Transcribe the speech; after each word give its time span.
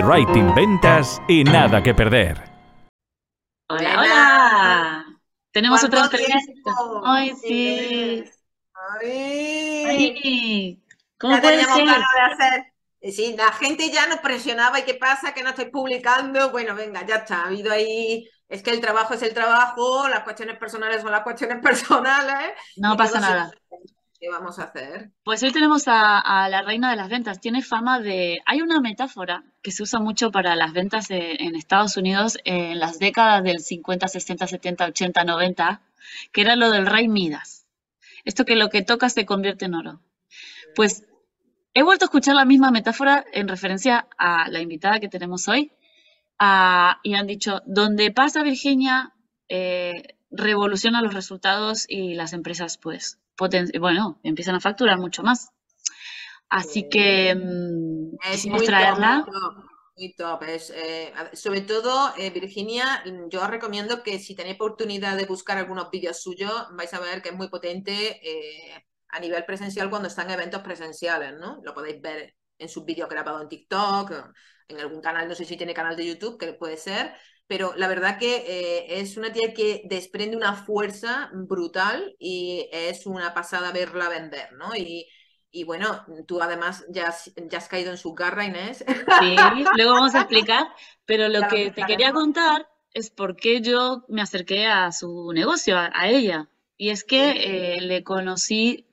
copywriting, 0.00 0.54
ventas 0.54 1.20
y 1.28 1.44
nada 1.44 1.82
que 1.82 1.94
perder. 1.94 2.42
Hola, 3.68 4.00
hola. 4.00 5.04
Tenemos 5.52 5.84
otra 5.84 6.04
entrevista. 6.04 6.72
Ay, 7.04 7.32
sí. 7.36 8.24
Ay. 9.02 9.84
Ay, 9.86 10.82
¿Cómo 11.18 11.34
Ya 11.34 11.40
puede 11.42 11.52
teníamos 11.58 11.76
ser? 11.76 11.86
ganas 11.86 12.08
de 12.38 12.44
hacer. 12.44 12.72
Sí, 13.12 13.34
la 13.36 13.52
gente 13.52 13.90
ya 13.90 14.06
nos 14.06 14.18
presionaba 14.20 14.78
y 14.78 14.84
qué 14.84 14.94
pasa, 14.94 15.32
que 15.34 15.42
no 15.42 15.50
estoy 15.50 15.66
publicando. 15.70 16.50
Bueno, 16.50 16.74
venga, 16.74 17.04
ya 17.06 17.16
está. 17.16 17.42
Ha 17.42 17.46
habido 17.48 17.70
ahí. 17.72 18.26
Es 18.48 18.62
que 18.62 18.70
el 18.70 18.80
trabajo 18.80 19.14
es 19.14 19.22
el 19.22 19.32
trabajo, 19.34 20.08
las 20.08 20.20
cuestiones 20.24 20.56
personales 20.58 21.02
son 21.02 21.12
las 21.12 21.22
cuestiones 21.22 21.58
personales. 21.62 22.52
No 22.76 22.94
y 22.94 22.96
pasa 22.96 23.12
todo 23.18 23.22
se- 23.22 23.30
nada. 23.30 23.50
¿Qué 24.20 24.28
vamos 24.28 24.58
a 24.58 24.64
hacer? 24.64 25.12
Pues 25.24 25.42
hoy 25.42 25.50
tenemos 25.50 25.84
a, 25.86 26.46
la 26.50 26.60
reina 26.60 26.90
de 26.90 26.96
las 26.96 27.08
ventas. 27.08 27.40
Tiene 27.40 27.62
fama 27.62 28.00
de... 28.00 28.42
Hay 28.44 28.60
una 28.60 28.78
metáfora 28.78 29.44
que 29.62 29.70
se 29.70 29.82
usa 29.82 29.98
mucho 29.98 30.30
para 30.30 30.56
las 30.56 30.74
ventas 30.74 31.06
en 31.10 31.56
Estados 31.56 31.96
Unidos 31.96 32.36
en 32.44 32.78
las 32.78 32.98
décadas 32.98 33.42
del 33.42 33.60
50, 33.60 34.08
60, 34.08 34.46
70, 34.46 34.84
80, 34.88 35.24
90, 35.24 35.82
que 36.32 36.40
era 36.42 36.54
lo 36.54 36.70
del 36.70 36.84
rey 36.84 37.08
Midas. 37.08 37.66
Esto 38.26 38.44
que 38.44 38.56
lo 38.56 38.68
que 38.68 38.82
toca 38.82 39.08
se 39.08 39.24
convierte 39.24 39.64
en 39.64 39.74
oro. 39.74 40.02
Pues 40.76 41.06
he 41.72 41.82
vuelto 41.82 42.04
a 42.04 42.08
escuchar 42.08 42.34
la 42.34 42.44
misma 42.44 42.70
metáfora 42.70 43.24
en 43.32 43.48
referencia 43.48 44.06
a 44.18 44.50
la 44.50 44.60
invitada 44.60 45.00
que 45.00 45.08
tenemos 45.08 45.48
hoy. 45.48 45.72
Y 47.02 47.14
han 47.14 47.26
dicho, 47.26 47.62
donde 47.64 48.10
pasa 48.10 48.42
Virginia, 48.42 49.14
eh, 49.48 50.18
revoluciona 50.30 51.00
los 51.00 51.14
resultados 51.14 51.86
y 51.88 52.12
las 52.12 52.34
empresas, 52.34 52.76
pues, 52.76 53.18
bueno, 53.78 54.20
empiezan 54.22 54.54
a 54.54 54.60
facturar 54.60 54.98
mucho 54.98 55.22
más. 55.22 55.50
Así 56.48 56.88
que 56.88 57.34
mm, 57.34 58.18
quisimos 58.28 58.60
muy 58.60 58.68
top, 58.72 58.74
traerla. 58.74 59.14
muy 59.14 59.24
top, 59.24 59.64
muy 59.96 60.14
top. 60.14 60.42
Es, 60.44 60.70
eh, 60.70 61.12
sobre 61.32 61.62
todo, 61.62 62.12
eh, 62.16 62.30
Virginia, 62.30 63.04
yo 63.28 63.42
os 63.42 63.50
recomiendo 63.50 64.02
que 64.02 64.18
si 64.18 64.34
tenéis 64.34 64.56
oportunidad 64.56 65.16
de 65.16 65.26
buscar 65.26 65.58
algunos 65.58 65.90
vídeos 65.90 66.20
suyos, 66.20 66.52
vais 66.72 66.92
a 66.94 67.00
ver 67.00 67.22
que 67.22 67.30
es 67.30 67.36
muy 67.36 67.48
potente 67.48 68.20
eh, 68.22 68.84
a 69.08 69.20
nivel 69.20 69.44
presencial 69.44 69.90
cuando 69.90 70.08
están 70.08 70.26
en 70.28 70.34
eventos 70.34 70.62
presenciales, 70.62 71.34
¿no? 71.38 71.60
Lo 71.64 71.74
podéis 71.74 72.00
ver 72.00 72.34
en 72.58 72.68
sus 72.68 72.84
vídeos 72.84 73.08
grabados 73.08 73.42
en 73.42 73.48
TikTok, 73.48 74.12
en 74.68 74.80
algún 74.80 75.00
canal, 75.00 75.28
no 75.28 75.34
sé 75.34 75.44
si 75.44 75.56
tiene 75.56 75.74
canal 75.74 75.96
de 75.96 76.06
YouTube, 76.06 76.38
que 76.38 76.52
puede 76.54 76.76
ser, 76.76 77.14
pero 77.50 77.74
la 77.76 77.88
verdad 77.88 78.16
que 78.16 78.44
eh, 78.46 79.00
es 79.00 79.16
una 79.16 79.32
tía 79.32 79.52
que 79.52 79.82
desprende 79.86 80.36
una 80.36 80.54
fuerza 80.54 81.30
brutal 81.32 82.14
y 82.20 82.68
es 82.70 83.06
una 83.06 83.34
pasada 83.34 83.72
verla 83.72 84.08
vender, 84.08 84.52
¿no? 84.52 84.76
Y, 84.76 85.08
y 85.50 85.64
bueno, 85.64 86.06
tú 86.28 86.40
además 86.40 86.84
ya 86.90 87.08
has, 87.08 87.32
ya 87.50 87.58
has 87.58 87.66
caído 87.66 87.90
en 87.90 87.96
su 87.96 88.14
garra, 88.14 88.44
Inés. 88.44 88.84
Sí, 89.18 89.34
luego 89.76 89.94
vamos 89.94 90.14
a 90.14 90.20
explicar, 90.20 90.68
pero 91.06 91.26
lo 91.26 91.48
que 91.48 91.72
te 91.72 91.82
quería 91.82 92.12
contar 92.12 92.68
es 92.94 93.10
por 93.10 93.34
qué 93.34 93.60
yo 93.60 94.04
me 94.06 94.22
acerqué 94.22 94.68
a 94.68 94.92
su 94.92 95.32
negocio, 95.32 95.76
a, 95.76 95.90
a 95.92 96.08
ella. 96.08 96.48
Y 96.76 96.90
es 96.90 97.02
que 97.02 97.32
eh, 97.32 97.80
le 97.80 98.04
conocí, 98.04 98.86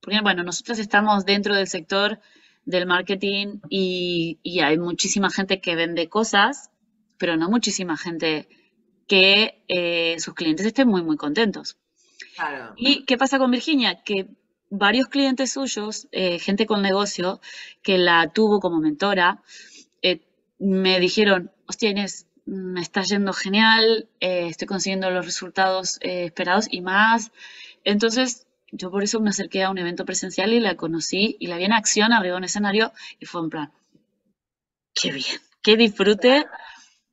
porque 0.00 0.22
bueno, 0.22 0.42
nosotros 0.42 0.78
estamos 0.78 1.26
dentro 1.26 1.54
del 1.54 1.66
sector 1.66 2.18
del 2.64 2.86
marketing 2.86 3.58
y, 3.68 4.38
y 4.42 4.60
hay 4.60 4.78
muchísima 4.78 5.28
gente 5.28 5.60
que 5.60 5.76
vende 5.76 6.08
cosas, 6.08 6.70
pero 7.20 7.36
no 7.36 7.50
muchísima 7.50 7.96
gente 7.98 8.48
que 9.06 9.62
eh, 9.68 10.16
sus 10.18 10.34
clientes 10.34 10.64
estén 10.64 10.88
muy, 10.88 11.02
muy 11.02 11.18
contentos. 11.18 11.76
Claro. 12.34 12.72
¿Y 12.76 13.04
qué 13.04 13.18
pasa 13.18 13.38
con 13.38 13.50
Virginia? 13.50 14.02
Que 14.02 14.28
varios 14.70 15.08
clientes 15.08 15.52
suyos, 15.52 16.08
eh, 16.12 16.38
gente 16.38 16.64
con 16.64 16.80
negocio, 16.80 17.40
que 17.82 17.98
la 17.98 18.32
tuvo 18.32 18.58
como 18.58 18.80
mentora, 18.80 19.42
eh, 20.00 20.22
me 20.58 20.98
dijeron, 20.98 21.50
hostia 21.66 21.90
Inés, 21.90 22.26
me 22.46 22.80
está 22.80 23.02
yendo 23.02 23.34
genial, 23.34 24.08
eh, 24.20 24.46
estoy 24.46 24.66
consiguiendo 24.66 25.10
los 25.10 25.26
resultados 25.26 25.98
eh, 26.00 26.24
esperados 26.24 26.68
y 26.70 26.80
más. 26.80 27.32
Entonces, 27.84 28.46
yo 28.72 28.90
por 28.90 29.02
eso 29.02 29.20
me 29.20 29.28
acerqué 29.30 29.62
a 29.62 29.70
un 29.70 29.76
evento 29.76 30.06
presencial 30.06 30.54
y 30.54 30.60
la 30.60 30.76
conocí 30.76 31.36
y 31.38 31.48
la 31.48 31.58
vi 31.58 31.64
en 31.64 31.74
acción, 31.74 32.12
arriba 32.12 32.38
en 32.38 32.44
escenario 32.44 32.92
y 33.18 33.26
fue 33.26 33.42
en 33.42 33.50
plan, 33.50 33.72
qué 34.94 35.12
bien, 35.12 35.40
qué 35.62 35.76
disfrute. 35.76 36.46
claro. 36.46 36.69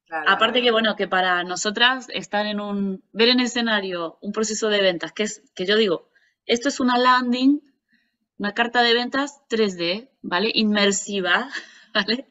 Aparte 0.10 0.62
que, 0.62 0.72
bueno, 0.72 0.96
que 0.96 1.08
para 1.08 1.44
nosotras 1.44 2.08
estar 2.14 2.46
en 2.46 2.60
un, 2.60 3.04
ver 3.12 3.30
en 3.30 3.40
escenario 3.40 4.18
un 4.22 4.32
proceso 4.32 4.70
de 4.70 4.82
ventas, 4.82 5.12
que 5.12 5.24
es, 5.24 5.42
que 5.54 5.66
yo 5.66 5.76
digo, 5.76 6.10
esto 6.46 6.70
es 6.70 6.80
una 6.80 6.98
landing, 6.98 7.62
una 8.38 8.54
carta 8.54 8.84
de 8.84 8.94
ventas 8.94 9.42
3D, 9.50 10.10
¿vale? 10.22 10.52
Inmersiva, 10.54 11.50
¿vale? 11.94 12.30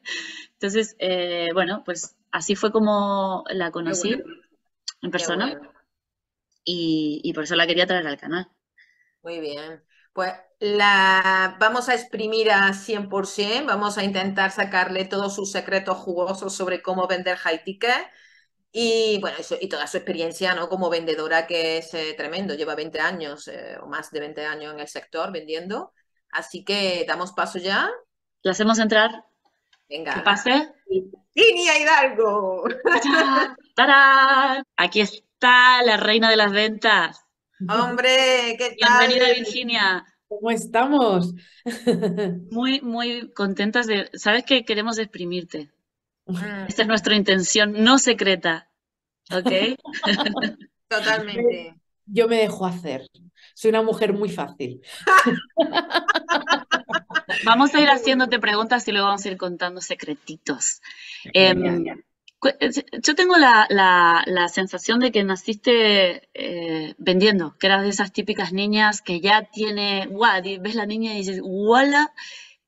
Entonces, 0.53 0.95
eh, 0.99 1.49
bueno, 1.53 1.83
pues 1.85 2.15
así 2.31 2.55
fue 2.55 2.71
como 2.71 3.43
la 3.49 3.71
conocí 3.71 4.15
bueno, 4.15 4.41
en 5.03 5.11
persona 5.11 5.47
bueno. 5.47 5.71
y, 6.63 7.21
y 7.23 7.33
por 7.33 7.43
eso 7.43 7.55
la 7.55 7.67
quería 7.67 7.85
traer 7.85 8.07
al 8.07 8.17
canal. 8.17 8.49
Muy 9.21 9.39
bien. 9.39 9.83
Pues 10.13 10.33
la 10.59 11.57
vamos 11.59 11.89
a 11.89 11.93
exprimir 11.93 12.51
a 12.51 12.73
100%, 12.73 13.67
vamos 13.67 13.97
a 13.97 14.03
intentar 14.03 14.51
sacarle 14.51 15.05
todos 15.05 15.35
sus 15.35 15.51
secretos 15.51 15.97
jugosos 15.97 16.55
sobre 16.55 16.81
cómo 16.81 17.07
vender 17.07 17.37
high 17.37 17.63
ticket 17.63 18.07
y 18.71 19.19
bueno, 19.21 19.37
eso, 19.39 19.55
y 19.59 19.69
toda 19.69 19.87
su 19.87 19.97
experiencia, 19.97 20.53
¿no? 20.53 20.69
Como 20.69 20.89
vendedora 20.89 21.47
que 21.47 21.77
es 21.77 21.93
eh, 21.93 22.13
tremendo, 22.17 22.53
lleva 22.53 22.75
20 22.75 22.99
años 22.99 23.47
eh, 23.47 23.77
o 23.81 23.87
más 23.87 24.11
de 24.11 24.19
20 24.19 24.45
años 24.45 24.73
en 24.73 24.79
el 24.79 24.87
sector 24.87 25.31
vendiendo. 25.31 25.93
Así 26.31 26.63
que 26.63 27.05
damos 27.07 27.31
paso 27.31 27.59
ya. 27.59 27.89
¿La 28.43 28.51
hacemos 28.51 28.77
entrar? 28.79 29.09
¿Qué 29.87 29.97
Venga. 29.97 30.23
pase? 30.23 30.69
Inia 31.33 31.79
Hidalgo. 31.79 32.65
Aquí 34.75 34.99
está 35.01 35.81
la 35.83 35.97
reina 35.97 36.29
de 36.29 36.35
las 36.35 36.51
ventas. 36.51 37.25
Hombre, 37.69 38.55
¿qué 38.57 38.75
tal? 38.79 39.07
Bienvenida, 39.07 39.33
Virginia. 39.33 40.05
¿Cómo 40.27 40.51
estamos? 40.51 41.33
Muy, 42.51 42.81
muy 42.81 43.31
contentas 43.31 43.87
de... 43.87 44.09
Sabes 44.13 44.43
que 44.43 44.65
queremos 44.65 44.97
exprimirte. 44.97 45.71
Mm, 46.25 46.65
Esta 46.67 46.81
es 46.81 46.87
nuestra 46.87 47.15
intención, 47.15 47.83
no 47.83 47.97
secreta. 47.97 48.69
¿Ok? 49.31 49.77
Totalmente. 50.89 51.75
Yo 52.05 52.27
me 52.27 52.37
dejo 52.37 52.65
hacer. 52.65 53.07
Soy 53.53 53.69
una 53.69 53.81
mujer 53.81 54.13
muy 54.13 54.29
fácil. 54.29 54.81
Vamos 57.45 57.73
a 57.73 57.81
ir 57.81 57.89
haciéndote 57.89 58.39
preguntas 58.39 58.87
y 58.87 58.91
luego 58.91 59.07
vamos 59.07 59.25
a 59.25 59.29
ir 59.29 59.37
contando 59.37 59.81
secretitos. 59.81 60.81
Eh, 61.33 61.53
yo 63.03 63.15
tengo 63.15 63.37
la, 63.37 63.65
la- 63.69 64.23
la 64.27 64.47
sensación 64.49 64.99
de 64.99 65.11
que 65.11 65.23
naciste 65.23 66.29
eh, 66.33 66.95
vendiendo, 66.97 67.55
que 67.57 67.67
eras 67.67 67.83
de 67.83 67.89
esas 67.89 68.11
típicas 68.13 68.53
niñas 68.53 69.01
que 69.01 69.19
ya 69.21 69.43
tiene, 69.51 70.07
guau, 70.07 70.41
ves 70.61 70.75
la 70.75 70.85
niña 70.85 71.13
y 71.13 71.17
dices, 71.17 71.39
¡wala! 71.43 72.13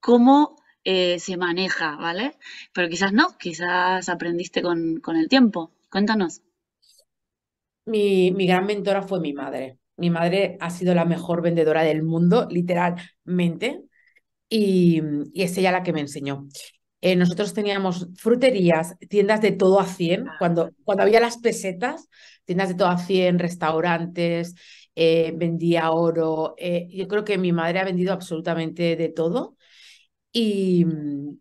¿Cómo 0.02 0.58
eh, 0.86 1.20
se 1.20 1.38
maneja, 1.38 1.96
¿vale? 1.98 2.38
Pero 2.74 2.90
quizás 2.90 3.14
no, 3.14 3.38
quizás 3.38 4.10
aprendiste 4.10 4.62
con, 4.64 5.00
con 5.02 5.18
el 5.18 5.30
tiempo. 5.30 5.72
Cuéntanos. 5.92 6.42
Mi, 7.86 8.32
mi 8.32 8.46
gran 8.48 8.66
mentora 8.66 9.02
fue 9.04 9.20
mi 9.20 9.34
madre. 9.34 9.80
Mi 9.98 10.10
madre 10.10 10.58
ha 10.62 10.70
sido 10.70 10.94
la 10.96 11.06
mejor 11.06 11.42
vendedora 11.42 11.84
del 11.84 12.04
mundo, 12.04 12.48
literalmente, 12.50 13.84
y 14.50 15.02
es 15.36 15.58
ella 15.58 15.72
la 15.74 15.84
que 15.84 15.94
me 15.94 16.02
enseñó. 16.02 16.48
Eh, 17.02 17.16
nosotros 17.16 17.54
teníamos 17.54 18.08
fruterías, 18.16 18.98
tiendas 19.10 19.42
de 19.42 19.52
todo 19.52 19.80
a 19.80 19.86
100, 19.86 20.26
cuando, 20.38 20.72
cuando 20.84 21.04
había 21.04 21.20
las 21.20 21.38
pesetas, 21.38 22.10
tiendas 22.46 22.70
de 22.70 22.76
todo 22.76 22.90
a 22.90 22.98
100, 22.98 23.40
restaurantes, 23.40 24.56
eh, 24.96 25.34
vendía 25.36 25.92
oro. 25.92 26.56
eh, 26.58 26.88
yo 26.92 27.08
creo 27.08 27.24
que 27.24 27.38
mi 27.38 27.54
madre 27.54 27.80
ha 27.80 27.86
vendido 27.86 28.12
absolutamente 28.12 28.96
de 28.98 29.10
todo 29.10 29.56
y, 30.32 30.86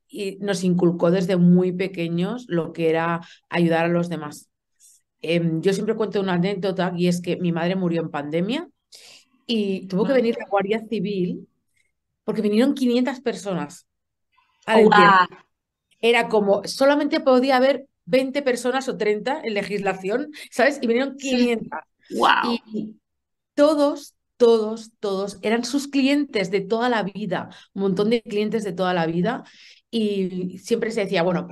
y 0.09 0.39
nos 0.41 0.65
inculcó 0.65 1.11
desde 1.11 1.37
muy 1.37 1.73
pequeños 1.73 2.47
lo 2.49 2.73
que 2.73 2.91
era 2.91 3.21
ayudar 3.49 3.87
a 3.87 3.89
los 3.89 4.09
demás. 4.09 4.49
Em, 5.21 5.61
yo 5.63 5.73
siempre 5.73 5.97
cuento 5.97 6.21
una 6.21 6.35
anécdota 6.35 6.93
y 6.97 7.09
es 7.09 7.21
que 7.21 7.37
mi 7.37 7.53
madre 7.53 7.75
murió 7.77 8.03
en 8.03 8.11
pandemia 8.11 8.69
y 9.47 9.87
tuvo 9.89 10.05
que 10.07 10.13
venir 10.13 10.37
la 10.39 10.49
Guardia 10.49 10.87
Civil 10.89 11.49
porque 12.25 12.43
vinieron 12.43 12.75
500 12.75 13.21
personas. 13.21 13.87
¡Guau! 14.67 15.39
Era 16.01 16.29
como, 16.29 16.63
solamente 16.65 17.21
podía 17.21 17.57
haber 17.57 17.87
20 18.05 18.43
personas 18.43 18.89
o 18.89 18.97
30 18.97 19.41
en 19.43 19.55
legislación, 19.55 20.31
¿sabes? 20.51 20.79
Y 20.81 20.87
vinieron 20.87 21.19
Sí. 21.19 21.31
500. 21.31 21.81
¡Guau! 22.11 22.59
Y 22.73 22.97
todos, 23.55 24.15
todos, 24.37 24.93
todos 25.01 25.39
eran 25.43 25.65
sus 25.65 25.89
clientes 25.89 26.51
de 26.51 26.61
toda 26.61 26.89
la 26.89 27.03
vida, 27.03 27.51
un 27.75 27.83
montón 27.83 28.11
de 28.11 28.23
clientes 28.23 28.65
de 28.65 28.73
toda 28.73 28.95
la 28.95 29.07
vida. 29.07 29.45
Y 29.91 30.59
siempre 30.59 30.91
se 30.91 31.03
decía, 31.03 31.23
bueno, 31.23 31.49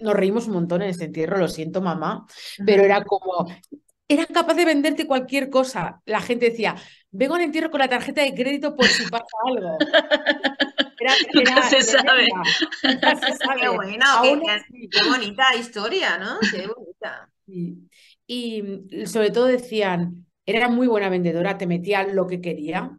nos 0.00 0.14
reímos 0.14 0.46
un 0.48 0.54
montón 0.54 0.82
en 0.82 0.90
ese 0.90 1.04
entierro, 1.04 1.38
lo 1.38 1.48
siento, 1.48 1.80
mamá, 1.80 2.26
pero 2.66 2.82
era 2.82 3.04
como, 3.04 3.46
eran 4.14 4.26
capaces 4.26 4.56
de 4.58 4.64
venderte 4.64 5.06
cualquier 5.06 5.50
cosa. 5.50 6.00
La 6.06 6.20
gente 6.20 6.50
decía, 6.50 6.74
vengo 7.10 7.34
al 7.34 7.42
entierro 7.42 7.70
con 7.70 7.80
la 7.80 7.88
tarjeta 7.88 8.22
de 8.22 8.34
crédito 8.34 8.74
por 8.74 8.86
si 8.86 9.08
pasa 9.10 9.24
algo. 9.46 9.78
nunca 11.34 11.62
se 11.62 11.82
sabe. 11.82 12.26
Nunca 12.82 13.16
se 13.16 13.36
sabe. 13.44 13.60
Qué 13.60 13.68
bueno, 13.68 14.04
Aún 14.06 14.40
qué, 14.40 14.50
así. 14.50 14.88
qué 14.88 15.08
bonita 15.08 15.54
historia, 15.54 16.18
¿no? 16.18 16.38
Qué 16.40 16.66
bonita. 16.66 17.30
Y 18.26 18.62
mm, 18.62 19.06
sobre 19.06 19.30
todo 19.30 19.46
decían, 19.46 20.26
era 20.46 20.68
muy 20.68 20.86
buena 20.86 21.08
vendedora, 21.08 21.58
te 21.58 21.66
metía 21.66 22.06
lo 22.06 22.26
que 22.26 22.40
quería, 22.40 22.90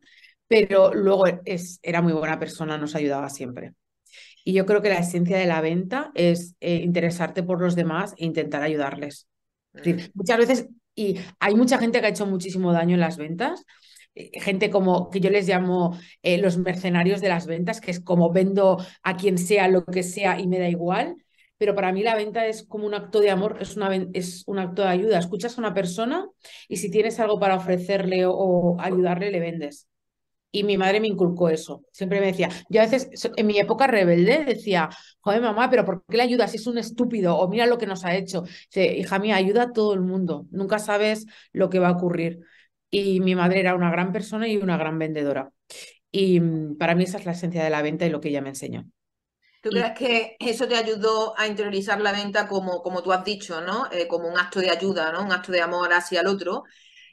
pero 0.48 0.94
luego 0.94 1.26
es, 1.46 1.80
era 1.82 2.02
muy 2.02 2.14
buena 2.14 2.40
persona, 2.40 2.78
nos 2.78 2.96
ayudaba 2.96 3.30
siempre. 3.30 3.74
Y 4.44 4.54
yo 4.54 4.66
creo 4.66 4.82
que 4.82 4.90
la 4.90 5.00
esencia 5.00 5.38
de 5.38 5.48
la 5.48 5.62
venta 5.62 6.12
es 6.14 6.56
eh, 6.60 6.76
interesarte 6.76 7.42
por 7.42 7.62
los 7.62 7.76
demás 7.76 8.14
e 8.18 8.26
intentar 8.26 8.62
ayudarles. 8.62 9.28
Es 9.74 9.84
decir, 9.84 10.12
muchas 10.14 10.38
veces, 10.38 10.68
y 10.96 11.20
hay 11.40 11.56
mucha 11.56 11.78
gente 11.78 12.00
que 12.00 12.08
ha 12.08 12.10
hecho 12.10 12.26
muchísimo 12.26 12.74
daño 12.74 12.96
en 12.96 13.02
las 13.02 13.18
ventas, 13.18 13.66
eh, 14.16 14.40
gente 14.40 14.70
como 14.70 15.10
que 15.10 15.20
yo 15.20 15.30
les 15.30 15.48
llamo 15.48 15.98
eh, 16.24 16.38
los 16.38 16.58
mercenarios 16.58 17.22
de 17.22 17.30
las 17.30 17.48
ventas, 17.48 17.82
que 17.82 17.92
es 17.92 18.00
como 18.00 18.32
vendo 18.32 18.78
a 19.04 19.18
quien 19.18 19.38
sea 19.38 19.68
lo 19.68 19.86
que 19.86 20.04
sea 20.04 20.40
y 20.40 20.48
me 20.48 20.60
da 20.60 20.70
igual, 20.70 21.16
pero 21.58 21.76
para 21.76 21.92
mí 21.92 22.04
la 22.04 22.16
venta 22.16 22.46
es 22.48 22.64
como 22.68 22.86
un 22.86 22.94
acto 22.94 23.20
de 23.20 23.30
amor, 23.32 23.58
es, 23.62 23.78
una, 23.78 23.94
es 24.14 24.44
un 24.48 24.60
acto 24.60 24.82
de 24.82 24.90
ayuda. 24.90 25.20
Escuchas 25.20 25.58
a 25.58 25.62
una 25.62 25.74
persona 25.74 26.28
y 26.68 26.78
si 26.78 26.92
tienes 26.92 27.20
algo 27.20 27.40
para 27.40 27.56
ofrecerle 27.56 28.26
o 28.28 28.78
ayudarle, 28.80 29.32
le 29.32 29.40
vendes. 29.40 29.88
Y 30.56 30.64
mi 30.64 30.78
madre 30.78 31.02
me 31.02 31.10
inculcó 31.10 31.50
eso. 31.50 31.84
Siempre 31.92 32.22
me 32.22 32.28
decía, 32.28 32.48
yo 32.70 32.80
a 32.80 32.86
veces 32.86 33.10
en 33.36 33.46
mi 33.46 33.60
época 33.60 33.88
rebelde 33.88 34.46
decía, 34.46 34.90
joder 35.20 35.42
mamá, 35.42 35.70
pero 35.70 35.84
¿por 35.84 36.06
qué 36.08 36.16
le 36.16 36.24
ayudas 36.24 36.52
si 36.52 36.56
es 36.56 36.66
un 36.66 36.78
estúpido? 36.78 37.36
O 37.38 37.50
mira 37.50 37.66
lo 37.66 37.78
que 37.78 37.86
nos 37.86 38.06
ha 38.06 38.16
hecho. 38.16 38.44
Dice, 38.44 38.96
hija 38.96 39.20
mía, 39.20 39.36
ayuda 39.36 39.64
a 39.64 39.72
todo 39.74 39.94
el 39.94 40.00
mundo. 40.00 40.46
Nunca 40.52 40.80
sabes 40.80 41.26
lo 41.52 41.70
que 41.70 41.80
va 41.80 41.90
a 41.90 41.92
ocurrir. 41.92 42.40
Y 42.90 43.20
mi 43.20 43.36
madre 43.36 43.60
era 43.60 43.76
una 43.76 43.92
gran 43.92 44.14
persona 44.14 44.48
y 44.48 44.56
una 44.56 44.78
gran 44.78 44.98
vendedora. 44.98 45.52
Y 46.10 46.40
mm, 46.40 46.78
para 46.78 46.96
mí 46.96 47.04
esa 47.04 47.18
es 47.18 47.26
la 47.26 47.34
esencia 47.34 47.62
de 47.62 47.70
la 47.70 47.82
venta 47.82 48.06
y 48.06 48.10
lo 48.10 48.22
que 48.22 48.30
ella 48.30 48.42
me 48.42 48.48
enseñó. 48.48 48.86
¿Tú 49.62 49.72
crees 49.72 49.92
que 49.98 50.38
eso 50.40 50.70
te 50.70 50.78
ayudó 50.78 51.38
a 51.38 51.48
interiorizar 51.48 52.00
la 52.00 52.14
venta 52.14 52.48
como, 52.48 52.82
como 52.82 53.04
tú 53.04 53.12
has 53.12 53.26
dicho, 53.26 53.60
¿no? 53.60 53.92
Eh, 53.92 54.08
como 54.08 54.30
un 54.30 54.40
acto 54.40 54.62
de 54.62 54.70
ayuda, 54.70 55.12
¿no? 55.12 55.22
Un 55.22 55.34
acto 55.34 55.52
de 55.52 55.62
amor 55.62 55.92
hacia 55.92 56.22
el 56.22 56.28
otro. 56.28 56.64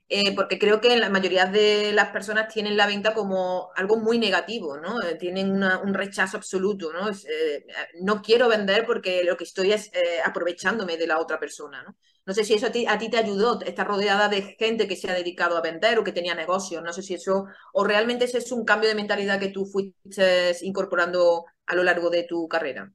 Eh, 0.09 0.35
porque 0.35 0.59
creo 0.59 0.81
que 0.81 0.95
la 0.97 1.09
mayoría 1.09 1.47
de 1.47 1.93
las 1.93 2.11
personas 2.11 2.53
tienen 2.53 2.77
la 2.77 2.87
venta 2.87 3.15
como 3.15 3.71
algo 3.75 3.97
muy 3.97 4.19
negativo, 4.19 4.77
¿no? 4.77 5.01
Eh, 5.03 5.15
tienen 5.15 5.63
un 5.63 5.95
rechazo 5.95 6.37
absoluto, 6.37 6.93
¿no? 6.93 7.09
Eh, 7.09 7.65
no 8.03 8.21
quiero 8.21 8.49
vender 8.49 8.85
porque 8.85 9.25
lo 9.25 9.39
que 9.39 9.45
estoy 9.45 9.73
es 9.73 9.91
aprovechándome 10.25 10.99
de 10.99 11.07
la 11.07 11.19
otra 11.19 11.41
persona, 11.41 11.83
¿no? 11.83 11.97
No 12.27 12.35
sé 12.35 12.45
si 12.45 12.55
eso 12.55 12.67
a 12.67 12.71
ti, 12.73 12.87
a 12.87 12.99
ti 12.99 13.09
te 13.11 13.17
ayudó, 13.17 13.61
estar 13.63 13.87
rodeada 13.87 14.29
de 14.29 14.43
gente 14.59 14.87
que 14.87 14.97
se 14.97 15.11
ha 15.11 15.15
dedicado 15.15 15.57
a 15.57 15.63
vender 15.63 15.99
o 15.99 16.05
que 16.05 16.13
tenía 16.13 16.35
negocios, 16.35 16.83
no 16.83 16.93
sé 16.93 17.03
si 17.03 17.15
eso, 17.15 17.47
o 17.73 17.85
realmente 17.85 18.27
ese 18.27 18.39
es 18.39 18.53
un 18.53 18.65
cambio 18.65 18.89
de 18.91 18.95
mentalidad 18.95 19.41
que 19.41 19.49
tú 19.49 19.65
fuiste 19.67 20.55
incorporando 20.63 21.47
a 21.67 21.75
lo 21.75 21.83
largo 21.85 22.11
de 22.11 22.25
tu 22.25 22.47
carrera. 22.49 22.93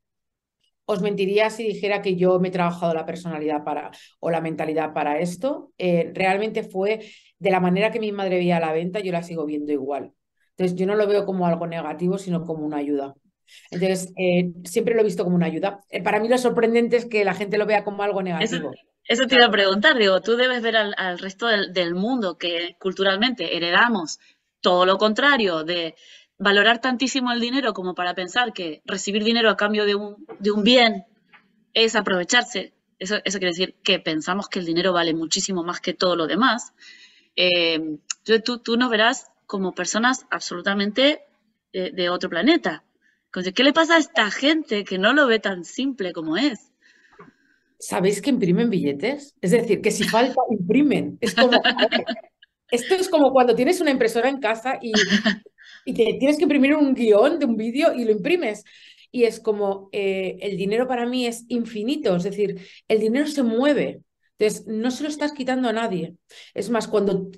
Os 0.93 1.01
mentiría 1.01 1.49
si 1.49 1.63
dijera 1.63 2.01
que 2.01 2.15
yo 2.15 2.39
me 2.39 2.47
he 2.49 2.51
trabajado 2.51 2.93
la 2.93 3.05
personalidad 3.05 3.63
para, 3.63 3.91
o 4.19 4.29
la 4.31 4.41
mentalidad 4.41 4.93
para 4.93 5.19
esto. 5.19 5.73
Eh, 5.77 6.11
realmente 6.15 6.63
fue 6.63 6.91
de 7.39 7.51
la 7.51 7.59
manera 7.59 7.91
que 7.91 7.99
mi 7.99 8.11
madre 8.11 8.37
veía 8.37 8.59
la 8.59 8.71
venta, 8.73 8.99
yo 9.01 9.11
la 9.11 9.23
sigo 9.23 9.45
viendo 9.45 9.71
igual. 9.73 10.13
Entonces, 10.51 10.75
yo 10.77 10.85
no 10.87 10.95
lo 10.95 11.07
veo 11.07 11.25
como 11.25 11.45
algo 11.47 11.67
negativo, 11.67 12.17
sino 12.17 12.43
como 12.45 12.65
una 12.65 12.77
ayuda. 12.77 13.15
Entonces, 13.71 14.13
eh, 14.17 14.51
siempre 14.65 14.93
lo 14.95 15.01
he 15.01 15.03
visto 15.03 15.23
como 15.23 15.35
una 15.35 15.45
ayuda. 15.47 15.81
Eh, 15.89 16.01
para 16.03 16.19
mí 16.19 16.27
lo 16.29 16.37
sorprendente 16.37 16.97
es 16.97 17.05
que 17.05 17.25
la 17.25 17.33
gente 17.35 17.57
lo 17.57 17.65
vea 17.65 17.83
como 17.83 18.03
algo 18.03 18.21
Eso, 18.37 18.55
negativo. 18.55 18.71
eso 19.07 19.27
te 19.27 19.35
iba 19.35 19.45
a 19.45 19.51
preguntar, 19.51 19.97
digo, 19.97 20.21
tú 20.21 20.35
debes 20.37 20.61
ver 20.61 20.75
al, 20.77 20.93
al 20.97 21.19
resto 21.19 21.47
del, 21.47 21.73
del 21.73 21.95
mundo 21.95 22.37
que 22.37 22.75
culturalmente 22.79 23.55
heredamos 23.57 24.19
todo 24.61 24.85
lo 24.85 24.97
contrario, 24.97 25.63
de 25.63 25.95
valorar 26.37 26.79
tantísimo 26.79 27.31
el 27.31 27.39
dinero 27.39 27.73
como 27.73 27.95
para 27.95 28.13
pensar 28.13 28.53
que 28.53 28.81
recibir 28.85 29.23
dinero 29.23 29.49
a 29.49 29.57
cambio 29.57 29.85
de 29.85 29.95
un, 29.95 30.25
de 30.39 30.51
un 30.51 30.63
bien 30.63 31.05
es 31.73 31.95
aprovecharse. 31.95 32.73
Eso, 32.99 33.17
eso 33.23 33.37
quiere 33.39 33.51
decir 33.51 33.75
que 33.83 33.99
pensamos 33.99 34.49
que 34.49 34.59
el 34.59 34.65
dinero 34.65 34.93
vale 34.93 35.13
muchísimo 35.13 35.63
más 35.63 35.79
que 35.81 35.93
todo 35.93 36.15
lo 36.15 36.27
demás. 36.27 36.73
Eh, 37.35 37.99
tú, 38.43 38.59
tú 38.59 38.77
nos 38.77 38.89
verás 38.89 39.27
como 39.45 39.73
personas 39.73 40.25
absolutamente 40.29 41.21
eh, 41.73 41.91
de 41.93 42.09
otro 42.09 42.29
planeta. 42.29 42.83
Entonces, 43.25 43.53
¿qué 43.53 43.63
le 43.63 43.73
pasa 43.73 43.95
a 43.95 43.99
esta 43.99 44.31
gente 44.31 44.83
que 44.83 44.97
no 44.97 45.13
lo 45.13 45.27
ve 45.27 45.39
tan 45.39 45.63
simple 45.63 46.13
como 46.13 46.37
es? 46.37 46.71
¿Sabéis 47.79 48.21
que 48.21 48.31
imprimen 48.31 48.69
billetes? 48.69 49.35
Es 49.41 49.51
decir, 49.51 49.81
que 49.81 49.91
si 49.91 50.03
falta, 50.03 50.41
imprimen. 50.49 51.17
Es 51.21 51.35
como, 51.35 51.51
esto 52.71 52.95
es 52.95 53.09
como 53.09 53.31
cuando 53.31 53.53
tienes 53.53 53.79
una 53.81 53.91
impresora 53.91 54.29
en 54.29 54.39
casa 54.39 54.79
y, 54.81 54.91
y 55.87 55.93
te 55.93 56.17
tienes 56.19 56.37
que 56.37 56.43
imprimir 56.43 56.75
un 56.75 56.93
guion 56.93 57.39
de 57.39 57.45
un 57.45 57.55
vídeo 57.57 57.93
y 57.93 58.03
lo 58.05 58.11
imprimes. 58.11 58.63
Y 59.11 59.23
es 59.23 59.39
como, 59.39 59.89
eh, 59.93 60.37
el 60.41 60.57
dinero 60.57 60.87
para 60.87 61.05
mí 61.05 61.25
es 61.25 61.45
infinito, 61.47 62.15
es 62.17 62.23
decir, 62.23 62.59
el 62.87 62.99
dinero 62.99 63.27
se 63.27 63.43
mueve. 63.43 64.01
Entonces, 64.37 64.67
no 64.67 64.91
se 64.91 65.03
lo 65.03 65.09
estás 65.09 65.31
quitando 65.33 65.69
a 65.69 65.73
nadie. 65.73 66.15
Es 66.53 66.69
más, 66.69 66.87
cuando 66.87 67.31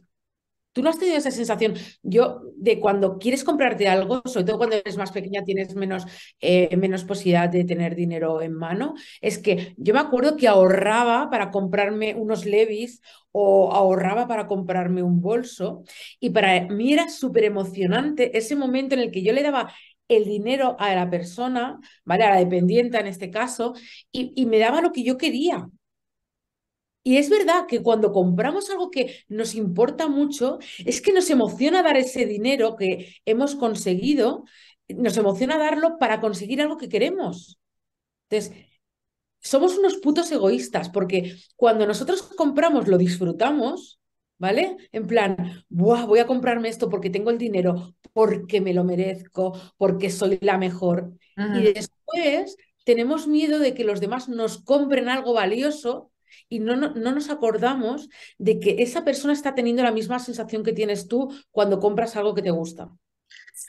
tú 0.79 0.83
no 0.83 0.89
has 0.89 0.97
tenido 0.99 1.17
esa 1.17 1.31
sensación, 1.31 1.73
yo, 2.03 2.41
de 2.55 2.79
cuando 2.79 3.17
quieres 3.19 3.43
comprarte 3.43 3.87
algo, 3.89 4.21
sobre 4.25 4.45
todo 4.45 4.57
cuando 4.57 4.77
eres 4.77 4.97
más 4.97 5.11
pequeña, 5.11 5.43
tienes 5.43 5.75
menos, 5.75 6.05
eh, 6.39 6.75
menos 6.77 7.03
posibilidad 7.03 7.49
de 7.49 7.65
tener 7.65 7.95
dinero 7.95 8.41
en 8.41 8.53
mano, 8.53 8.93
es 9.21 9.37
que 9.39 9.73
yo 9.77 9.93
me 9.93 9.99
acuerdo 9.99 10.37
que 10.37 10.47
ahorraba 10.47 11.29
para 11.29 11.51
comprarme 11.51 12.15
unos 12.15 12.45
levis 12.45 13.01
o 13.31 13.71
ahorraba 13.73 14.27
para 14.27 14.47
comprarme 14.47 15.03
un 15.03 15.21
bolso 15.21 15.83
y 16.19 16.29
para 16.31 16.61
mí 16.67 16.93
era 16.93 17.09
súper 17.09 17.43
emocionante 17.43 18.37
ese 18.37 18.55
momento 18.55 18.95
en 18.95 19.01
el 19.01 19.11
que 19.11 19.23
yo 19.23 19.33
le 19.33 19.43
daba 19.43 19.73
el 20.07 20.25
dinero 20.25 20.75
a 20.79 20.95
la 20.95 21.09
persona, 21.09 21.79
¿vale? 22.05 22.23
A 22.23 22.31
la 22.31 22.39
dependiente 22.39 22.97
en 22.99 23.07
este 23.07 23.29
caso, 23.29 23.73
y, 24.11 24.33
y 24.35 24.45
me 24.47 24.57
daba 24.59 24.81
lo 24.81 24.91
que 24.91 25.03
yo 25.03 25.17
quería. 25.17 25.69
Y 27.09 27.17
es 27.17 27.31
verdad 27.31 27.65
que 27.67 27.81
cuando 27.81 28.11
compramos 28.11 28.69
algo 28.69 28.91
que 28.91 29.23
nos 29.29 29.55
importa 29.55 30.07
mucho, 30.07 30.59
es 30.85 31.01
que 31.01 31.11
nos 31.11 31.27
emociona 31.31 31.81
dar 31.81 31.97
ese 31.97 32.27
dinero 32.27 32.75
que 32.75 33.15
hemos 33.25 33.55
conseguido, 33.55 34.43
nos 34.89 35.17
emociona 35.17 35.57
darlo 35.57 35.97
para 35.97 36.21
conseguir 36.21 36.61
algo 36.61 36.77
que 36.77 36.87
queremos. 36.87 37.57
Entonces, 38.29 38.63
somos 39.39 39.75
unos 39.79 39.97
putos 39.97 40.31
egoístas 40.31 40.89
porque 40.89 41.35
cuando 41.55 41.87
nosotros 41.87 42.21
compramos 42.21 42.87
lo 42.87 42.99
disfrutamos, 42.99 43.99
¿vale? 44.37 44.77
En 44.91 45.07
plan, 45.07 45.63
Buah, 45.67 46.05
voy 46.05 46.19
a 46.19 46.27
comprarme 46.27 46.69
esto 46.69 46.89
porque 46.89 47.09
tengo 47.09 47.31
el 47.31 47.39
dinero, 47.39 47.95
porque 48.13 48.61
me 48.61 48.75
lo 48.75 48.83
merezco, 48.83 49.59
porque 49.77 50.11
soy 50.11 50.37
la 50.41 50.59
mejor. 50.59 51.11
Y 51.35 51.73
después 51.73 52.55
tenemos 52.83 53.27
miedo 53.27 53.57
de 53.57 53.73
que 53.73 53.83
los 53.83 53.99
demás 53.99 54.29
nos 54.29 54.61
compren 54.63 55.09
algo 55.09 55.33
valioso 55.33 56.11
y 56.49 56.59
no, 56.59 56.75
no, 56.75 56.93
no 56.95 57.11
nos 57.11 57.29
acordamos 57.29 58.09
de 58.37 58.59
que 58.59 58.77
esa 58.83 59.03
persona 59.05 59.33
está 59.33 59.55
teniendo 59.55 59.83
la 59.83 59.91
misma 59.91 60.19
sensación 60.19 60.63
que 60.63 60.73
tienes 60.73 61.07
tú 61.07 61.33
cuando 61.51 61.79
compras 61.79 62.15
algo 62.15 62.35
que 62.35 62.41
te 62.41 62.51
gusta. 62.51 62.89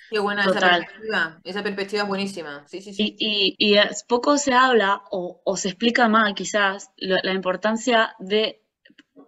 Qué 0.09 0.19
buena 0.19 0.45
esa 0.47 0.61
perspectiva. 0.63 1.41
Esa 1.45 1.63
perspectiva 1.63 2.03
es 2.03 2.09
buenísima. 2.09 2.67
Sí, 2.69 2.81
sí, 2.83 2.93
sí. 2.95 3.03
Y, 3.03 3.17
y- 3.19 3.57
y 3.59 3.79
es- 3.79 4.05
poco 4.05 4.37
se 4.39 4.53
habla 4.53 5.03
o, 5.11 5.41
o 5.45 5.57
se 5.57 5.69
explica 5.69 6.09
mal 6.09 6.35
quizás 6.35 6.91
lo- 6.97 7.17
la 7.23 7.33
importancia 7.33 8.15
de 8.19 8.63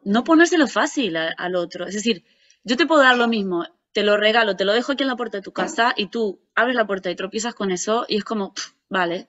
no 0.04 0.24
ponérselo 0.24 0.66
fácil 0.68 1.16
a- 1.16 1.34
al 1.38 1.56
otro. 1.56 1.86
Es 1.86 1.94
decir, 1.94 2.24
yo 2.64 2.76
te 2.76 2.86
puedo 2.86 3.02
dar 3.02 3.16
lo 3.18 3.28
mismo, 3.28 3.66
te 3.92 4.02
lo 4.04 4.16
regalo, 4.16 4.56
te 4.56 4.64
lo 4.66 4.72
dejo 4.74 4.92
aquí 4.92 5.02
en 5.04 5.08
la 5.10 5.16
puerta 5.16 5.38
de 5.38 5.42
tu 5.42 5.52
casa 5.52 5.94
y 5.96 6.08
tú 6.08 6.40
abres 6.54 6.76
la 6.76 6.86
puerta 6.86 7.10
y 7.10 7.16
tropiezas 7.16 7.54
con 7.54 7.70
eso 7.72 8.06
y 8.08 8.16
es 8.18 8.24
como, 8.24 8.54
"Pff, 8.54 8.72
vale. 8.88 9.28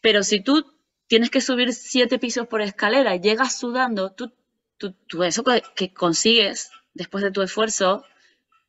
Pero 0.00 0.22
si 0.22 0.40
tú 0.40 0.64
tienes 1.08 1.30
que 1.30 1.40
subir 1.40 1.72
siete 1.74 2.18
pisos 2.18 2.46
por 2.48 2.60
escalera 2.62 3.16
llegas 3.16 3.58
sudando, 3.58 4.12
tú, 4.12 4.32
tú, 4.78 4.92
tú 5.08 5.22
eso 5.24 5.44
que, 5.44 5.62
que 5.76 5.92
consigues 5.94 6.70
después 6.94 7.22
de 7.24 7.30
tu 7.30 7.42
esfuerzo, 7.42 8.04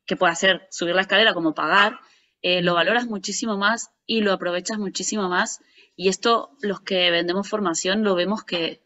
que 0.06 0.16
puede 0.16 0.34
ser 0.36 0.66
subir 0.70 0.94
la 0.94 1.02
escalera 1.02 1.34
como 1.34 1.54
pagar, 1.54 2.00
eh, 2.42 2.62
lo 2.62 2.74
valoras 2.74 3.06
muchísimo 3.06 3.56
más 3.56 3.90
y 4.06 4.20
lo 4.22 4.32
aprovechas 4.32 4.78
muchísimo 4.78 5.28
más. 5.28 5.60
Y 5.96 6.08
esto, 6.08 6.50
los 6.62 6.80
que 6.80 7.10
vendemos 7.10 7.48
formación, 7.48 8.04
lo 8.04 8.14
vemos 8.14 8.44
que, 8.44 8.82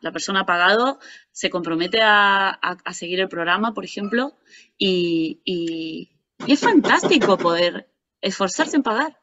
la 0.00 0.12
persona 0.12 0.40
ha 0.40 0.46
pagado, 0.46 0.98
se 1.32 1.50
compromete 1.50 2.00
a, 2.02 2.48
a- 2.50 2.78
a 2.84 2.92
seguir 2.94 3.20
el 3.20 3.28
programa, 3.28 3.74
por 3.74 3.84
ejemplo, 3.84 4.36
y, 4.78 5.40
y- 5.44 6.10
y 6.46 6.52
es 6.52 6.60
fantástico 6.60 7.36
poder 7.38 7.88
esforzarse 8.22 8.76
en 8.76 8.82
pagar. 8.82 9.18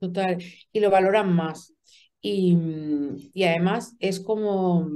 Total, 0.00 0.42
y 0.72 0.80
lo 0.80 0.90
valoran 0.90 1.32
más. 1.34 1.72
Y, 2.22 2.54
mm, 2.56 3.16
y 3.34 3.44
además 3.44 3.96
es 4.00 4.20
como, 4.20 4.90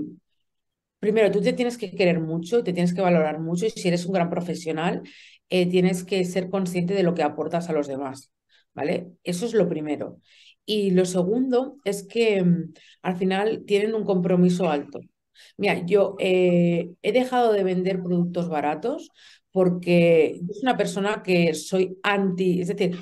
primero, 1.01 1.31
tú 1.31 1.41
te 1.43 1.53
tienes 1.53 1.79
que 1.79 1.91
querer 1.95 2.21
mucho, 2.21 2.63
te 2.65 2.73
tienes 2.73 2.95
que 2.95 3.01
valorar 3.01 3.41
mucho 3.41 3.67
y 3.67 3.71
si 3.71 3.89
eres 3.89 4.07
un 4.07 4.13
gran 4.15 4.31
profesional, 4.31 5.03
eh, 5.51 5.69
tienes 5.69 6.05
que 6.05 6.25
ser 6.25 6.49
consciente 6.51 6.95
de 6.95 7.03
lo 7.03 7.15
que 7.15 7.23
aportas 7.23 7.69
a 7.69 7.73
los 7.73 7.87
demás, 7.89 8.33
¿vale? 8.75 9.09
Eso 9.25 9.47
es 9.47 9.55
lo 9.55 9.69
primero. 9.69 10.21
Y 10.67 10.93
lo 10.93 11.05
segundo 11.05 11.77
es 11.85 12.05
que 12.07 12.43
mm, 12.43 12.73
al 13.03 13.17
final 13.17 13.65
tienen 13.67 13.95
un 13.95 14.05
compromiso 14.05 14.71
alto. 14.71 15.01
Mira, 15.57 15.85
yo 15.87 16.17
eh, 16.19 16.91
he 17.03 17.13
dejado 17.13 17.53
de 17.53 17.65
vender 17.65 18.03
productos 18.03 18.49
baratos 18.49 19.11
porque 19.53 20.39
yo 20.43 20.55
soy 20.55 20.63
una 20.63 20.77
persona 20.77 21.23
que 21.23 21.55
soy 21.55 21.99
anti, 22.03 22.61
es 22.63 22.69
decir, 22.69 22.99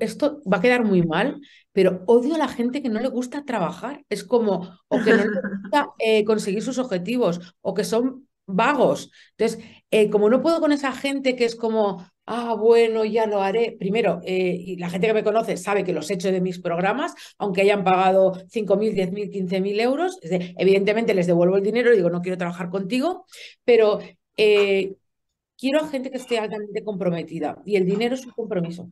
esto 0.00 0.40
va 0.50 0.58
a 0.58 0.60
quedar 0.60 0.84
muy 0.84 1.02
mal, 1.02 1.40
pero 1.72 2.02
odio 2.06 2.34
a 2.34 2.38
la 2.38 2.48
gente 2.48 2.82
que 2.82 2.88
no 2.88 3.00
le 3.00 3.08
gusta 3.08 3.44
trabajar. 3.44 4.04
Es 4.08 4.24
como, 4.24 4.78
o 4.88 4.98
que 5.02 5.10
no 5.10 5.24
le 5.24 5.40
gusta 5.62 5.88
eh, 5.98 6.24
conseguir 6.24 6.62
sus 6.62 6.78
objetivos, 6.78 7.40
o 7.60 7.74
que 7.74 7.84
son 7.84 8.28
vagos. 8.46 9.10
Entonces, 9.36 9.64
eh, 9.90 10.08
como 10.10 10.30
no 10.30 10.42
puedo 10.42 10.60
con 10.60 10.72
esa 10.72 10.92
gente 10.92 11.34
que 11.34 11.44
es 11.44 11.56
como, 11.56 12.06
ah, 12.26 12.54
bueno, 12.54 13.04
ya 13.04 13.26
lo 13.26 13.42
haré. 13.42 13.76
Primero, 13.78 14.20
eh, 14.24 14.56
y 14.58 14.76
la 14.76 14.88
gente 14.88 15.08
que 15.08 15.14
me 15.14 15.24
conoce 15.24 15.56
sabe 15.56 15.84
que 15.84 15.92
los 15.92 16.10
he 16.10 16.14
hecho 16.14 16.30
de 16.30 16.40
mis 16.40 16.60
programas, 16.60 17.14
aunque 17.38 17.62
hayan 17.62 17.82
pagado 17.84 18.34
5.000, 18.48 18.94
10.000, 18.94 19.30
15.000 19.30 19.80
euros. 19.80 20.18
evidentemente 20.22 21.14
les 21.14 21.26
devuelvo 21.26 21.56
el 21.56 21.62
dinero 21.64 21.92
y 21.92 21.96
digo, 21.96 22.10
no 22.10 22.22
quiero 22.22 22.38
trabajar 22.38 22.70
contigo, 22.70 23.26
pero 23.64 23.98
quiero 24.36 25.80
a 25.80 25.88
gente 25.88 26.10
que 26.10 26.18
esté 26.18 26.38
altamente 26.38 26.84
comprometida 26.84 27.60
y 27.64 27.76
el 27.76 27.86
dinero 27.86 28.14
es 28.14 28.24
un 28.26 28.32
compromiso. 28.32 28.90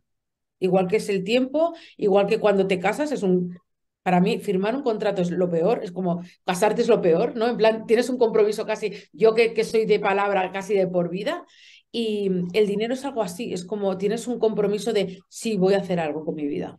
Igual 0.64 0.88
que 0.88 0.96
es 0.96 1.08
el 1.08 1.24
tiempo, 1.24 1.74
igual 1.96 2.26
que 2.26 2.40
cuando 2.40 2.66
te 2.66 2.80
casas, 2.80 3.12
es 3.12 3.22
un, 3.22 3.58
para 4.02 4.20
mí, 4.20 4.38
firmar 4.38 4.74
un 4.76 4.82
contrato 4.82 5.22
es 5.22 5.30
lo 5.30 5.50
peor, 5.50 5.80
es 5.82 5.92
como 5.92 6.22
casarte 6.44 6.82
es 6.82 6.88
lo 6.88 7.00
peor, 7.00 7.36
¿no? 7.36 7.48
En 7.48 7.56
plan, 7.56 7.86
tienes 7.86 8.08
un 8.10 8.18
compromiso 8.18 8.66
casi, 8.66 8.92
yo 9.12 9.34
que, 9.34 9.54
que 9.54 9.64
soy 9.64 9.86
de 9.86 9.98
palabra 9.98 10.52
casi 10.52 10.74
de 10.74 10.86
por 10.86 11.08
vida, 11.08 11.44
y 11.90 12.30
el 12.52 12.66
dinero 12.66 12.94
es 12.94 13.04
algo 13.04 13.22
así, 13.22 13.52
es 13.52 13.64
como 13.64 13.96
tienes 13.96 14.26
un 14.26 14.38
compromiso 14.38 14.92
de, 14.92 15.20
sí, 15.28 15.56
voy 15.56 15.74
a 15.74 15.78
hacer 15.78 16.00
algo 16.00 16.24
con 16.24 16.34
mi 16.34 16.46
vida. 16.46 16.78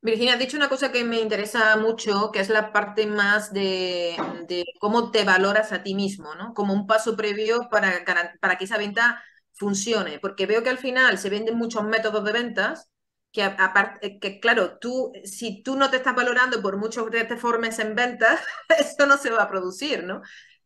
Virginia, 0.00 0.34
has 0.34 0.38
dicho 0.38 0.56
una 0.56 0.68
cosa 0.68 0.92
que 0.92 1.04
me 1.04 1.20
interesa 1.20 1.76
mucho, 1.76 2.30
que 2.32 2.40
es 2.40 2.48
la 2.48 2.72
parte 2.72 3.06
más 3.06 3.52
de, 3.52 4.16
de 4.48 4.64
cómo 4.80 5.10
te 5.10 5.24
valoras 5.24 5.72
a 5.72 5.82
ti 5.82 5.94
mismo, 5.94 6.34
¿no? 6.36 6.54
Como 6.54 6.72
un 6.72 6.86
paso 6.86 7.16
previo 7.16 7.68
para, 7.70 8.04
para 8.40 8.56
que 8.56 8.64
esa 8.64 8.78
venta 8.78 9.22
funcione, 9.58 10.18
porque 10.20 10.46
veo 10.46 10.62
que 10.62 10.70
al 10.70 10.78
final 10.78 11.18
se 11.18 11.30
venden 11.30 11.58
muchos 11.58 11.84
métodos 11.84 12.24
de 12.24 12.32
ventas 12.32 12.88
que 13.32 13.42
aparte, 13.42 14.18
que 14.18 14.40
claro, 14.40 14.78
tú, 14.78 15.12
si 15.24 15.62
tú 15.62 15.76
no 15.76 15.90
te 15.90 15.98
estás 15.98 16.14
valorando 16.14 16.62
por 16.62 16.76
mucho 16.78 17.06
que 17.06 17.24
te 17.24 17.36
formes 17.36 17.78
en 17.78 17.94
ventas, 17.94 18.40
esto 18.78 19.06
no 19.06 19.18
se 19.18 19.30
va 19.30 19.42
a 19.42 19.48
producir, 19.48 20.04
¿no? 20.04 20.22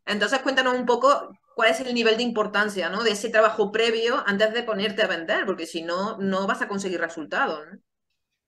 Entonces 0.06 0.40
cuéntanos 0.40 0.74
un 0.74 0.86
poco 0.86 1.30
cuál 1.54 1.70
es 1.70 1.80
el 1.80 1.94
nivel 1.94 2.16
de 2.16 2.22
importancia, 2.22 2.88
¿no? 2.88 3.02
De 3.02 3.10
ese 3.12 3.30
trabajo 3.30 3.72
previo 3.72 4.22
antes 4.26 4.52
de 4.52 4.62
ponerte 4.62 5.02
a 5.02 5.06
vender, 5.06 5.44
porque 5.46 5.66
si 5.66 5.82
no, 5.82 6.18
no 6.18 6.46
vas 6.46 6.62
a 6.62 6.68
conseguir 6.68 7.00
resultados. 7.00 7.60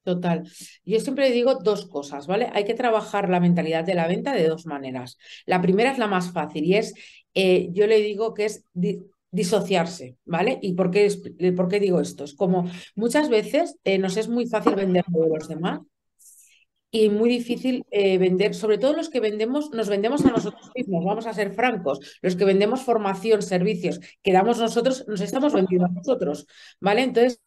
Total. 0.02 0.42
Yo 0.84 1.00
siempre 1.00 1.30
digo 1.30 1.54
dos 1.54 1.86
cosas, 1.86 2.26
¿vale? 2.26 2.50
Hay 2.52 2.64
que 2.64 2.74
trabajar 2.74 3.30
la 3.30 3.40
mentalidad 3.40 3.84
de 3.84 3.94
la 3.94 4.06
venta 4.06 4.34
de 4.34 4.46
dos 4.46 4.66
maneras. 4.66 5.16
La 5.46 5.62
primera 5.62 5.90
es 5.90 5.98
la 5.98 6.06
más 6.06 6.30
fácil 6.30 6.64
y 6.64 6.76
es, 6.76 6.92
eh, 7.32 7.68
yo 7.72 7.86
le 7.86 8.00
digo 8.00 8.34
que 8.34 8.44
es 8.44 8.64
disociarse, 9.34 10.16
¿vale? 10.24 10.58
¿Y 10.62 10.74
por 10.74 10.90
qué, 10.90 11.10
por 11.56 11.68
qué 11.68 11.80
digo 11.80 12.00
esto? 12.00 12.24
Es 12.24 12.34
como 12.34 12.70
muchas 12.94 13.28
veces 13.28 13.76
eh, 13.84 13.98
nos 13.98 14.16
es 14.16 14.28
muy 14.28 14.46
fácil 14.46 14.76
vender 14.76 15.04
de 15.08 15.28
los 15.28 15.48
demás 15.48 15.80
y 16.92 17.08
muy 17.08 17.28
difícil 17.28 17.84
eh, 17.90 18.18
vender, 18.18 18.54
sobre 18.54 18.78
todo 18.78 18.92
los 18.92 19.08
que 19.08 19.18
vendemos, 19.18 19.72
nos 19.72 19.88
vendemos 19.88 20.24
a 20.24 20.30
nosotros 20.30 20.70
mismos, 20.76 21.04
vamos 21.04 21.26
a 21.26 21.34
ser 21.34 21.52
francos, 21.52 21.98
los 22.22 22.36
que 22.36 22.44
vendemos 22.44 22.82
formación, 22.82 23.42
servicios, 23.42 23.98
que 24.22 24.32
damos 24.32 24.60
nosotros, 24.60 25.04
nos 25.08 25.20
estamos 25.20 25.52
vendiendo 25.52 25.86
a 25.86 25.90
nosotros, 25.90 26.46
¿vale? 26.80 27.02
Entonces, 27.02 27.40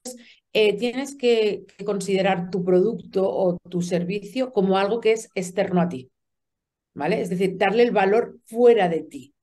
eh, 0.52 0.76
tienes 0.76 1.16
que 1.16 1.66
considerar 1.86 2.50
tu 2.50 2.66
producto 2.66 3.26
o 3.26 3.58
tu 3.70 3.82
servicio 3.82 4.52
como 4.52 4.78
algo 4.78 5.00
que 5.00 5.14
es 5.14 5.30
externo 5.34 5.80
a 5.80 5.88
ti, 5.88 6.12
¿vale? 6.94 7.22
Es 7.22 7.30
decir, 7.30 7.58
darle 7.58 7.84
el 7.84 7.92
valor 7.92 8.38
fuera 8.48 8.90
de 8.90 9.04
ti. 9.04 9.34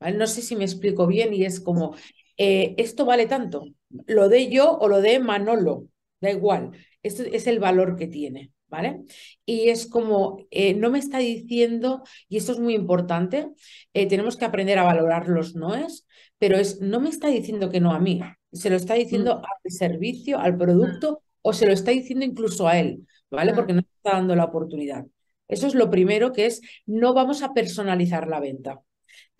No 0.00 0.26
sé 0.26 0.42
si 0.42 0.56
me 0.56 0.64
explico 0.64 1.06
bien 1.06 1.34
y 1.34 1.44
es 1.44 1.60
como, 1.60 1.94
eh, 2.36 2.74
esto 2.78 3.04
vale 3.04 3.26
tanto, 3.26 3.66
lo 4.06 4.28
de 4.28 4.48
yo 4.48 4.78
o 4.78 4.88
lo 4.88 5.00
de 5.02 5.18
Manolo, 5.18 5.88
da 6.20 6.30
igual, 6.30 6.72
esto 7.02 7.22
es 7.22 7.46
el 7.46 7.58
valor 7.58 7.96
que 7.96 8.06
tiene. 8.06 8.52
¿Vale? 8.68 9.02
Y 9.44 9.68
es 9.70 9.88
como, 9.88 10.46
eh, 10.52 10.74
no 10.74 10.90
me 10.90 11.00
está 11.00 11.18
diciendo, 11.18 12.04
y 12.28 12.36
esto 12.36 12.52
es 12.52 12.60
muy 12.60 12.76
importante, 12.76 13.48
eh, 13.94 14.06
tenemos 14.06 14.36
que 14.36 14.44
aprender 14.44 14.78
a 14.78 14.84
valorar 14.84 15.28
los 15.28 15.56
noes, 15.56 16.06
pero 16.38 16.56
es, 16.56 16.80
no 16.80 17.00
me 17.00 17.08
está 17.08 17.26
diciendo 17.26 17.68
que 17.68 17.80
no 17.80 17.92
a 17.92 17.98
mí, 17.98 18.20
se 18.52 18.70
lo 18.70 18.76
está 18.76 18.94
diciendo 18.94 19.38
mm. 19.38 19.38
al 19.38 19.72
servicio, 19.72 20.38
al 20.38 20.56
producto, 20.56 21.24
o 21.42 21.52
se 21.52 21.66
lo 21.66 21.72
está 21.72 21.90
diciendo 21.90 22.24
incluso 22.24 22.68
a 22.68 22.78
él, 22.78 23.08
¿vale? 23.28 23.52
Mm. 23.52 23.56
Porque 23.56 23.72
no 23.72 23.80
está 23.80 24.12
dando 24.12 24.36
la 24.36 24.44
oportunidad. 24.44 25.04
Eso 25.48 25.66
es 25.66 25.74
lo 25.74 25.90
primero 25.90 26.32
que 26.32 26.46
es, 26.46 26.60
no 26.86 27.12
vamos 27.12 27.42
a 27.42 27.52
personalizar 27.52 28.28
la 28.28 28.38
venta 28.38 28.80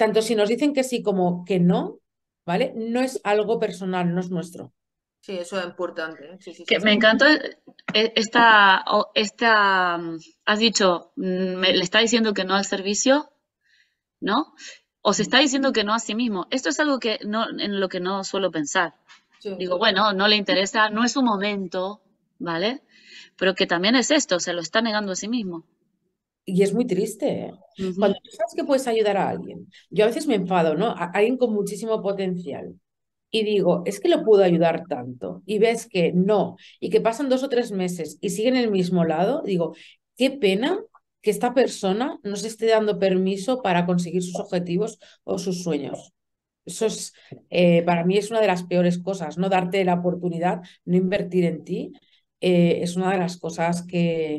tanto 0.00 0.22
si 0.22 0.34
nos 0.34 0.48
dicen 0.48 0.72
que 0.72 0.82
sí 0.82 1.02
como 1.02 1.44
que 1.44 1.60
no, 1.60 1.98
¿vale? 2.46 2.72
No 2.74 3.02
es 3.02 3.20
algo 3.22 3.60
personal, 3.60 4.14
no 4.14 4.20
es 4.20 4.30
nuestro. 4.30 4.72
Sí, 5.20 5.36
eso 5.36 5.58
es 5.58 5.66
importante. 5.66 6.24
¿eh? 6.24 6.64
que 6.66 6.80
me 6.80 6.94
encanta 6.94 7.34
eh, 7.92 8.12
esta, 8.16 8.82
esta, 9.14 9.98
mm, 9.98 10.18
has 10.46 10.58
dicho, 10.58 11.12
mm, 11.16 11.54
me, 11.56 11.74
le 11.74 11.82
está 11.82 11.98
diciendo 11.98 12.32
que 12.32 12.46
no 12.46 12.54
al 12.54 12.64
servicio, 12.64 13.30
¿no? 14.20 14.54
O 15.02 15.12
se 15.12 15.20
está 15.20 15.38
diciendo 15.38 15.74
que 15.74 15.84
no 15.84 15.92
a 15.92 15.98
sí 15.98 16.14
mismo. 16.14 16.46
Esto 16.50 16.70
es 16.70 16.80
algo 16.80 16.98
que 16.98 17.18
no, 17.26 17.50
en 17.50 17.78
lo 17.78 17.90
que 17.90 18.00
no 18.00 18.24
suelo 18.24 18.50
pensar. 18.50 18.94
Digo, 19.58 19.76
bueno, 19.76 20.14
no 20.14 20.28
le 20.28 20.36
interesa, 20.36 20.88
no 20.88 21.04
es 21.04 21.12
su 21.12 21.22
momento, 21.22 22.00
¿vale? 22.38 22.82
Pero 23.36 23.54
que 23.54 23.66
también 23.66 23.96
es 23.96 24.10
esto, 24.10 24.40
se 24.40 24.54
lo 24.54 24.62
está 24.62 24.80
negando 24.80 25.12
a 25.12 25.16
sí 25.16 25.28
mismo. 25.28 25.66
Y 26.52 26.62
es 26.62 26.74
muy 26.74 26.86
triste. 26.86 27.28
¿eh? 27.28 27.52
Cuando 27.96 28.18
tú 28.22 28.30
sabes 28.30 28.54
que 28.56 28.64
puedes 28.64 28.86
ayudar 28.86 29.16
a 29.16 29.28
alguien, 29.28 29.68
yo 29.90 30.04
a 30.04 30.08
veces 30.08 30.26
me 30.26 30.34
enfado, 30.34 30.74
¿no? 30.74 30.88
A 30.88 31.10
alguien 31.14 31.36
con 31.36 31.52
muchísimo 31.52 32.02
potencial. 32.02 32.74
Y 33.30 33.44
digo, 33.44 33.82
es 33.86 34.00
que 34.00 34.08
lo 34.08 34.24
puedo 34.24 34.42
ayudar 34.42 34.84
tanto. 34.88 35.42
Y 35.46 35.58
ves 35.58 35.86
que 35.86 36.12
no. 36.12 36.56
Y 36.80 36.90
que 36.90 37.00
pasan 37.00 37.28
dos 37.28 37.44
o 37.44 37.48
tres 37.48 37.70
meses 37.70 38.18
y 38.20 38.30
siguen 38.30 38.56
en 38.56 38.64
el 38.64 38.70
mismo 38.72 39.04
lado. 39.04 39.42
Digo, 39.44 39.74
qué 40.16 40.30
pena 40.30 40.80
que 41.22 41.30
esta 41.30 41.54
persona 41.54 42.18
no 42.24 42.36
se 42.36 42.48
esté 42.48 42.66
dando 42.66 42.98
permiso 42.98 43.62
para 43.62 43.86
conseguir 43.86 44.22
sus 44.22 44.40
objetivos 44.40 44.98
o 45.24 45.38
sus 45.38 45.62
sueños. 45.62 46.12
Eso 46.64 46.86
es, 46.86 47.12
eh, 47.50 47.82
para 47.82 48.04
mí 48.04 48.16
es 48.18 48.30
una 48.30 48.40
de 48.40 48.46
las 48.46 48.64
peores 48.64 48.98
cosas, 48.98 49.38
no 49.38 49.48
darte 49.48 49.84
la 49.84 49.94
oportunidad, 49.94 50.62
no 50.84 50.96
invertir 50.96 51.44
en 51.44 51.64
ti. 51.64 51.92
Eh, 52.40 52.80
es 52.82 52.96
una 52.96 53.12
de 53.12 53.18
las 53.18 53.36
cosas 53.38 53.82
que, 53.82 54.38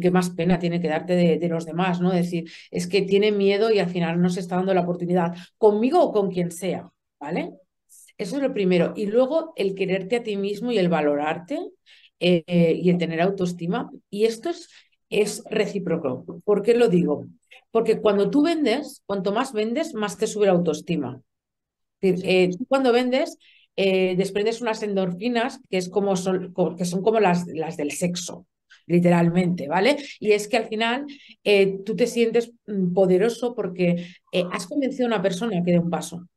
qué 0.00 0.10
más 0.10 0.30
pena 0.30 0.58
tiene 0.58 0.80
que 0.80 0.88
darte 0.88 1.14
de, 1.14 1.48
los 1.48 1.66
demás, 1.66 2.00
¿no? 2.00 2.10
Decir, 2.10 2.50
es 2.70 2.86
que 2.86 3.02
tiene 3.02 3.32
miedo 3.32 3.70
y 3.70 3.78
al 3.78 3.88
final 3.88 4.20
no 4.20 4.30
se 4.30 4.40
está 4.40 4.56
dando 4.56 4.74
la 4.74 4.82
oportunidad, 4.82 5.34
conmigo 5.58 6.02
o 6.02 6.12
con 6.12 6.30
quien 6.30 6.50
sea, 6.50 6.90
¿vale? 7.20 7.52
Eso 8.18 8.36
es 8.36 8.42
lo 8.42 8.52
primero. 8.52 8.92
Y 8.96 9.06
luego 9.06 9.52
el 9.56 9.74
quererte 9.74 10.16
a 10.16 10.22
ti 10.22 10.36
mismo 10.36 10.70
y 10.72 10.78
el 10.78 10.88
valorarte 10.88 11.58
eh, 12.20 12.78
y 12.80 12.90
el 12.90 12.98
tener 12.98 13.20
autoestima. 13.20 13.90
Y 14.10 14.24
esto 14.26 14.50
es, 14.50 14.68
es 15.10 15.42
recíproco. 15.50 16.24
¿Por 16.44 16.62
qué 16.62 16.74
lo 16.74 16.88
digo? 16.88 17.26
Porque 17.70 18.00
cuando 18.00 18.30
tú 18.30 18.42
vendes, 18.42 19.02
cuanto 19.06 19.32
más 19.32 19.52
vendes, 19.52 19.94
más 19.94 20.18
te 20.18 20.26
sube 20.26 20.46
la 20.46 20.52
autoestima. 20.52 21.20
Eh, 22.00 22.50
tú 22.56 22.66
cuando 22.66 22.92
vendes, 22.92 23.38
eh, 23.76 24.14
desprendes 24.16 24.60
unas 24.60 24.82
endorfinas 24.82 25.60
que, 25.70 25.78
es 25.78 25.88
como 25.88 26.16
son, 26.16 26.54
que 26.76 26.84
son 26.84 27.02
como 27.02 27.20
las, 27.20 27.46
las 27.46 27.76
del 27.76 27.92
sexo 27.92 28.46
literalmente, 28.86 29.68
¿vale? 29.68 29.96
Y 30.20 30.32
es 30.32 30.48
que 30.48 30.56
al 30.56 30.66
final 30.66 31.06
eh, 31.44 31.80
tú 31.84 31.96
te 31.96 32.06
sientes 32.06 32.52
mm, 32.66 32.92
poderoso 32.92 33.54
porque 33.54 34.06
eh, 34.32 34.44
has 34.52 34.66
convencido 34.66 35.06
a 35.06 35.08
una 35.08 35.22
persona 35.22 35.62
que 35.64 35.72
dé 35.72 35.78
un 35.78 35.90
paso, 35.90 36.28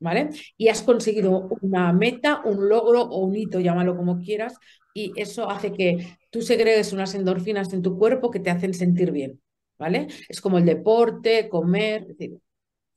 ¿vale? 0.00 0.30
Y 0.56 0.68
has 0.68 0.82
conseguido 0.82 1.48
una 1.62 1.92
meta, 1.92 2.42
un 2.44 2.68
logro 2.68 3.02
o 3.02 3.24
un 3.24 3.36
hito, 3.36 3.60
llámalo 3.60 3.96
como 3.96 4.20
quieras, 4.20 4.54
y 4.94 5.12
eso 5.16 5.50
hace 5.50 5.72
que 5.72 6.18
tú 6.30 6.42
segregues 6.42 6.92
unas 6.92 7.14
endorfinas 7.14 7.72
en 7.72 7.82
tu 7.82 7.98
cuerpo 7.98 8.30
que 8.30 8.40
te 8.40 8.50
hacen 8.50 8.74
sentir 8.74 9.10
bien, 9.12 9.40
¿vale? 9.78 10.08
Es 10.28 10.40
como 10.40 10.58
el 10.58 10.66
deporte, 10.66 11.48
comer, 11.48 12.06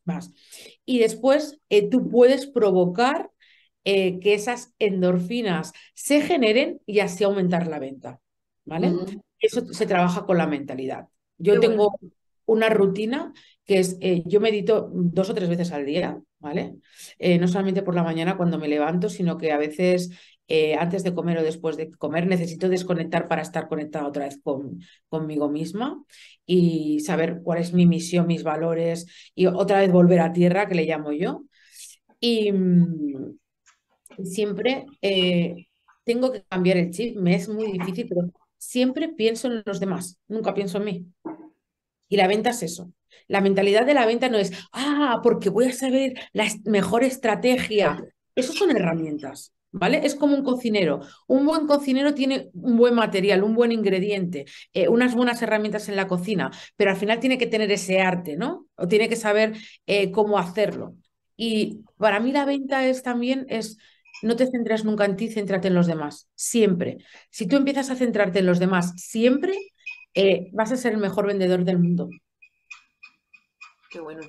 más. 0.06 0.32
Y 0.86 1.00
después 1.00 1.60
eh, 1.70 1.90
tú 1.90 2.10
puedes 2.10 2.48
provocar 2.48 3.32
que 3.84 4.34
esas 4.34 4.74
endorfinas 4.80 5.72
se 5.94 6.20
generen 6.20 6.82
y 6.86 7.00
así 7.00 7.24
aumentar 7.24 7.68
la 7.68 7.80
venta. 7.80 8.20
¿Vale? 8.68 8.94
Eso 9.40 9.66
se 9.66 9.86
trabaja 9.88 10.26
con 10.26 10.38
la 10.38 10.46
mentalidad. 10.46 11.08
Yo 11.38 11.60
tengo 11.60 11.98
una 12.46 12.70
rutina 12.70 13.34
que 13.66 13.80
es, 13.80 13.98
eh, 14.02 14.24
yo 14.26 14.40
medito 14.40 14.90
dos 14.94 15.30
o 15.30 15.34
tres 15.34 15.50
veces 15.50 15.72
al 15.72 15.86
día, 15.86 16.22
¿vale? 16.40 16.76
Eh, 17.20 17.38
no 17.38 17.48
solamente 17.48 17.82
por 17.82 17.96
la 17.96 18.04
mañana 18.04 18.38
cuando 18.38 18.58
me 18.58 18.68
levanto, 18.68 19.10
sino 19.10 19.38
que 19.38 19.52
a 19.52 19.58
veces 19.58 20.12
eh, 20.48 20.76
antes 20.76 21.04
de 21.04 21.14
comer 21.14 21.38
o 21.38 21.44
después 21.44 21.76
de 21.76 21.92
comer 21.92 22.28
necesito 22.28 22.70
desconectar 22.70 23.28
para 23.28 23.42
estar 23.42 23.68
conectada 23.68 24.08
otra 24.08 24.26
vez 24.26 24.40
con, 24.42 24.80
conmigo 25.10 25.50
misma 25.50 26.02
y 26.46 27.02
saber 27.02 27.42
cuál 27.44 27.60
es 27.60 27.74
mi 27.74 27.86
misión, 27.86 28.28
mis 28.28 28.44
valores 28.44 29.06
y 29.36 29.48
otra 29.48 29.80
vez 29.82 29.92
volver 29.92 30.22
a 30.22 30.32
tierra, 30.34 30.68
que 30.68 30.76
le 30.76 30.86
llamo 30.86 31.12
yo. 31.12 31.44
Y 32.20 32.52
mm, 32.52 33.38
siempre 34.24 34.86
tengo 36.04 36.32
que 36.32 36.44
cambiar 36.44 36.78
el 36.78 36.92
chip, 36.92 37.18
me 37.18 37.36
es 37.36 37.50
muy 37.50 37.72
difícil, 37.74 38.08
pero 38.08 38.32
siempre 38.58 39.10
pienso 39.10 39.48
en 39.48 39.64
los 39.66 39.80
demás, 39.80 40.20
nunca 40.28 40.54
pienso 40.54 40.78
en 40.78 40.84
mí. 40.84 41.06
Y 42.10 42.18
la 42.18 42.28
venta 42.28 42.52
es 42.52 42.64
eso. 42.64 42.92
La 43.28 43.42
mentalidad 43.42 43.86
de 43.86 43.94
la 43.94 44.06
venta 44.06 44.30
no 44.30 44.38
es, 44.38 44.52
ah, 44.72 45.20
porque 45.24 45.50
voy 45.50 45.66
a 45.66 45.74
saber 45.74 46.14
la 46.34 46.48
mejor 46.66 47.04
estrategia. 47.04 48.04
Esas 48.36 48.56
son 48.56 48.72
herramientas, 48.72 49.54
¿vale? 49.72 50.02
Es 50.06 50.16
como 50.16 50.36
un 50.36 50.44
cocinero. 50.44 51.02
Un 51.28 51.46
buen 51.46 51.68
cocinero 51.68 52.14
tiene 52.14 52.50
un 52.54 52.78
buen 52.78 52.94
material, 52.94 53.44
un 53.44 53.56
buen 53.56 53.72
ingrediente, 53.72 54.46
eh, 54.74 54.88
unas 54.88 55.16
buenas 55.16 55.42
herramientas 55.42 55.90
en 55.90 55.96
la 55.96 56.08
cocina, 56.08 56.52
pero 56.76 56.92
al 56.92 56.98
final 56.98 57.20
tiene 57.20 57.38
que 57.38 57.48
tener 57.48 57.72
ese 57.72 58.00
arte, 58.00 58.38
¿no? 58.38 58.68
O 58.76 58.88
tiene 58.88 59.10
que 59.10 59.16
saber 59.16 59.58
eh, 59.86 60.12
cómo 60.12 60.38
hacerlo. 60.38 60.96
Y 61.36 61.84
para 61.98 62.20
mí 62.20 62.32
la 62.32 62.46
venta 62.46 62.86
es 62.88 63.04
también, 63.04 63.46
es, 63.50 63.78
no 64.22 64.36
te 64.36 64.48
centres 64.48 64.86
nunca 64.86 65.06
en 65.06 65.16
ti, 65.16 65.30
céntrate 65.30 65.68
en 65.68 65.76
los 65.76 65.88
demás, 65.88 66.30
siempre. 66.36 66.98
Si 67.30 67.48
tú 67.48 67.56
empiezas 67.56 67.90
a 67.90 67.96
centrarte 67.96 68.40
en 68.40 68.46
los 68.46 68.60
demás 68.60 68.94
siempre, 68.98 69.58
eh, 70.14 70.50
vas 70.54 70.72
a 70.72 70.78
ser 70.78 70.94
el 70.94 71.00
mejor 71.00 71.28
vendedor 71.28 71.64
del 71.64 71.80
mundo. 71.80 72.10
Qué 73.90 74.00
bueno. 74.00 74.22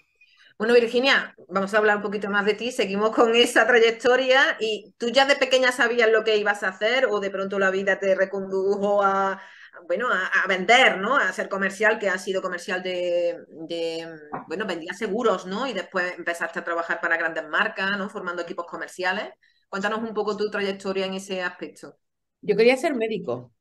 Bueno, 0.59 0.75
Virginia, 0.75 1.35
vamos 1.49 1.73
a 1.73 1.79
hablar 1.79 1.97
un 1.99 2.03
poquito 2.03 2.29
más 2.31 2.45
de 2.45 2.55
ti. 2.55 2.73
Seguimos 2.73 3.15
con 3.15 3.35
esa 3.35 3.67
trayectoria. 3.67 4.57
¿Y 4.59 4.93
tú 4.99 5.09
ya 5.11 5.25
de 5.25 5.37
pequeña 5.37 5.71
sabías 5.71 6.11
lo 6.11 6.25
que 6.25 6.37
ibas 6.37 6.65
a 6.65 6.69
hacer 6.69 7.07
o 7.07 7.21
de 7.21 7.31
pronto 7.31 7.61
la 7.61 7.71
vida 7.71 8.01
te 8.01 8.15
recondujo 8.17 9.03
a, 9.05 9.41
bueno, 9.87 10.09
a, 10.11 10.47
vender, 10.49 10.99
¿no? 10.99 11.17
A 11.17 11.33
ser 11.33 11.49
comercial, 11.49 11.99
que 11.99 12.09
ha 12.09 12.19
sido 12.19 12.43
comercial 12.43 12.83
de, 12.83 13.37
bueno, 14.49 14.67
vendía 14.67 14.93
seguros, 14.95 15.47
¿no? 15.47 15.67
Y 15.69 15.73
después 15.75 16.15
empezaste 16.19 16.59
a 16.59 16.65
trabajar 16.65 17.01
para 17.01 17.17
grandes 17.17 17.47
marcas, 17.49 17.97
¿no? 17.97 18.09
Formando 18.11 18.43
equipos 18.43 18.67
comerciales. 18.67 19.31
Cuéntanos 19.69 20.03
un 20.03 20.15
poco 20.15 20.37
tu 20.37 20.51
trayectoria 20.51 21.07
en 21.07 21.15
ese 21.15 21.43
aspecto. 21.43 21.97
Yo 22.41 22.57
quería 22.57 22.77
ser 22.77 22.95
médico, 22.95 23.53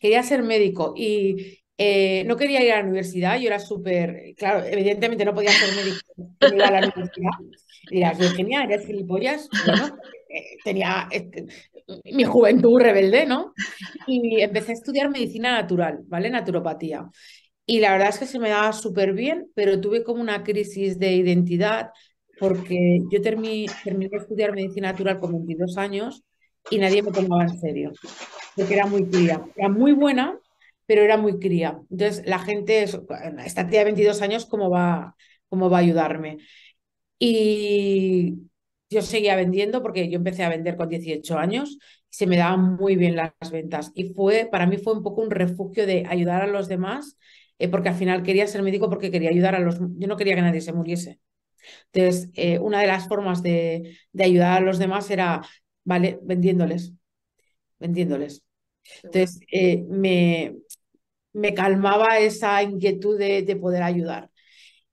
Quería 0.00 0.22
ser 0.22 0.42
médico 0.42 0.94
y, 0.96 1.60
eh, 1.76 2.24
no 2.24 2.36
quería 2.36 2.62
ir 2.64 2.72
a 2.72 2.78
la 2.78 2.82
universidad, 2.82 3.38
yo 3.38 3.46
era 3.46 3.60
súper, 3.60 4.34
claro, 4.36 4.64
evidentemente 4.64 5.24
no 5.24 5.32
podía 5.32 5.52
ser 5.52 5.74
médico 5.76 6.54
ir 6.54 6.62
a 6.62 6.70
la 6.72 6.88
universidad. 6.88 7.30
Dirás, 7.88 8.18
Virginia, 8.18 8.64
¿eres 8.64 8.84
gilipollas? 8.84 9.48
Bueno, 9.64 9.96
eh, 10.28 10.56
tenía 10.64 11.08
este, 11.10 11.46
mi 12.12 12.24
juventud 12.24 12.80
rebelde, 12.80 13.26
¿no? 13.26 13.54
Y 14.06 14.40
empecé 14.40 14.72
a 14.72 14.74
estudiar 14.74 15.08
medicina 15.08 15.52
natural, 15.52 16.00
¿vale? 16.06 16.30
Naturopatía. 16.30 17.08
Y 17.64 17.80
la 17.80 17.92
verdad 17.92 18.08
es 18.08 18.18
que 18.18 18.26
se 18.26 18.38
me 18.38 18.48
daba 18.48 18.72
súper 18.72 19.12
bien, 19.12 19.50
pero 19.54 19.80
tuve 19.80 20.02
como 20.02 20.20
una 20.20 20.42
crisis 20.42 20.98
de 20.98 21.12
identidad 21.12 21.90
porque 22.38 23.00
yo 23.10 23.20
terminé, 23.22 23.66
terminé 23.84 24.10
de 24.10 24.18
estudiar 24.18 24.52
medicina 24.54 24.92
natural 24.92 25.20
con 25.20 25.32
22 25.32 25.76
años 25.78 26.22
y 26.70 26.78
nadie 26.78 27.02
me 27.02 27.12
tomaba 27.12 27.44
en 27.44 27.58
serio, 27.58 27.92
porque 28.54 28.74
era 28.74 28.86
muy 28.86 29.06
cría. 29.06 29.44
Era 29.56 29.68
muy 29.68 29.92
buena, 29.92 30.38
pero 30.86 31.02
era 31.02 31.16
muy 31.16 31.38
cría. 31.38 31.80
Entonces, 31.90 32.22
la 32.26 32.38
gente, 32.38 32.84
esta 33.44 33.68
tía 33.68 33.80
de 33.80 33.84
22 33.86 34.22
años, 34.22 34.46
¿cómo 34.46 34.70
va, 34.70 35.16
cómo 35.48 35.70
va 35.70 35.78
a 35.78 35.80
ayudarme? 35.80 36.38
Y 37.18 38.34
yo 38.90 39.02
seguía 39.02 39.36
vendiendo 39.36 39.82
porque 39.82 40.08
yo 40.08 40.16
empecé 40.16 40.44
a 40.44 40.48
vender 40.48 40.76
con 40.76 40.88
18 40.88 41.38
años 41.38 41.78
y 42.10 42.16
se 42.16 42.26
me 42.26 42.36
daban 42.36 42.76
muy 42.76 42.96
bien 42.96 43.16
las 43.16 43.32
ventas. 43.50 43.92
Y 43.94 44.12
fue, 44.14 44.48
para 44.50 44.66
mí 44.66 44.78
fue 44.78 44.94
un 44.94 45.02
poco 45.02 45.22
un 45.22 45.30
refugio 45.30 45.86
de 45.86 46.06
ayudar 46.08 46.42
a 46.42 46.46
los 46.46 46.68
demás, 46.68 47.16
eh, 47.58 47.68
porque 47.68 47.88
al 47.90 47.94
final 47.96 48.22
quería 48.22 48.46
ser 48.46 48.62
médico 48.62 48.88
porque 48.88 49.10
quería 49.10 49.30
ayudar 49.30 49.54
a 49.54 49.60
los... 49.60 49.78
Yo 49.80 50.06
no 50.08 50.16
quería 50.16 50.34
que 50.34 50.42
nadie 50.42 50.60
se 50.60 50.72
muriese. 50.72 51.20
Entonces, 51.92 52.30
eh, 52.34 52.58
una 52.58 52.80
de 52.80 52.86
las 52.86 53.08
formas 53.08 53.42
de, 53.42 53.98
de 54.12 54.24
ayudar 54.24 54.58
a 54.58 54.64
los 54.64 54.78
demás 54.78 55.10
era, 55.10 55.42
vale, 55.84 56.18
vendiéndoles, 56.22 56.92
vendiéndoles. 57.78 58.42
Entonces, 59.02 59.40
eh, 59.52 59.84
me, 59.88 60.56
me 61.32 61.54
calmaba 61.54 62.18
esa 62.18 62.62
inquietud 62.62 63.18
de, 63.18 63.56
poder 63.56 63.82
ayudar. 63.82 64.30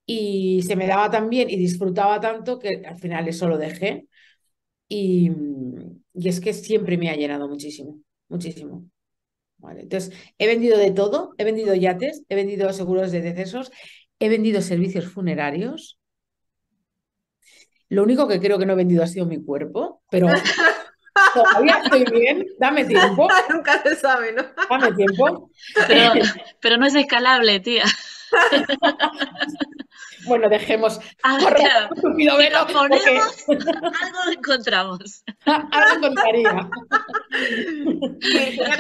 Y 0.05 0.61
se 0.63 0.75
me 0.75 0.87
daba 0.87 1.09
tan 1.11 1.29
bien 1.29 1.49
y 1.49 1.57
disfrutaba 1.57 2.19
tanto 2.21 2.59
que 2.59 2.83
al 2.85 2.97
final 2.99 3.27
eso 3.27 3.47
lo 3.47 3.57
dejé. 3.57 4.07
Y, 4.87 5.31
y 6.13 6.29
es 6.29 6.39
que 6.39 6.53
siempre 6.53 6.97
me 6.97 7.09
ha 7.09 7.15
llenado 7.15 7.47
muchísimo, 7.49 7.99
muchísimo. 8.29 8.85
Vale, 9.57 9.81
entonces, 9.81 10.13
he 10.37 10.47
vendido 10.47 10.77
de 10.77 10.91
todo, 10.91 11.33
he 11.37 11.43
vendido 11.43 11.73
yates, 11.75 12.23
he 12.29 12.35
vendido 12.35 12.71
seguros 12.73 13.11
de 13.11 13.21
decesos, 13.21 13.71
he 14.19 14.29
vendido 14.29 14.61
servicios 14.61 15.05
funerarios. 15.07 15.97
Lo 17.89 18.03
único 18.03 18.27
que 18.27 18.39
creo 18.39 18.57
que 18.57 18.65
no 18.65 18.73
he 18.73 18.77
vendido 18.77 19.03
ha 19.03 19.07
sido 19.07 19.25
mi 19.25 19.43
cuerpo, 19.43 20.01
pero 20.09 20.27
Todavía 21.33 21.81
estoy 21.83 22.03
bien, 22.11 22.45
dame 22.59 22.85
tiempo. 22.85 23.27
Nunca 23.49 23.81
se 23.83 23.95
sabe, 23.95 24.33
¿no? 24.33 24.43
Dame 24.69 24.91
tiempo. 24.93 25.49
Pero, 25.87 26.77
no 26.77 26.85
es 26.85 26.95
escalable, 26.95 27.59
tía. 27.59 27.83
Bueno, 30.27 30.49
dejemos. 30.49 30.99
Ah, 31.23 31.37
ponemos, 31.39 31.67
algo 33.47 34.31
encontramos. 34.31 35.23
algo 35.45 35.95
encontraría. 35.97 36.69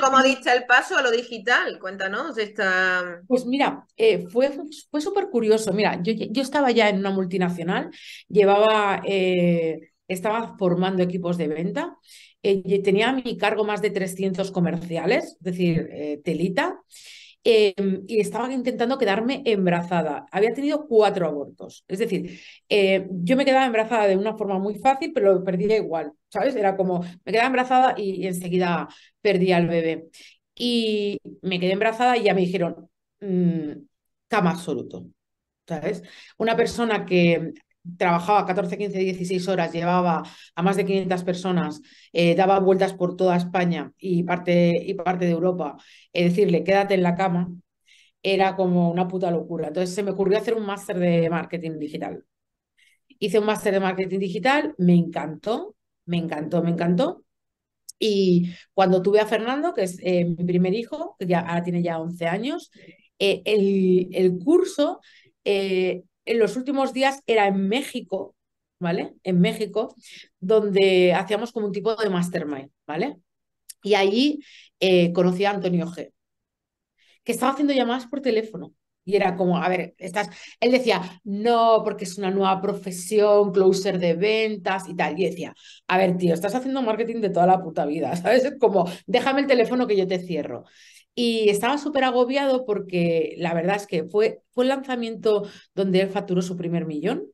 ¿Cómo 0.01 0.23
diste 0.23 0.53
el 0.53 0.65
paso 0.65 0.97
a 0.97 1.01
lo 1.01 1.11
digital? 1.11 1.79
Cuéntanos 1.79 2.37
esta. 2.37 3.21
Pues 3.27 3.45
mira, 3.45 3.85
eh, 3.97 4.27
fue, 4.27 4.51
fue 4.89 5.01
súper 5.01 5.29
curioso. 5.29 5.73
Mira, 5.73 5.99
yo, 6.01 6.13
yo, 6.13 6.41
estaba 6.41 6.71
ya 6.71 6.89
en 6.89 6.99
una 6.99 7.11
multinacional, 7.11 7.91
llevaba. 8.27 9.01
Eh, 9.05 9.91
estaba 10.07 10.55
formando 10.57 11.01
equipos 11.01 11.37
de 11.37 11.47
venta 11.47 11.97
eh, 12.47 12.81
tenía 12.83 13.09
a 13.09 13.13
mi 13.13 13.37
cargo 13.37 13.63
más 13.63 13.81
de 13.81 13.89
300 13.89 14.51
comerciales, 14.51 15.35
es 15.39 15.39
decir, 15.39 15.89
eh, 15.91 16.21
telita, 16.23 16.79
em, 17.45 18.03
y 18.07 18.19
estaba 18.19 18.51
intentando 18.51 18.97
quedarme 18.97 19.43
embarazada. 19.45 20.25
Había 20.31 20.53
tenido 20.53 20.87
cuatro 20.87 21.27
abortos. 21.27 21.85
Es 21.87 21.99
decir, 21.99 22.39
eh, 22.69 23.07
yo 23.11 23.37
me 23.37 23.45
quedaba 23.45 23.65
embarazada 23.65 24.07
de 24.07 24.17
una 24.17 24.35
forma 24.35 24.59
muy 24.59 24.75
fácil, 24.79 25.11
pero 25.13 25.33
lo 25.33 25.43
perdía 25.43 25.77
igual, 25.77 26.11
¿sabes? 26.29 26.55
Era 26.55 26.75
como, 26.75 27.01
me 27.23 27.31
quedaba 27.31 27.47
embarazada 27.47 27.95
y, 27.97 28.27
enseguida 28.27 28.89
perdía 29.21 29.57
al 29.57 29.67
bebé. 29.67 30.09
Y 30.55 31.19
me 31.41 31.59
quedé 31.59 31.73
embarazada 31.73 32.17
y 32.17 32.23
ya 32.23 32.33
me 32.33 32.41
dijeron, 32.41 32.89
mm, 33.21 33.71
cama 34.27 34.51
absoluto. 34.51 35.05
¿Sabes? 35.67 36.03
Una 36.37 36.55
persona 36.55 37.05
que 37.05 37.53
trabajaba 37.97 38.45
14, 38.45 38.77
15, 38.77 38.99
16 38.99 39.47
horas, 39.47 39.71
llevaba 39.71 40.23
a 40.55 40.63
más 40.63 40.75
de 40.77 40.85
500 40.85 41.23
personas, 41.23 41.81
eh, 42.13 42.35
daba 42.35 42.59
vueltas 42.59 42.93
por 42.93 43.15
toda 43.15 43.37
España 43.37 43.91
y 43.97 44.23
parte, 44.23 44.73
y 44.85 44.93
parte 44.95 45.25
de 45.25 45.31
Europa, 45.31 45.77
es 46.13 46.31
decirle, 46.31 46.63
quédate 46.63 46.95
en 46.95 47.03
la 47.03 47.15
cama, 47.15 47.49
era 48.23 48.55
como 48.55 48.91
una 48.91 49.07
puta 49.07 49.29
locura. 49.31 49.67
Entonces 49.67 49.93
se 49.95 50.03
me 50.03 50.11
ocurrió 50.11 50.37
hacer 50.37 50.55
un 50.55 50.65
máster 50.65 50.97
de 50.97 51.29
marketing 51.29 51.77
digital. 51.79 52.25
Hice 53.19 53.39
un 53.39 53.45
máster 53.45 53.73
de 53.73 53.79
marketing 53.79 54.19
digital, 54.19 54.73
me 54.77 54.95
encantó, 54.95 55.75
me 56.05 56.17
encantó, 56.17 56.63
me 56.63 56.71
encantó. 56.71 57.23
Y 57.99 58.51
cuando 58.73 59.01
tuve 59.01 59.19
a 59.19 59.25
Fernando, 59.27 59.73
que 59.73 59.83
es 59.83 59.99
eh, 60.01 60.25
mi 60.25 60.43
primer 60.43 60.73
hijo, 60.73 61.15
que 61.19 61.27
ya 61.27 61.39
ahora 61.39 61.63
tiene 61.63 61.81
ya 61.81 61.99
11 61.99 62.27
años, 62.27 62.71
eh, 63.19 63.41
el, 63.45 64.09
el, 64.11 64.37
curso 64.39 64.99
en 66.25 66.39
los 66.39 66.55
últimos 66.57 66.93
días 66.93 67.21
era 67.27 67.47
en 67.47 67.67
México, 67.67 68.35
¿vale? 68.79 69.15
En 69.23 69.41
México, 69.41 69.95
donde 70.39 71.13
hacíamos 71.13 71.51
como 71.51 71.67
un 71.67 71.71
tipo 71.71 71.95
de 71.95 72.09
mastermind, 72.09 72.71
¿vale? 72.87 73.17
Y 73.83 73.95
allí 73.95 74.39
eh, 74.79 75.13
conocí 75.13 75.45
a 75.45 75.51
Antonio 75.51 75.87
G, 75.87 76.11
que 77.23 77.31
estaba 77.31 77.51
haciendo 77.53 77.73
llamadas 77.73 78.05
por 78.07 78.21
teléfono. 78.21 78.73
Y 79.07 79.15
era 79.15 79.35
como, 79.35 79.57
a 79.57 79.69
ver, 79.69 79.93
estás. 79.99 80.29
Él 80.59 80.71
decía, 80.71 81.21
no, 81.23 81.81
porque 81.83 82.05
es 82.05 82.17
una 82.17 82.31
nueva 82.31 82.59
profesión, 82.59 83.51
closer 83.51 83.99
de 83.99 84.15
ventas 84.15 84.89
y 84.89 84.95
tal. 84.95 85.19
Y 85.19 85.25
decía, 85.25 85.53
a 85.87 85.97
ver, 85.99 86.17
tío, 86.17 86.33
estás 86.33 86.55
haciendo 86.55 86.81
marketing 86.81 87.21
de 87.21 87.29
toda 87.29 87.45
la 87.45 87.61
puta 87.61 87.85
vida, 87.85 88.15
¿sabes? 88.15 88.45
Es 88.45 88.55
como, 88.59 88.89
déjame 89.05 89.41
el 89.41 89.47
teléfono 89.47 89.85
que 89.85 89.95
yo 89.95 90.07
te 90.07 90.19
cierro. 90.19 90.65
Y 91.15 91.49
estaba 91.49 91.77
súper 91.77 92.03
agobiado 92.03 92.65
porque 92.65 93.35
la 93.37 93.53
verdad 93.53 93.77
es 93.77 93.87
que 93.87 94.03
fue, 94.03 94.41
fue 94.51 94.65
el 94.65 94.69
lanzamiento 94.69 95.47
donde 95.73 96.01
él 96.01 96.09
facturó 96.09 96.41
su 96.41 96.57
primer 96.57 96.85
millón 96.85 97.31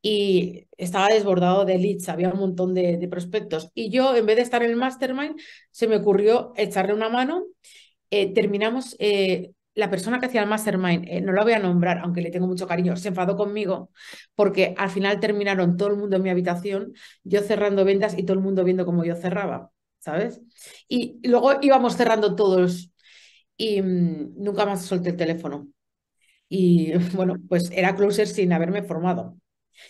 y 0.00 0.66
estaba 0.76 1.08
desbordado 1.08 1.64
de 1.64 1.78
leads, 1.78 2.08
había 2.08 2.30
un 2.30 2.38
montón 2.38 2.74
de, 2.74 3.06
prospectos. 3.10 3.70
Y 3.74 3.90
yo, 3.90 4.16
en 4.16 4.26
vez 4.26 4.36
de 4.36 4.42
estar 4.42 4.62
en 4.62 4.70
el 4.70 4.76
mastermind, 4.76 5.36
se 5.70 5.88
me 5.88 5.96
ocurrió 5.96 6.52
echarle 6.56 6.94
una 6.94 7.08
mano. 7.08 7.44
Eh, 8.10 8.32
terminamos, 8.32 8.96
eh, 8.98 9.52
la 9.74 9.90
persona 9.90 10.18
que 10.18 10.26
hacía 10.26 10.42
el 10.42 10.48
mastermind, 10.48 11.04
eh, 11.08 11.20
no 11.20 11.32
la 11.32 11.42
voy 11.42 11.52
a 11.52 11.58
nombrar, 11.58 11.98
aunque 11.98 12.22
le 12.22 12.30
tengo 12.30 12.46
mucho 12.46 12.66
cariño, 12.66 12.96
se 12.96 13.08
enfadó 13.08 13.36
conmigo 13.36 13.90
porque 14.34 14.74
al 14.76 14.90
final 14.90 15.20
terminaron 15.20 15.76
todo 15.76 15.88
el 15.88 15.96
mundo 15.96 16.16
en 16.16 16.22
mi 16.22 16.30
habitación, 16.30 16.94
yo 17.22 17.42
cerrando 17.42 17.84
ventas 17.84 18.16
y 18.18 18.24
todo 18.24 18.34
el 18.34 18.42
mundo 18.42 18.64
viendo 18.64 18.86
cómo 18.86 19.04
yo 19.04 19.14
cerraba, 19.14 19.70
¿sabes? 19.98 20.40
Y 20.88 21.20
luego 21.28 21.58
íbamos 21.60 21.96
cerrando 21.96 22.34
todos 22.34 22.92
y 23.58 23.82
mm, 23.82 24.42
nunca 24.42 24.64
más 24.64 24.86
solté 24.86 25.10
el 25.10 25.16
teléfono. 25.16 25.68
Y 26.48 26.94
bueno, 27.14 27.34
pues 27.46 27.70
era 27.72 27.94
closer 27.94 28.26
sin 28.26 28.54
haberme 28.54 28.82
formado. 28.82 29.36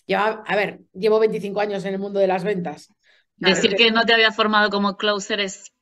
Lleva, 0.07 0.43
a 0.45 0.57
ver, 0.57 0.81
llevo 0.93 1.21
25 1.21 1.61
años 1.61 1.85
en 1.85 1.95
el 1.95 2.01
mundo 2.01 2.19
de 2.19 2.27
las 2.27 2.43
ventas. 2.43 2.93
Decir 3.37 3.77
que 3.77 3.93
no 3.93 4.05
te 4.05 4.13
había 4.13 4.33
formado 4.33 4.69
como 4.69 4.97
closer 4.97 5.39
es 5.39 5.73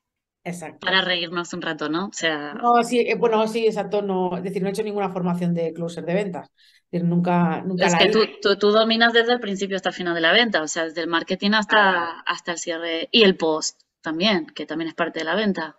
Exacto. 0.47 0.87
Para 0.87 1.01
reírnos 1.01 1.53
un 1.55 1.61
rato, 1.61 1.89
¿no? 1.89 2.07
O 2.07 2.13
sea, 2.13 2.55
No, 2.55 2.81
sí, 2.85 3.01
eh, 3.01 3.17
bueno, 3.17 3.49
sí, 3.49 3.67
exacto, 3.67 4.01
no, 4.01 4.37
es 4.37 4.45
decir, 4.45 4.63
no 4.63 4.69
he 4.69 4.71
hecho 4.71 4.85
ninguna 4.85 5.11
formación 5.11 5.53
de 5.53 5.73
closer 5.73 6.05
de 6.05 6.15
ventas. 6.15 6.47
Es 6.47 6.91
decir, 6.93 7.09
nunca, 7.09 7.63
nunca 7.63 7.87
es 7.87 7.93
la 7.93 7.99
que 7.99 8.11
tú, 8.11 8.57
tú 8.57 8.71
dominas 8.71 9.13
desde 9.13 9.33
el 9.33 9.41
principio 9.41 9.75
hasta 9.75 9.89
el 9.89 9.97
final 9.97 10.15
de 10.15 10.21
la 10.21 10.31
venta, 10.31 10.63
o 10.63 10.69
sea, 10.69 10.85
desde 10.85 11.01
el 11.01 11.09
marketing 11.09 11.51
hasta, 11.51 12.21
hasta 12.21 12.53
el 12.53 12.59
cierre 12.59 13.09
y 13.11 13.25
el 13.25 13.37
post 13.37 13.81
también, 14.03 14.47
que 14.47 14.67
también 14.67 14.87
es 14.87 14.95
parte 14.95 15.19
de 15.19 15.25
la 15.25 15.35
venta. 15.35 15.79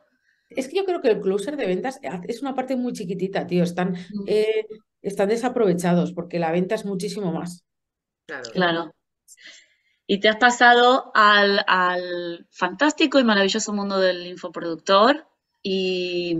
Es 0.49 0.67
que 0.67 0.77
yo 0.77 0.85
creo 0.85 1.01
que 1.01 1.09
el 1.09 1.19
closer 1.19 1.57
de 1.57 1.65
ventas 1.65 1.99
es 2.27 2.41
una 2.41 2.55
parte 2.55 2.75
muy 2.75 2.93
chiquitita, 2.93 3.45
tío. 3.47 3.63
Están, 3.63 3.95
eh, 4.27 4.65
están 5.01 5.29
desaprovechados 5.29 6.13
porque 6.13 6.39
la 6.39 6.51
venta 6.51 6.75
es 6.75 6.85
muchísimo 6.85 7.31
más. 7.31 7.65
Claro. 8.25 8.51
Claro. 8.51 8.91
Y 10.05 10.19
te 10.19 10.29
has 10.29 10.37
pasado 10.37 11.11
al, 11.13 11.63
al 11.67 12.47
fantástico 12.49 13.19
y 13.19 13.25
maravilloso 13.25 13.73
mundo 13.73 13.99
del 13.99 14.25
infoproductor 14.25 15.27
y 15.61 16.37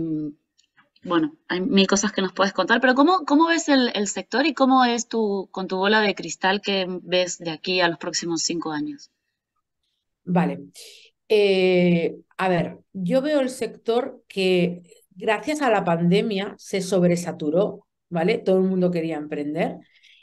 bueno, 1.02 1.36
hay 1.48 1.60
mil 1.60 1.86
cosas 1.86 2.12
que 2.12 2.22
nos 2.22 2.32
puedes 2.32 2.52
contar, 2.52 2.80
pero 2.80 2.94
¿cómo, 2.94 3.24
cómo 3.24 3.46
ves 3.48 3.68
el, 3.68 3.90
el 3.94 4.08
sector 4.08 4.46
y 4.46 4.54
cómo 4.54 4.84
es 4.84 5.06
tu, 5.08 5.48
con 5.52 5.68
tu 5.68 5.76
bola 5.76 6.00
de 6.00 6.14
cristal 6.14 6.60
que 6.60 6.86
ves 7.02 7.38
de 7.38 7.50
aquí 7.50 7.80
a 7.80 7.88
los 7.88 7.98
próximos 7.98 8.42
cinco 8.42 8.72
años? 8.72 9.10
Vale. 10.24 10.70
Eh, 11.28 12.16
a 12.36 12.48
ver, 12.48 12.78
yo 12.92 13.20
veo 13.22 13.40
el 13.40 13.50
sector 13.50 14.22
que 14.28 14.82
gracias 15.14 15.60
a 15.62 15.70
la 15.70 15.84
pandemia 15.84 16.54
se 16.58 16.80
sobresaturó, 16.80 17.86
¿vale? 18.08 18.38
Todo 18.38 18.58
el 18.58 18.64
mundo 18.64 18.90
quería 18.90 19.16
emprender 19.16 19.78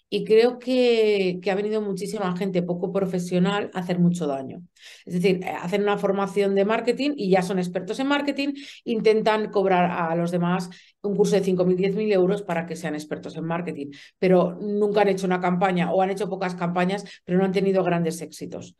y 0.09 0.23
creo 0.23 0.59
que, 0.59 1.39
que 1.41 1.51
ha 1.51 1.55
venido 1.55 1.81
muchísima 1.81 2.35
gente 2.37 2.61
poco 2.63 2.91
profesional 2.93 3.69
a 3.73 3.79
hacer 3.79 3.99
mucho 3.99 4.27
daño. 4.27 4.61
Es 5.05 5.15
decir, 5.15 5.43
eh, 5.43 5.49
hacen 5.49 5.81
una 5.83 5.97
formación 5.97 6.55
de 6.55 6.65
marketing 6.65 7.11
y 7.17 7.29
ya 7.29 7.41
son 7.41 7.59
expertos 7.59 7.99
en 7.99 8.07
marketing, 8.07 8.53
intentan 8.85 9.49
cobrar 9.51 9.91
a 9.91 10.15
los 10.15 10.31
demás 10.31 10.69
un 11.01 11.15
curso 11.15 11.35
de 11.35 11.43
5.000, 11.43 11.75
10.000 11.77 12.11
euros 12.13 12.41
para 12.43 12.65
que 12.65 12.75
sean 12.75 12.95
expertos 12.95 13.35
en 13.35 13.45
marketing, 13.45 13.91
pero 14.17 14.57
nunca 14.61 15.01
han 15.01 15.09
hecho 15.09 15.25
una 15.27 15.41
campaña 15.41 15.91
o 15.91 16.01
han 16.01 16.09
hecho 16.11 16.29
pocas 16.29 16.55
campañas, 16.55 17.03
pero 17.25 17.37
no 17.37 17.45
han 17.45 17.51
tenido 17.51 17.83
grandes 17.83 18.21
éxitos. 18.21 18.75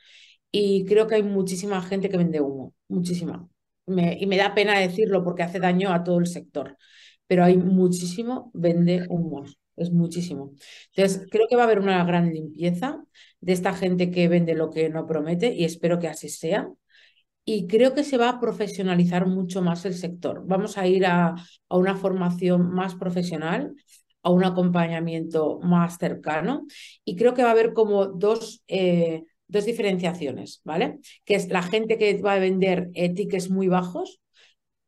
Y 0.51 0.85
creo 0.85 1.07
que 1.07 1.15
hay 1.15 1.23
muchísima 1.23 1.81
gente 1.81 2.09
que 2.09 2.17
vende 2.17 2.41
humo, 2.41 2.73
muchísima. 2.87 3.47
Y 3.87 4.25
me 4.25 4.37
da 4.37 4.55
pena 4.55 4.79
decirlo 4.79 5.23
porque 5.23 5.43
hace 5.43 5.59
daño 5.59 5.93
a 5.93 6.03
todo 6.03 6.19
el 6.19 6.27
sector, 6.27 6.77
pero 7.27 7.43
hay 7.43 7.57
muchísimo 7.57 8.51
vende 8.53 9.05
humos, 9.09 9.59
es 9.75 9.91
muchísimo. 9.91 10.53
Entonces, 10.95 11.27
creo 11.29 11.47
que 11.47 11.55
va 11.55 11.63
a 11.63 11.65
haber 11.65 11.79
una 11.79 12.03
gran 12.05 12.33
limpieza 12.33 13.03
de 13.41 13.53
esta 13.53 13.73
gente 13.73 14.09
que 14.11 14.27
vende 14.27 14.55
lo 14.55 14.71
que 14.71 14.89
no 14.89 15.05
promete 15.05 15.53
y 15.53 15.65
espero 15.65 15.99
que 15.99 16.07
así 16.07 16.29
sea. 16.29 16.69
Y 17.45 17.67
creo 17.67 17.93
que 17.93 18.03
se 18.03 18.17
va 18.17 18.29
a 18.29 18.39
profesionalizar 18.39 19.27
mucho 19.27 19.61
más 19.61 19.85
el 19.85 19.93
sector. 19.93 20.43
Vamos 20.47 20.77
a 20.77 20.87
ir 20.87 21.05
a, 21.05 21.35
a 21.69 21.77
una 21.77 21.95
formación 21.95 22.71
más 22.73 22.95
profesional, 22.95 23.75
a 24.23 24.31
un 24.31 24.43
acompañamiento 24.43 25.59
más 25.61 25.97
cercano 25.99 26.65
y 27.03 27.15
creo 27.15 27.35
que 27.35 27.43
va 27.43 27.49
a 27.49 27.51
haber 27.51 27.73
como 27.73 28.07
dos, 28.07 28.63
eh, 28.67 29.23
dos 29.47 29.65
diferenciaciones, 29.65 30.61
¿vale? 30.63 30.99
Que 31.23 31.35
es 31.35 31.49
la 31.49 31.61
gente 31.61 31.97
que 31.97 32.17
va 32.21 32.33
a 32.33 32.39
vender 32.39 32.89
eh, 32.93 33.13
tickets 33.13 33.49
muy 33.49 33.67
bajos. 33.67 34.21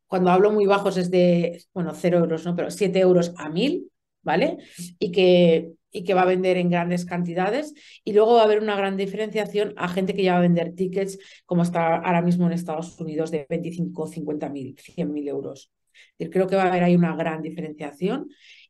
Cuando 0.07 0.31
hablo 0.31 0.51
muy 0.51 0.65
bajos 0.65 0.97
es 0.97 1.11
de, 1.11 1.63
bueno, 1.73 1.93
cero 1.93 2.19
euros, 2.19 2.45
¿no? 2.45 2.55
Pero 2.55 2.71
7 2.71 2.99
euros 2.99 3.33
a 3.37 3.49
1000, 3.49 3.91
¿vale? 4.21 4.57
Y 4.99 5.11
que, 5.11 5.73
y 5.91 6.03
que 6.03 6.13
va 6.13 6.21
a 6.21 6.25
vender 6.25 6.57
en 6.57 6.69
grandes 6.69 7.05
cantidades. 7.05 7.73
Y 8.03 8.13
luego 8.13 8.35
va 8.35 8.41
a 8.41 8.45
haber 8.45 8.61
una 8.61 8.77
gran 8.77 8.95
diferenciación 8.95 9.73
a 9.75 9.89
gente 9.89 10.13
que 10.13 10.23
ya 10.23 10.33
va 10.33 10.39
a 10.39 10.41
vender 10.41 10.73
tickets, 10.75 11.19
como 11.45 11.63
está 11.63 11.97
ahora 11.97 12.21
mismo 12.21 12.47
en 12.47 12.53
Estados 12.53 12.97
Unidos, 12.99 13.31
de 13.31 13.45
25, 13.49 14.07
50 14.07 14.49
mil, 14.49 14.77
100 14.79 15.11
mil 15.11 15.27
euros. 15.27 15.71
Creo 16.17 16.47
que 16.47 16.55
va 16.55 16.63
a 16.63 16.67
haber 16.67 16.83
ahí 16.83 16.95
una 16.95 17.15
gran 17.15 17.41
diferenciación 17.41 18.29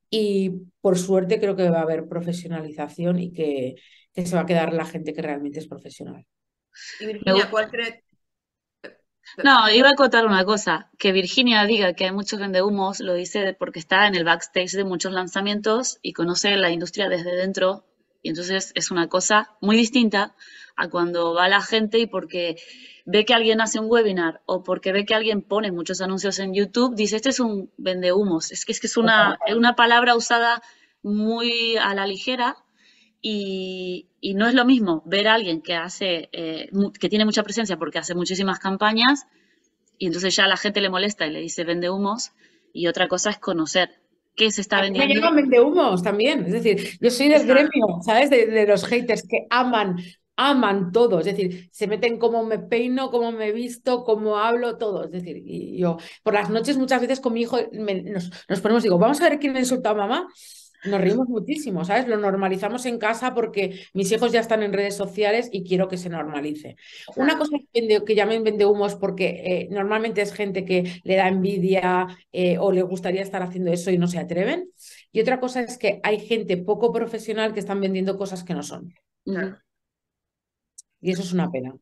y 0.10 0.52
por 0.82 0.98
suerte 0.98 1.40
creo 1.40 1.56
que 1.56 1.70
va 1.70 1.80
a 1.80 1.84
haber 1.84 2.08
profesionalización 2.08 3.20
y 3.20 3.34
que, 3.34 3.76
que 4.14 4.26
se 4.26 4.36
va 4.36 4.42
a 4.42 4.46
quedar 4.46 4.74
la 4.74 4.86
gente 4.86 5.14
que 5.14 5.22
realmente 5.22 5.60
es 5.60 5.68
profesional. 5.68 6.26
Y 7.00 7.06
Virginia, 7.08 7.50
¿cuál 7.50 7.70
crees? 7.70 8.04
No, 9.44 9.70
iba 9.70 9.90
a 9.90 9.96
contar 9.96 10.26
una 10.26 10.46
cosa, 10.46 10.90
que 10.98 11.12
Virginia 11.12 11.66
diga 11.66 11.94
que 11.94 12.06
hay 12.06 12.12
muchos 12.12 12.40
vendehumos, 12.40 13.02
lo 13.02 13.14
dice 13.14 13.56
porque 13.60 13.80
está 13.80 14.08
en 14.08 14.16
el 14.16 14.24
backstage 14.24 14.72
de 14.72 14.86
muchos 14.86 15.12
lanzamientos 15.12 16.00
y 16.02 16.14
conoce 16.14 16.56
la 16.56 16.72
industria 16.72 17.10
desde 17.10 17.36
dentro, 17.36 17.86
y 18.22 18.30
entonces 18.30 18.72
es 18.76 18.92
una 18.92 19.08
cosa 19.08 19.56
muy 19.62 19.78
distinta 19.78 20.36
a 20.76 20.90
cuando 20.90 21.34
va 21.34 21.50
la 21.50 21.62
gente 21.62 21.98
y 22.00 22.08
porque 22.08 22.58
ve 23.06 23.26
que 23.26 23.34
alguien 23.34 23.62
hace 23.62 23.80
un 23.80 23.90
webinar 23.90 24.42
o 24.46 24.64
porque 24.64 24.92
ve 24.92 25.06
que 25.06 25.16
alguien 25.16 25.42
pone 25.42 25.72
muchos 25.72 26.02
anuncios 26.02 26.40
en 26.40 26.54
YouTube, 26.54 26.96
dice, 26.96 27.16
este 27.16 27.30
es 27.30 27.40
un 27.40 27.72
vendehumos, 27.78 28.52
es 28.52 28.66
que 28.66 28.72
es, 28.72 28.80
que 28.80 28.88
es 28.88 28.98
una, 28.98 29.40
una 29.56 29.76
palabra 29.76 30.16
usada 30.16 30.62
muy 31.02 31.78
a 31.78 31.96
la 31.96 32.06
ligera 32.06 32.58
y, 33.22 34.10
y 34.22 34.36
no 34.36 34.48
es 34.48 34.54
lo 34.54 34.66
mismo 34.66 35.04
ver 35.06 35.28
a 35.28 35.34
alguien 35.34 35.62
que 35.62 35.76
hace, 35.76 36.30
eh, 36.32 36.70
que 37.00 37.10
tiene 37.10 37.26
mucha 37.26 37.44
presencia 37.44 37.78
porque 37.78 38.00
hace 38.00 38.14
muchísimas 38.14 38.60
campañas 38.60 39.26
y 39.98 40.08
entonces 40.08 40.36
ya 40.36 40.46
a 40.46 40.48
la 40.48 40.58
gente 40.58 40.82
le 40.82 40.90
molesta 40.90 41.26
y 41.26 41.32
le 41.32 41.40
dice 41.40 41.64
vende 41.64 41.90
humos 41.90 42.32
y 42.74 42.88
otra 42.88 43.08
cosa 43.08 43.32
es 43.32 43.40
conocer 43.40 44.00
qué 44.38 44.52
se 44.52 44.62
está 44.62 44.82
mí 44.94 44.98
me 45.00 45.08
vendiendo. 45.08 45.16
llaman 45.16 45.36
vendehumos 45.36 46.04
también. 46.04 46.46
Es 46.46 46.54
decir, 46.54 46.98
yo 47.02 47.10
soy 47.12 47.30
del 47.30 47.46
gremio, 47.48 48.00
¿sabes? 48.06 48.30
De, 48.30 48.48
de 48.48 48.66
los 48.68 48.86
haters 48.86 49.24
que 49.28 49.48
aman, 49.50 49.98
aman 50.36 50.92
todo. 50.92 51.20
Es 51.20 51.26
decir, 51.26 51.70
se 51.72 51.88
meten 51.88 52.18
cómo 52.20 52.44
me 52.46 52.60
peino, 52.60 53.12
cómo 53.12 53.32
me 53.32 53.52
visto, 53.52 54.04
cómo 54.04 54.38
hablo, 54.38 54.78
todo. 54.78 55.06
Es 55.06 55.12
decir, 55.12 55.38
y 55.46 55.78
yo 55.80 55.98
por 56.24 56.34
las 56.34 56.50
noches 56.50 56.78
muchas 56.78 57.02
veces 57.02 57.20
con 57.20 57.34
mi 57.34 57.42
hijo 57.42 57.58
me- 57.74 58.04
nos, 58.04 58.32
nos 58.50 58.62
ponemos, 58.62 58.84
digo, 58.84 58.98
vamos 58.98 59.22
a 59.22 59.30
ver 59.30 59.40
quién 59.40 59.56
insulta 59.58 59.92
a 59.92 59.94
mamá. 59.96 60.28
Nos 60.84 61.02
reímos 61.02 61.28
muchísimo, 61.28 61.84
¿sabes? 61.84 62.08
Lo 62.08 62.18
normalizamos 62.18 62.86
en 62.86 63.00
casa 63.00 63.34
porque 63.34 63.86
mis 63.94 64.12
hijos 64.12 64.32
ya 64.32 64.40
están 64.40 64.64
en 64.64 64.72
redes 64.74 64.96
sociales 64.96 65.50
y 65.52 65.64
quiero 65.64 65.88
que 65.88 65.98
se 65.98 66.10
normalice. 66.10 66.76
Una 67.16 67.38
cosa 67.38 67.58
que, 67.58 67.82
vende- 67.82 68.04
que 68.06 68.16
llamen 68.16 68.44
vendehumos 68.44 68.96
porque 68.96 69.26
eh, 69.44 69.68
normalmente 69.72 70.22
es 70.22 70.32
gente 70.34 70.64
que 70.66 71.02
le 71.04 71.16
da 71.16 71.28
envidia 71.28 72.08
eh, 72.32 72.58
o 72.60 72.72
le 72.72 72.84
gustaría 72.84 73.22
estar 73.24 73.42
haciendo 73.42 73.72
eso 73.72 73.92
y 73.92 73.98
no 73.98 74.08
se 74.08 74.20
atreven. 74.20 74.70
Y 75.12 75.20
otra 75.22 75.40
cosa 75.40 75.62
es 75.62 75.78
que 75.78 76.00
hay 76.04 76.20
gente 76.20 76.58
poco 76.58 76.94
profesional 76.94 77.54
que 77.54 77.60
están 77.60 77.82
vendiendo 77.82 78.18
cosas 78.18 78.44
que 78.44 78.54
no 78.54 78.64
son. 78.64 78.94
Claro. 79.26 79.58
Y 81.02 81.12
eso 81.12 81.22
es 81.24 81.34
una 81.34 81.50
pena. 81.52 81.76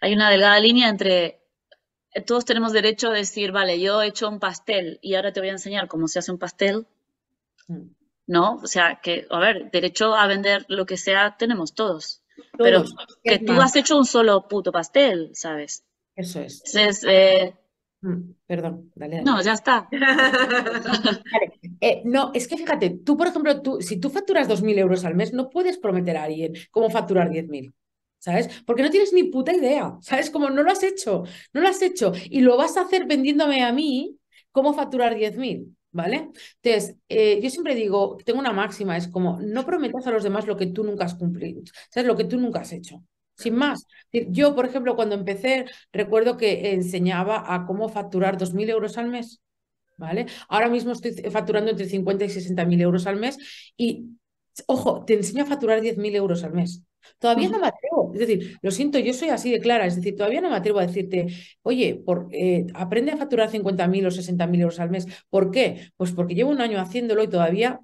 Hay 0.00 0.12
una 0.12 0.30
delgada 0.30 0.60
línea 0.60 0.88
entre 0.88 1.40
eh, 2.14 2.22
todos 2.26 2.44
tenemos 2.44 2.72
derecho 2.72 3.08
a 3.08 3.14
decir, 3.14 3.52
vale, 3.52 3.80
yo 3.80 4.02
he 4.02 4.08
hecho 4.08 4.28
un 4.28 4.38
pastel 4.40 4.98
y 5.02 5.14
ahora 5.14 5.32
te 5.32 5.40
voy 5.40 5.48
a 5.50 5.52
enseñar 5.52 5.88
cómo 5.88 6.08
se 6.08 6.18
hace 6.20 6.32
un 6.32 6.38
pastel, 6.38 6.86
Mm. 7.68 7.90
¿No? 8.28 8.60
O 8.62 8.66
sea, 8.66 9.00
que, 9.02 9.26
a 9.28 9.40
ver, 9.40 9.70
derecho 9.72 10.14
a 10.14 10.26
vender 10.28 10.64
lo 10.68 10.86
que 10.86 10.96
sea 10.96 11.36
tenemos 11.36 11.74
todos, 11.74 12.22
pero 12.56 12.84
que 13.24 13.40
tú 13.40 13.54
más, 13.54 13.70
has 13.70 13.76
hecho 13.76 13.98
un 13.98 14.06
solo 14.06 14.46
puto 14.46 14.70
pastel, 14.70 15.30
¿sabes? 15.34 15.84
Eso 16.14 16.40
es. 16.40 16.62
Entonces, 16.64 17.04
eh, 17.08 17.54
Mm, 18.00 18.32
Perdón, 18.46 18.92
dale, 18.94 19.16
dale. 19.16 19.24
no, 19.24 19.42
ya 19.42 19.54
está. 19.54 19.88
Vale. 19.92 21.58
Eh, 21.80 22.02
no, 22.04 22.30
es 22.32 22.46
que 22.46 22.56
fíjate, 22.56 22.90
tú, 23.04 23.16
por 23.16 23.26
ejemplo, 23.26 23.60
tú, 23.60 23.80
si 23.80 23.98
tú 23.98 24.08
facturas 24.08 24.48
2.000 24.48 24.78
euros 24.78 25.04
al 25.04 25.14
mes, 25.16 25.32
no 25.32 25.50
puedes 25.50 25.78
prometer 25.78 26.16
a 26.16 26.24
alguien 26.24 26.52
cómo 26.70 26.90
facturar 26.90 27.28
10.000, 27.28 27.72
¿sabes? 28.18 28.48
Porque 28.64 28.82
no 28.82 28.90
tienes 28.90 29.12
ni 29.12 29.24
puta 29.24 29.52
idea, 29.52 29.96
¿sabes? 30.00 30.30
Como 30.30 30.48
no 30.50 30.62
lo 30.62 30.70
has 30.70 30.82
hecho, 30.82 31.24
no 31.52 31.60
lo 31.60 31.68
has 31.68 31.82
hecho 31.82 32.12
y 32.30 32.40
lo 32.40 32.56
vas 32.56 32.76
a 32.76 32.82
hacer 32.82 33.06
vendiéndome 33.06 33.64
a 33.64 33.72
mí 33.72 34.16
cómo 34.52 34.74
facturar 34.74 35.16
10.000, 35.16 35.76
¿vale? 35.92 36.30
Entonces, 36.62 36.96
eh, 37.08 37.40
yo 37.42 37.50
siempre 37.50 37.74
digo, 37.74 38.16
tengo 38.24 38.40
una 38.40 38.52
máxima, 38.52 38.96
es 38.96 39.08
como, 39.08 39.40
no 39.40 39.64
prometas 39.64 40.06
a 40.06 40.10
los 40.10 40.22
demás 40.22 40.46
lo 40.46 40.56
que 40.56 40.66
tú 40.66 40.84
nunca 40.84 41.04
has 41.04 41.14
cumplido, 41.14 41.62
¿sabes? 41.90 42.06
Lo 42.06 42.16
que 42.16 42.24
tú 42.24 42.38
nunca 42.38 42.60
has 42.60 42.72
hecho. 42.72 43.02
Sin 43.36 43.54
más. 43.54 43.86
Yo, 44.12 44.54
por 44.54 44.66
ejemplo, 44.66 44.96
cuando 44.96 45.14
empecé, 45.14 45.66
recuerdo 45.92 46.36
que 46.36 46.72
enseñaba 46.72 47.54
a 47.54 47.66
cómo 47.66 47.88
facturar 47.88 48.36
2.000 48.36 48.68
euros 48.68 48.98
al 48.98 49.08
mes. 49.08 49.40
¿vale? 49.98 50.26
Ahora 50.48 50.68
mismo 50.68 50.92
estoy 50.92 51.12
facturando 51.30 51.70
entre 51.70 51.86
50 51.88 52.24
y 52.24 52.30
60 52.30 52.64
mil 52.64 52.80
euros 52.80 53.06
al 53.06 53.16
mes 53.16 53.36
y, 53.76 54.06
ojo, 54.66 55.04
te 55.04 55.14
enseño 55.14 55.42
a 55.42 55.46
facturar 55.46 55.80
10 55.80 55.98
mil 55.98 56.14
euros 56.14 56.44
al 56.44 56.52
mes. 56.54 56.82
Todavía 57.18 57.48
no 57.48 57.58
me 57.58 57.68
atrevo, 57.68 58.12
es 58.14 58.20
decir, 58.20 58.58
lo 58.62 58.70
siento, 58.70 58.98
yo 58.98 59.12
soy 59.14 59.28
así 59.30 59.50
de 59.50 59.60
clara, 59.60 59.86
es 59.86 59.96
decir, 59.96 60.16
todavía 60.16 60.40
no 60.40 60.50
me 60.50 60.56
atrevo 60.56 60.78
a 60.78 60.86
decirte, 60.86 61.26
oye, 61.62 61.94
por, 62.04 62.28
eh, 62.32 62.66
aprende 62.74 63.12
a 63.12 63.16
facturar 63.16 63.50
50 63.50 63.86
mil 63.88 64.06
o 64.06 64.10
60 64.10 64.46
mil 64.46 64.60
euros 64.60 64.80
al 64.80 64.90
mes. 64.90 65.06
¿Por 65.30 65.50
qué? 65.50 65.90
Pues 65.96 66.12
porque 66.12 66.34
llevo 66.34 66.50
un 66.50 66.60
año 66.60 66.80
haciéndolo 66.80 67.22
y 67.22 67.28
todavía 67.28 67.80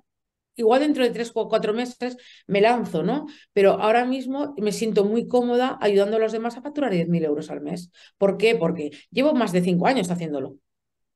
igual 0.57 0.81
dentro 0.81 1.03
de 1.05 1.11
tres 1.11 1.33
o 1.35 1.49
cuatro 1.49 1.73
meses 1.75 2.17
me 2.47 2.61
lanzo, 2.61 3.03
¿no? 3.03 3.27
Pero 3.53 3.73
ahora 3.73 4.05
mismo 4.05 4.55
me 4.59 4.73
siento 4.73 5.05
muy 5.05 5.27
cómoda 5.27 5.79
ayudando 5.81 6.17
a 6.17 6.21
los 6.21 6.33
demás 6.33 6.57
a 6.57 6.63
facturar 6.63 6.93
10.000 6.93 7.25
euros 7.25 7.51
al 7.51 7.61
mes. 7.61 7.91
¿Por 8.19 8.37
qué? 8.37 8.55
Porque 8.55 8.91
llevo 9.11 9.35
más 9.35 9.53
de 9.53 9.63
cinco 9.63 9.87
años 9.87 10.11
haciéndolo. 10.11 10.57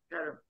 Claro. 0.09 0.43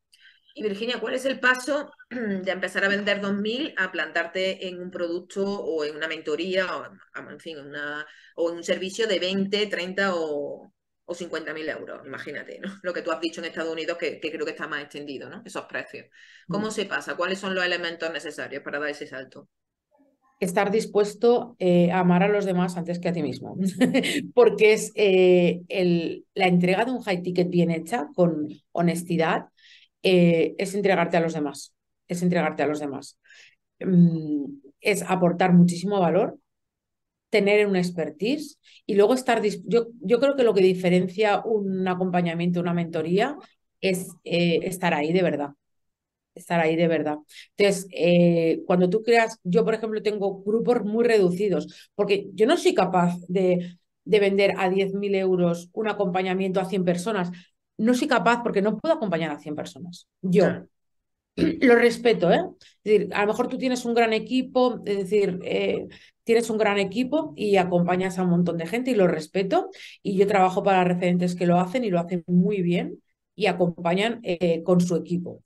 Y 0.58 0.62
Virginia, 0.64 0.98
¿cuál 0.98 1.14
es 1.14 1.24
el 1.24 1.38
paso 1.38 1.92
de 2.10 2.50
empezar 2.50 2.84
a 2.84 2.88
vender 2.88 3.20
2.000 3.20 3.74
a 3.76 3.92
plantarte 3.92 4.66
en 4.66 4.82
un 4.82 4.90
producto 4.90 5.44
o 5.44 5.84
en 5.84 5.94
una 5.94 6.08
mentoría 6.08 6.66
o, 6.76 6.84
en 7.30 7.38
fin, 7.38 7.58
una, 7.60 8.04
o 8.34 8.50
en 8.50 8.56
un 8.56 8.64
servicio 8.64 9.06
de 9.06 9.20
20, 9.20 9.68
30 9.68 10.16
o, 10.16 10.72
o 11.04 11.14
50.000 11.14 11.78
euros, 11.78 12.04
imagínate, 12.04 12.58
¿no? 12.58 12.70
Lo 12.82 12.92
que 12.92 13.02
tú 13.02 13.12
has 13.12 13.20
dicho 13.20 13.40
en 13.40 13.46
Estados 13.46 13.72
Unidos, 13.72 13.96
que, 13.98 14.18
creo 14.18 14.44
que 14.44 14.50
está 14.50 14.66
más 14.66 14.82
extendido, 14.82 15.30
¿no? 15.30 15.42
Esos 15.44 15.66
precios. 15.66 16.06
¿Cómo 16.48 16.66
mm. 16.66 16.72
se 16.72 16.86
pasa? 16.86 17.14
¿Cuáles 17.14 17.38
son 17.38 17.54
los 17.54 17.64
elementos 17.64 18.12
necesarios 18.12 18.64
para 18.64 18.80
dar 18.80 18.90
ese 18.90 19.06
salto? 19.06 19.48
Estar 20.40 20.72
dispuesto 20.72 21.54
eh, 21.60 21.92
a 21.92 22.00
amar 22.00 22.24
a 22.24 22.28
los 22.28 22.46
demás 22.46 22.76
antes 22.76 22.98
que 22.98 23.10
a 23.10 23.12
ti 23.12 23.22
mismo, 23.22 23.56
porque 24.34 24.72
es 24.72 24.90
eh, 24.96 25.60
el, 25.68 26.26
la 26.34 26.48
entrega 26.48 26.84
de 26.84 26.90
un 26.90 27.02
high 27.02 27.22
ticket 27.22 27.48
bien 27.48 27.70
hecha, 27.70 28.08
con 28.12 28.48
honestidad, 28.72 29.46
eh, 30.02 30.54
es 30.58 30.74
entregarte 30.74 31.16
a 31.16 31.20
los 31.20 31.34
demás, 31.34 31.74
es 32.08 32.22
entregarte 32.22 32.62
a 32.62 32.66
los 32.66 32.80
demás. 32.80 33.18
Mm, 33.80 34.46
es 34.80 35.02
aportar 35.02 35.52
muchísimo 35.54 36.00
valor 36.00 36.38
tener 37.30 37.66
un 37.66 37.76
expertise 37.76 38.58
y 38.86 38.94
luego 38.94 39.14
estar... 39.14 39.42
Yo, 39.66 39.88
yo 40.00 40.20
creo 40.20 40.36
que 40.36 40.44
lo 40.44 40.54
que 40.54 40.62
diferencia 40.62 41.42
un 41.44 41.86
acompañamiento, 41.86 42.60
una 42.60 42.74
mentoría, 42.74 43.36
es 43.80 44.08
eh, 44.24 44.60
estar 44.64 44.94
ahí 44.94 45.12
de 45.12 45.22
verdad. 45.22 45.50
Estar 46.34 46.60
ahí 46.60 46.76
de 46.76 46.88
verdad. 46.88 47.18
Entonces, 47.56 47.88
eh, 47.92 48.62
cuando 48.66 48.88
tú 48.88 49.02
creas, 49.02 49.38
yo 49.42 49.64
por 49.64 49.74
ejemplo 49.74 50.02
tengo 50.02 50.42
grupos 50.42 50.84
muy 50.84 51.04
reducidos, 51.04 51.90
porque 51.94 52.28
yo 52.34 52.46
no 52.46 52.56
soy 52.56 52.74
capaz 52.74 53.16
de, 53.28 53.78
de 54.04 54.20
vender 54.20 54.54
a 54.58 54.70
10.000 54.70 55.14
euros 55.16 55.68
un 55.72 55.88
acompañamiento 55.88 56.60
a 56.60 56.66
100 56.66 56.84
personas. 56.84 57.30
No 57.78 57.94
soy 57.94 58.08
capaz 58.08 58.42
porque 58.42 58.62
no 58.62 58.76
puedo 58.76 58.94
acompañar 58.94 59.30
a 59.30 59.38
100 59.38 59.54
personas. 59.54 60.08
Yo. 60.22 60.46
Lo 61.36 61.76
respeto, 61.76 62.30
¿eh? 62.30 62.40
Es 62.82 62.92
decir, 62.92 63.08
a 63.14 63.22
lo 63.22 63.28
mejor 63.28 63.48
tú 63.48 63.58
tienes 63.58 63.84
un 63.84 63.94
gran 63.94 64.12
equipo, 64.12 64.82
es 64.84 64.98
decir, 64.98 65.38
eh, 65.44 65.86
tienes 66.24 66.50
un 66.50 66.58
gran 66.58 66.78
equipo 66.78 67.32
y 67.36 67.56
acompañas 67.56 68.18
a 68.18 68.24
un 68.24 68.30
montón 68.30 68.58
de 68.58 68.66
gente 68.66 68.90
y 68.90 68.94
lo 68.94 69.06
respeto. 69.06 69.70
Y 70.02 70.16
yo 70.16 70.26
trabajo 70.26 70.62
para 70.62 70.84
referentes 70.84 71.34
que 71.34 71.46
lo 71.46 71.58
hacen 71.58 71.84
y 71.84 71.90
lo 71.90 72.00
hacen 72.00 72.24
muy 72.26 72.60
bien 72.60 73.00
y 73.34 73.46
acompañan 73.46 74.20
eh, 74.24 74.62
con 74.64 74.80
su 74.80 74.96
equipo. 74.96 75.42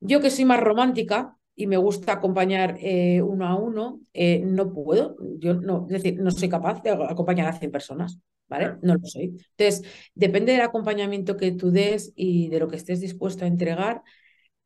Yo 0.00 0.20
que 0.20 0.30
soy 0.30 0.44
más 0.44 0.60
romántica 0.60 1.36
y 1.56 1.66
me 1.68 1.76
gusta 1.76 2.12
acompañar 2.12 2.76
eh, 2.80 3.22
uno 3.22 3.46
a 3.46 3.54
uno, 3.54 4.00
eh, 4.12 4.40
no 4.44 4.72
puedo, 4.72 5.16
yo 5.38 5.54
no, 5.54 5.86
es 5.88 6.02
decir, 6.02 6.20
no 6.20 6.30
soy 6.30 6.48
capaz 6.48 6.82
de 6.82 6.90
acompañar 6.90 7.46
a 7.46 7.52
100 7.58 7.70
personas, 7.70 8.18
¿vale? 8.54 8.76
No 8.82 8.94
lo 8.94 9.06
soy. 9.06 9.36
Entonces, 9.56 9.82
depende 10.14 10.52
del 10.52 10.60
acompañamiento 10.62 11.36
que 11.36 11.52
tú 11.52 11.70
des 11.70 12.12
y 12.14 12.48
de 12.48 12.60
lo 12.60 12.68
que 12.68 12.76
estés 12.76 13.00
dispuesto 13.00 13.44
a 13.44 13.48
entregar, 13.48 14.02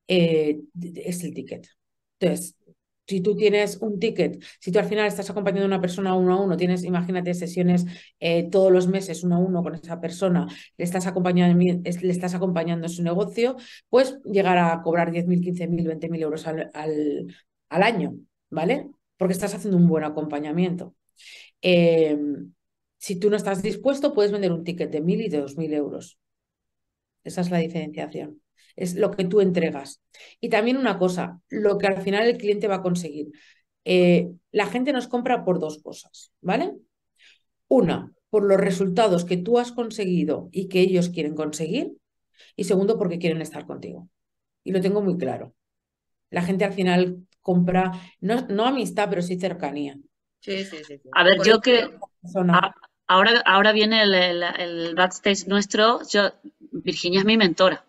es 0.07 1.25
el 1.25 1.35
ticket. 1.35 1.69
Entonces, 2.19 2.57
si 3.07 3.23
tú 3.23 3.35
tienes 3.35 3.79
un 3.79 3.99
ticket, 3.99 4.43
si 4.61 4.71
tú 4.71 4.79
al 4.79 4.85
final 4.85 5.07
estás 5.07 5.31
acompañando 5.31 5.65
a 5.65 5.69
una 5.69 5.81
persona 5.81 6.15
uno 6.15 6.35
a 6.35 6.41
uno, 6.43 6.57
tienes, 6.57 6.85
imagínate, 6.85 7.33
sesiones 7.33 7.87
eh, 8.21 8.51
todos 8.51 8.71
los 8.71 8.87
meses 8.87 9.25
uno 9.25 9.37
a 9.37 9.39
uno 9.39 9.63
con 9.63 9.75
esa 9.75 10.01
persona, 10.01 10.47
le 10.77 10.85
estás 10.85 11.07
acompañando, 11.07 11.59
le 11.59 12.11
estás 12.11 12.35
acompañando 12.35 12.87
en 12.87 12.93
su 12.93 13.03
negocio, 13.03 13.57
pues 13.89 14.19
llegar 14.25 14.59
a 14.59 14.83
cobrar 14.83 15.11
10.000, 15.11 15.41
15.000, 15.41 15.87
20.000 15.87 16.23
euros 16.23 16.47
al, 16.47 16.71
al, 16.75 17.83
año, 17.83 18.15
¿vale? 18.51 18.91
Porque 19.17 19.33
estás 19.33 19.55
haciendo 19.55 19.79
un 19.79 19.89
buen 19.89 20.05
acompañamiento. 20.05 20.95
Em, 21.63 22.53
si 22.99 23.19
tú 23.19 23.31
no 23.31 23.37
estás 23.37 23.63
dispuesto, 23.63 24.13
puedes 24.13 24.33
vender 24.33 24.53
un 24.53 24.65
ticket 24.65 24.91
de 24.91 25.01
1.000 25.01 25.23
y 25.23 25.29
de 25.29 25.43
2.000 25.43 25.73
euros. 25.73 26.19
Esa 27.25 27.41
es 27.41 27.51
la 27.51 27.59
diferenciación 27.59 28.41
es 28.79 28.95
lo 28.95 29.11
que 29.11 29.25
tú 29.25 29.41
entregas. 29.41 30.01
Y 30.41 30.49
también 30.49 30.77
una 30.77 30.99
cosa, 30.99 31.41
lo 31.49 31.79
que 31.79 31.89
al 31.89 32.01
final 32.01 32.27
el 32.27 32.39
cliente 32.39 32.69
va 32.69 32.77
a 32.77 32.83
conseguir. 32.83 33.33
Eh, 33.85 34.31
la 34.53 34.67
gente 34.67 34.93
nos 34.93 35.09
compra 35.09 35.45
por 35.45 35.59
dos 35.59 35.83
cosas, 35.83 36.33
¿vale? 36.41 36.75
Una, 37.67 38.13
por 38.31 38.45
los 38.45 38.59
resultados 38.59 39.25
que 39.25 39.37
tú 39.37 39.59
has 39.59 39.73
conseguido 39.73 40.49
y 40.53 40.69
que 40.69 40.81
ellos 40.81 41.11
quieren 41.11 41.35
conseguir. 41.35 41.93
Y 42.55 42.65
segundo, 42.65 42.99
porque 42.99 43.19
quieren 43.19 43.43
estar 43.43 43.67
contigo. 43.67 44.09
Y 44.63 44.71
lo 44.71 44.81
tengo 44.81 45.03
muy 45.03 45.19
claro. 45.19 45.55
La 46.31 46.43
gente 46.43 46.65
al 46.65 46.73
final 46.73 47.27
compra, 47.41 47.91
no, 48.21 48.47
no 48.47 48.65
amistad, 48.65 49.09
pero 49.11 49.23
sí 49.23 49.39
cercanía. 49.41 49.99
Sí, 50.39 50.65
sí, 50.65 50.77
sí. 50.87 51.01
A 51.13 51.25
ver, 51.25 51.39
yo 51.45 51.61
que... 51.61 51.89
Ahora, 53.09 53.43
ahora 53.47 53.73
viene 53.73 54.03
el, 54.03 54.95
backstage 54.95 55.47
nuestro. 55.47 56.01
Yo, 56.09 56.31
Virginia 56.71 57.21
es 57.21 57.25
mi 57.25 57.39
mentora. 57.39 57.85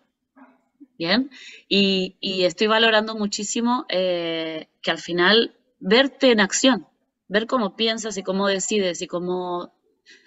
Bien, 0.98 1.30
y, 1.68 2.16
estoy 2.44 2.66
valorando 2.66 3.14
muchísimo 3.14 3.86
eh, 3.88 4.68
que 4.82 4.90
al 4.90 4.98
final 4.98 5.54
verte 5.78 6.30
en 6.30 6.40
acción, 6.40 6.86
ver 7.28 7.46
cómo 7.46 7.76
piensas 7.76 8.16
y 8.16 8.22
cómo 8.22 8.48
decides 8.48 9.00
y 9.02 9.06
cómo... 9.06 9.72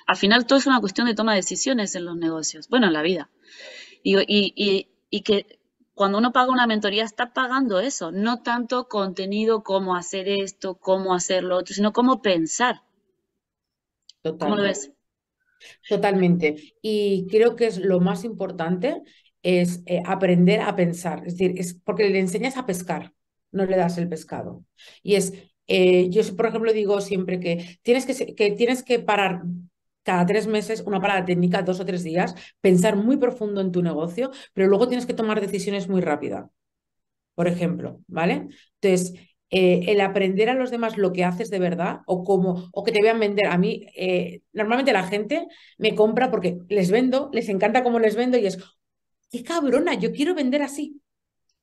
Al 0.08 0.16
final 0.16 0.46
todo 0.46 0.60
es 0.60 0.68
una 0.68 0.80
cuestión 0.80 1.08
de 1.08 1.16
toma 1.16 1.34
de 1.34 1.40
decisiones 1.40 1.96
en 1.96 2.06
los 2.06 2.16
negocios, 2.16 2.70
bueno, 2.70 2.88
en 2.88 2.94
la 2.94 3.02
vida. 3.02 3.30
Y, 4.04 4.18
y, 4.28 4.90
y 5.10 5.22
que 5.22 5.60
cuando 5.96 6.18
uno 6.18 6.32
paga 6.32 6.52
una 6.52 6.68
mentoría 6.68 7.04
está 7.04 7.34
pagando 7.34 7.80
eso, 7.80 8.12
no 8.12 8.42
tanto 8.42 8.88
contenido, 8.88 9.64
cómo 9.64 9.96
hacer 9.96 10.28
esto, 10.28 10.76
cómo 10.76 11.14
hacer 11.14 11.44
lo 11.44 11.58
otro, 11.58 11.74
sino 11.74 11.94
cómo 11.94 12.22
pensar. 12.22 12.83
¿Cómo 14.24 14.56
lo 14.56 14.64
ves? 14.64 14.92
Totalmente. 15.88 16.76
Y 16.82 17.28
creo 17.30 17.56
que 17.56 17.68
es 17.68 17.78
lo 17.78 18.00
más 18.00 18.24
importante 18.24 19.02
es 19.42 19.82
eh, 19.86 20.02
aprender 20.06 20.62
a 20.62 20.76
pensar, 20.76 21.20
es 21.26 21.38
decir, 21.38 21.56
es 21.60 21.74
porque 21.74 22.10
le 22.10 22.20
enseñas 22.20 22.56
a 22.58 22.66
pescar, 22.66 23.14
no 23.52 23.66
le 23.66 23.76
das 23.76 23.98
el 23.98 24.08
pescado. 24.08 24.64
Y 25.02 25.16
es, 25.16 25.34
eh, 25.68 26.10
yo 26.10 26.22
por 26.36 26.46
ejemplo 26.48 26.72
digo 26.72 27.02
siempre 27.02 27.40
que 27.40 27.80
tienes 27.82 28.06
que, 28.06 28.36
que 28.36 28.52
tienes 28.52 28.84
que 28.84 29.00
parar 29.00 29.44
cada 30.04 30.26
tres 30.26 30.48
meses, 30.48 30.82
una 30.86 31.02
parada 31.02 31.26
técnica, 31.26 31.62
dos 31.62 31.80
o 31.80 31.86
tres 31.86 32.04
días, 32.04 32.36
pensar 32.62 32.96
muy 32.96 33.18
profundo 33.18 33.62
en 33.62 33.72
tu 33.72 33.82
negocio, 33.82 34.32
pero 34.54 34.68
luego 34.68 34.88
tienes 34.88 35.06
que 35.06 35.14
tomar 35.14 35.42
decisiones 35.42 35.88
muy 35.90 36.02
rápidas. 36.02 36.50
Por 37.36 37.48
ejemplo, 37.48 38.00
¿vale? 38.08 38.48
Entonces, 38.82 39.14
eh, 39.56 39.92
el 39.92 40.02
aprender 40.02 40.50
a 40.50 40.56
los 40.56 40.72
demás 40.72 40.98
lo 40.98 41.14
que 41.14 41.24
haces 41.24 41.52
de 41.52 41.60
verdad 41.60 42.00
o 42.08 42.24
cómo, 42.24 42.70
o 42.74 42.84
que 42.84 42.92
te 42.92 43.04
vean 43.04 43.20
vender. 43.20 43.46
A 43.48 43.58
mí, 43.60 43.86
normalmente 44.52 44.94
la 44.94 45.04
gente 45.04 45.46
me 45.78 45.94
compra 45.94 46.32
porque 46.32 46.58
les 46.70 46.90
vendo, 46.90 47.30
les 47.34 47.50
encanta 47.50 47.84
cómo 47.84 48.00
les 48.00 48.16
vendo 48.16 48.38
y 48.38 48.48
es, 48.48 48.58
qué 49.30 49.44
cabrona, 49.44 49.94
yo 49.94 50.12
quiero 50.12 50.34
vender 50.34 50.64
así. 50.64 51.00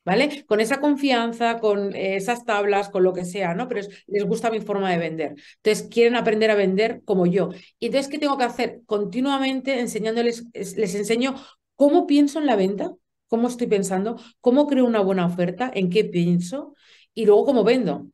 ¿Vale? 0.02 0.44
Con 0.46 0.60
esa 0.60 0.80
confianza, 0.80 1.58
con 1.58 1.94
esas 1.94 2.46
tablas, 2.46 2.88
con 2.88 3.02
lo 3.02 3.12
que 3.12 3.26
sea, 3.26 3.54
¿no? 3.54 3.68
Pero 3.68 3.86
les 4.06 4.24
gusta 4.24 4.50
mi 4.50 4.60
forma 4.60 4.90
de 4.90 4.98
vender. 4.98 5.34
Entonces, 5.56 5.88
quieren 5.90 6.16
aprender 6.16 6.50
a 6.50 6.54
vender 6.54 7.02
como 7.04 7.26
yo. 7.26 7.50
Y 7.78 7.86
entonces, 7.86 8.10
¿qué 8.10 8.18
tengo 8.18 8.38
que 8.38 8.44
hacer? 8.44 8.80
Continuamente 8.86 9.78
enseñándoles, 9.78 10.46
les 10.54 10.94
enseño 10.94 11.34
cómo 11.76 12.06
pienso 12.06 12.38
en 12.38 12.46
la 12.46 12.56
venta, 12.56 12.94
cómo 13.28 13.48
estoy 13.48 13.66
pensando, 13.66 14.18
cómo 14.40 14.66
creo 14.66 14.86
una 14.86 15.00
buena 15.00 15.26
oferta, 15.26 15.70
en 15.72 15.90
qué 15.90 16.04
pienso 16.04 16.74
y 17.20 17.26
luego 17.26 17.44
cómo 17.44 17.64
vendo. 17.64 18.06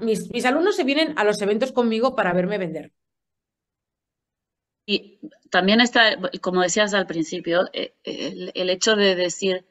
mis, 0.00 0.30
mis 0.30 0.44
alumnos 0.44 0.76
se 0.76 0.84
vienen 0.84 1.14
a 1.18 1.24
los 1.24 1.40
eventos 1.42 1.72
conmigo 1.72 2.14
para 2.14 2.32
verme 2.32 2.58
vender. 2.58 2.92
Y 4.86 5.20
también 5.50 5.80
está, 5.80 6.16
como 6.40 6.62
decías 6.62 6.94
al 6.94 7.06
principio, 7.06 7.68
eh, 7.72 7.94
el, 8.04 8.70
hecho 8.70 8.96
de 8.96 9.14
decir, 9.14 9.64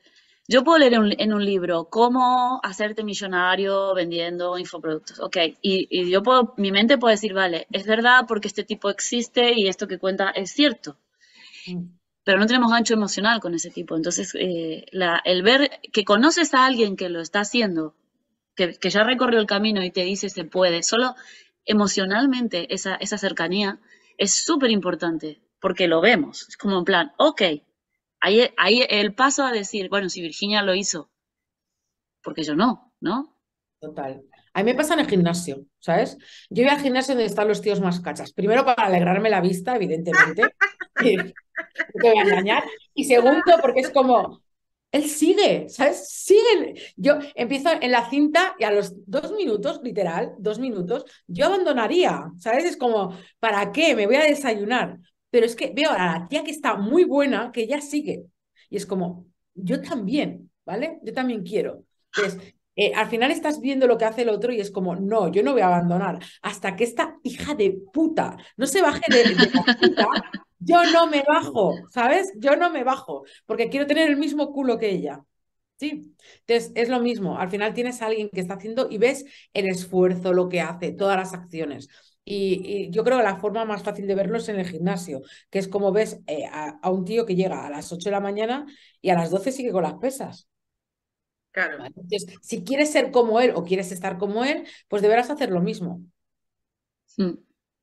yo 0.48 0.64
puedo 0.64 0.80
leer 0.80 0.94
en 0.94 1.34
un 1.34 1.44
libro 1.44 1.90
cómo 1.90 2.60
hacerte 2.64 3.04
millonario 3.04 3.94
vendiendo 3.94 4.58
infoproductos, 4.58 5.20
ok, 5.20 5.38
y, 5.62 6.10
yo 6.10 6.24
puedo, 6.24 6.54
mi 6.58 6.72
mente 6.72 6.98
puede 6.98 7.16
decir, 7.16 7.34
vale, 7.34 7.68
es 7.72 7.86
verdad 7.86 8.26
porque 8.28 8.48
este 8.48 8.64
tipo 8.64 8.90
existe 8.90 9.54
y 9.54 9.68
esto 9.68 9.88
que 9.88 10.00
cuenta 10.00 10.30
es 10.30 10.52
cierto. 10.52 10.98
Mm. 11.68 11.98
Pero 12.24 12.40
no 12.40 12.46
tenemos 12.46 12.72
ancho 12.72 12.94
emocional 12.94 13.40
con 13.40 13.56
ese 13.56 13.72
tipo. 13.72 13.96
Entonces, 13.96 14.36
eh, 14.36 14.86
el 15.26 15.42
ver 15.42 15.80
que 15.92 16.06
conoces 16.06 16.54
a 16.54 16.66
alguien 16.66 16.96
que 16.96 17.10
lo 17.10 17.22
está 17.22 17.40
haciendo, 17.40 17.96
que, 18.68 18.90
ya 18.90 19.04
recorrió 19.04 19.40
el 19.40 19.46
camino 19.46 19.84
y 19.84 19.92
te 19.92 20.04
dice 20.04 20.30
se 20.30 20.46
puede, 20.46 20.84
solo 20.84 21.16
emocionalmente 21.66 22.74
esa, 22.74 22.96
esa 22.96 23.18
cercanía 23.18 23.80
es 24.18 24.44
súper 24.44 24.72
importante 24.72 25.42
porque 25.60 25.88
lo 25.88 26.02
vemos. 26.02 26.48
Es 26.48 26.58
como 26.58 26.78
en 26.78 26.86
plan, 26.86 27.12
ok, 27.18 27.42
ahí, 28.22 28.50
ahí 28.58 28.86
el 28.90 29.14
paso 29.14 29.44
a 29.44 29.52
decir, 29.52 29.90
bueno, 29.90 30.10
si 30.10 30.22
Virginia 30.22 30.62
lo 30.64 30.76
hizo, 30.76 31.10
porque 32.22 32.44
yo 32.44 32.56
no, 32.56 32.94
¿no? 33.00 33.36
Total. 33.80 34.24
A 34.54 34.64
mí 34.64 34.72
me 34.72 34.76
pasa 34.76 34.94
en 34.94 35.02
el 35.02 35.08
gimnasio, 35.08 35.66
¿sabes? 35.80 36.18
Yo 36.50 36.64
voy 36.64 36.72
al 36.72 36.82
gimnasio 36.82 37.14
donde 37.14 37.26
están 37.26 37.48
los 37.48 37.62
tíos 37.62 37.80
más 37.80 38.00
cachas. 38.02 38.34
Primero 38.34 38.66
para 38.66 38.88
alegrarme 38.88 39.30
la 39.30 39.42
vista, 39.42 39.76
evidentemente. 39.76 40.44
te 40.96 41.34
voy 41.94 42.18
a 42.18 42.24
engañar. 42.24 42.64
Y 42.94 43.06
segundo, 43.06 43.58
porque 43.62 43.82
es 43.82 43.90
como, 43.90 44.42
él 44.92 45.08
sigue, 45.08 45.70
¿sabes? 45.70 46.10
Sigue. 46.10 46.82
Yo 46.96 47.20
empiezo 47.36 47.70
en 47.80 47.92
la 47.92 48.10
cinta 48.10 48.56
y 48.58 48.64
a 48.64 48.72
los 48.72 48.94
dos 49.06 49.32
minutos, 49.34 49.82
literal, 49.84 50.34
dos 50.40 50.60
minutos, 50.60 51.06
yo 51.28 51.46
abandonaría, 51.46 52.32
¿sabes? 52.38 52.66
Es 52.66 52.78
como, 52.78 53.16
¿para 53.40 53.72
qué? 53.72 53.96
Me 53.96 54.08
voy 54.08 54.16
a 54.16 54.24
desayunar. 54.24 54.98
Pero 55.30 55.46
es 55.46 55.56
que 55.56 55.72
veo 55.76 55.92
a 55.92 55.98
la 55.98 56.28
tía 56.28 56.44
que 56.44 56.52
está 56.52 56.76
muy 56.76 57.04
buena, 57.04 57.52
que 57.52 57.68
ya 57.68 57.82
sigue. 57.82 58.26
Y 58.70 58.78
es 58.78 58.86
como, 58.86 59.28
yo 59.54 59.82
también, 59.82 60.52
¿vale? 60.66 61.00
Yo 61.04 61.14
también 61.14 61.44
quiero. 61.44 61.84
Entonces, 62.16 62.56
eh, 62.76 62.94
al 62.96 63.08
final 63.08 63.30
estás 63.30 63.60
viendo 63.60 63.86
lo 63.86 63.98
que 63.98 64.06
hace 64.06 64.24
el 64.24 64.30
otro 64.30 64.52
y 64.52 64.60
es 64.60 64.72
como, 64.72 64.96
no, 64.96 65.32
yo 65.32 65.44
no 65.44 65.52
voy 65.52 65.62
a 65.62 65.68
abandonar 65.68 66.20
hasta 66.42 66.76
que 66.76 66.86
esta 66.86 67.18
hija 67.24 67.54
de 67.54 67.78
puta 67.94 68.38
no 68.58 68.66
se 68.66 68.82
baje 68.82 69.04
de, 69.10 69.36
de 69.36 69.36
la 69.36 69.78
puta 69.80 70.08
yo 70.60 70.84
no 70.92 71.08
me 71.08 71.24
bajo, 71.28 71.76
¿sabes? 71.90 72.32
Yo 72.38 72.56
no 72.56 72.70
me 72.70 72.84
bajo, 72.84 73.24
porque 73.46 73.70
quiero 73.70 73.88
tener 73.88 74.10
el 74.10 74.18
mismo 74.18 74.52
culo 74.52 74.78
que 74.78 74.90
ella. 74.90 75.24
Sí, 75.80 76.14
entonces 76.42 76.74
es 76.76 76.90
lo 76.90 77.00
mismo. 77.00 77.38
Al 77.38 77.50
final 77.50 77.74
tienes 77.74 78.02
a 78.02 78.08
alguien 78.08 78.30
que 78.30 78.42
está 78.42 78.56
haciendo 78.56 78.88
y 78.90 78.98
ves 78.98 79.26
el 79.54 79.68
esfuerzo, 79.70 80.34
lo 80.34 80.50
que 80.50 80.60
hace, 80.60 80.92
todas 80.92 81.16
las 81.18 81.34
acciones. 81.34 81.88
Y, 82.26 82.92
yo 82.92 83.04
creo 83.04 83.18
que 83.18 83.24
la 83.24 83.38
forma 83.38 83.66
más 83.66 83.82
fácil 83.82 84.06
de 84.06 84.14
verlo 84.14 84.38
es 84.38 84.50
en 84.50 84.60
el 84.60 84.68
gimnasio, 84.68 85.22
que 85.50 85.58
es 85.58 85.68
como 85.68 85.92
ves 85.92 86.20
eh, 86.28 86.46
a, 86.52 86.90
un 86.92 87.06
tío 87.06 87.26
que 87.26 87.36
llega 87.36 87.66
a 87.66 87.70
las 87.70 87.92
8 87.92 88.10
de 88.10 88.12
la 88.12 88.20
mañana 88.20 88.68
y 89.02 89.10
a 89.10 89.16
las 89.16 89.32
12 89.32 89.52
sigue 89.52 89.72
con 89.72 89.84
las 89.84 89.96
pesas. 89.96 90.48
Claro. 91.52 91.84
Entonces, 91.84 92.26
si 92.42 92.64
quieres 92.64 92.92
ser 92.92 93.12
como 93.12 93.40
él 93.40 93.54
o 93.56 93.64
quieres 93.64 93.92
estar 93.92 94.18
como 94.18 94.44
él, 94.46 94.68
pues 94.88 95.02
deberás 95.02 95.30
hacer 95.30 95.50
lo 95.50 95.62
mismo. 95.62 96.02
Mm. 97.18 97.34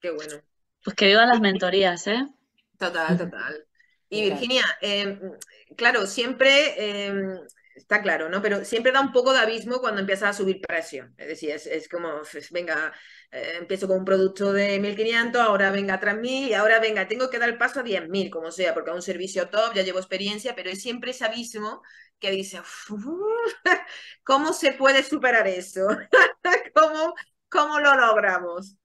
Qué 0.01 0.11
bueno. 0.11 0.35
Pues 0.85 0.95
que 0.95 1.07
vivan 1.07 1.29
las 1.29 1.41
mentorías, 1.41 2.07
¿eh? 2.07 2.29
Total, 2.79 3.19
total. 3.19 3.67
Y 4.09 4.31
Virginia, 4.31 4.65
em, 4.81 5.19
claro, 5.77 6.07
siempre 6.07 7.07
em, 7.09 7.39
está 7.75 8.03
claro, 8.03 8.29
¿no? 8.29 8.41
Pero 8.41 8.65
siempre 8.65 8.93
da 8.93 9.01
un 9.01 9.13
poco 9.13 9.33
de 9.33 9.41
abismo 9.41 9.81
cuando 9.81 10.01
empieza 10.01 10.29
a 10.29 10.33
subir 10.33 10.61
precio. 10.61 11.13
Es 11.17 11.29
decir, 11.29 11.51
es, 11.51 11.89
como, 11.89 12.23
pues, 12.31 12.51
venga, 12.51 12.93
eh, 13.31 13.55
empiezo 13.59 13.87
con 13.87 13.99
un 13.99 14.05
producto 14.05 14.53
de 14.53 14.79
1.500, 14.79 15.43
ahora 15.43 15.71
venga 15.71 15.95
a 15.95 16.01
3.000 16.01 16.49
y 16.49 16.55
ahora 16.55 16.81
venga, 16.81 17.09
tengo 17.09 17.29
que 17.31 17.39
dar 17.39 17.49
el 17.49 17.59
paso 17.59 17.81
a 17.81 17.83
10.000, 17.83 18.31
como 18.31 18.51
sea, 18.51 18.73
porque 18.75 18.91
a 18.91 18.95
un 18.95 19.03
servicio 19.03 19.49
top 19.49 19.75
ya 19.75 19.83
llevo 19.83 19.99
experiencia, 19.99 20.55
pero 20.55 20.71
es 20.71 20.81
siempre 20.81 21.11
ese 21.11 21.25
abismo 21.25 21.83
que 22.19 22.31
dice, 22.31 22.61
¿cómo 24.23 24.53
se 24.53 24.73
puede 24.73 25.03
superar 25.03 25.47
eso? 25.47 25.87
¿Cómo, 26.75 27.15
¿Cómo 27.49 27.81
lo 27.81 27.95
logramos? 27.95 28.77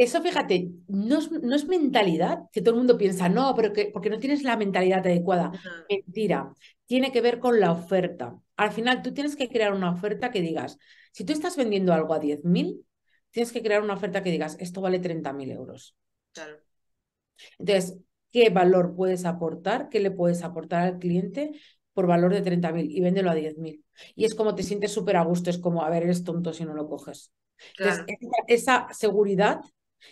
Eso, 0.00 0.22
fíjate, 0.22 0.70
no 0.88 1.18
es, 1.18 1.30
no 1.30 1.54
es, 1.54 1.68
mentalidad, 1.68 2.44
que 2.52 2.62
todo 2.62 2.70
el 2.70 2.78
mundo 2.78 2.96
piensa, 2.96 3.28
no, 3.28 3.54
pero 3.54 3.74
que, 3.74 3.90
porque 3.92 4.08
no 4.08 4.18
tienes 4.18 4.42
la 4.42 4.56
mentalidad 4.56 5.00
adecuada. 5.00 5.52
Mentira, 5.90 6.54
tiene 6.86 7.12
que 7.12 7.20
ver 7.20 7.38
con 7.38 7.60
la 7.60 7.70
oferta. 7.70 8.40
Al 8.56 8.72
final, 8.72 9.02
tú 9.02 9.12
tienes 9.12 9.36
que 9.36 9.50
crear 9.50 9.74
una 9.74 9.90
oferta 9.90 10.30
que 10.30 10.40
digas, 10.40 10.78
si 11.12 11.24
tú 11.24 11.34
estás 11.34 11.54
vendiendo 11.58 11.92
algo 11.92 12.14
a 12.14 12.18
10.000, 12.18 12.82
tienes 13.28 13.52
que 13.52 13.62
crear 13.62 13.82
una 13.82 13.92
oferta 13.92 14.22
que 14.22 14.30
digas, 14.30 14.56
esto 14.58 14.80
vale 14.80 15.00
30.000 15.00 15.50
euros. 15.50 15.94
Claro. 16.32 16.56
Entonces, 17.58 17.98
¿qué 18.32 18.48
valor 18.48 18.94
puedes 18.96 19.26
aportar? 19.26 19.90
¿Qué 19.90 20.00
le 20.00 20.10
puedes 20.10 20.42
aportar 20.42 20.80
al 20.80 20.98
cliente 20.98 21.50
por 21.92 22.06
valor 22.06 22.32
de 22.32 22.40
30.000 22.40 22.90
y 22.90 23.02
véndelo 23.02 23.30
a 23.30 23.34
10.000? 23.34 23.84
Y 24.14 24.24
es 24.24 24.34
como 24.34 24.54
te 24.54 24.62
sientes 24.62 24.92
súper 24.92 25.18
a 25.18 25.24
gusto, 25.24 25.50
es 25.50 25.58
como, 25.58 25.84
a 25.84 25.90
ver, 25.90 26.04
eres 26.04 26.24
tonto 26.24 26.54
si 26.54 26.64
no 26.64 26.72
lo 26.72 26.88
coges. 26.88 27.34
Entonces, 27.76 28.06
esa 28.46 28.88
seguridad 28.92 29.60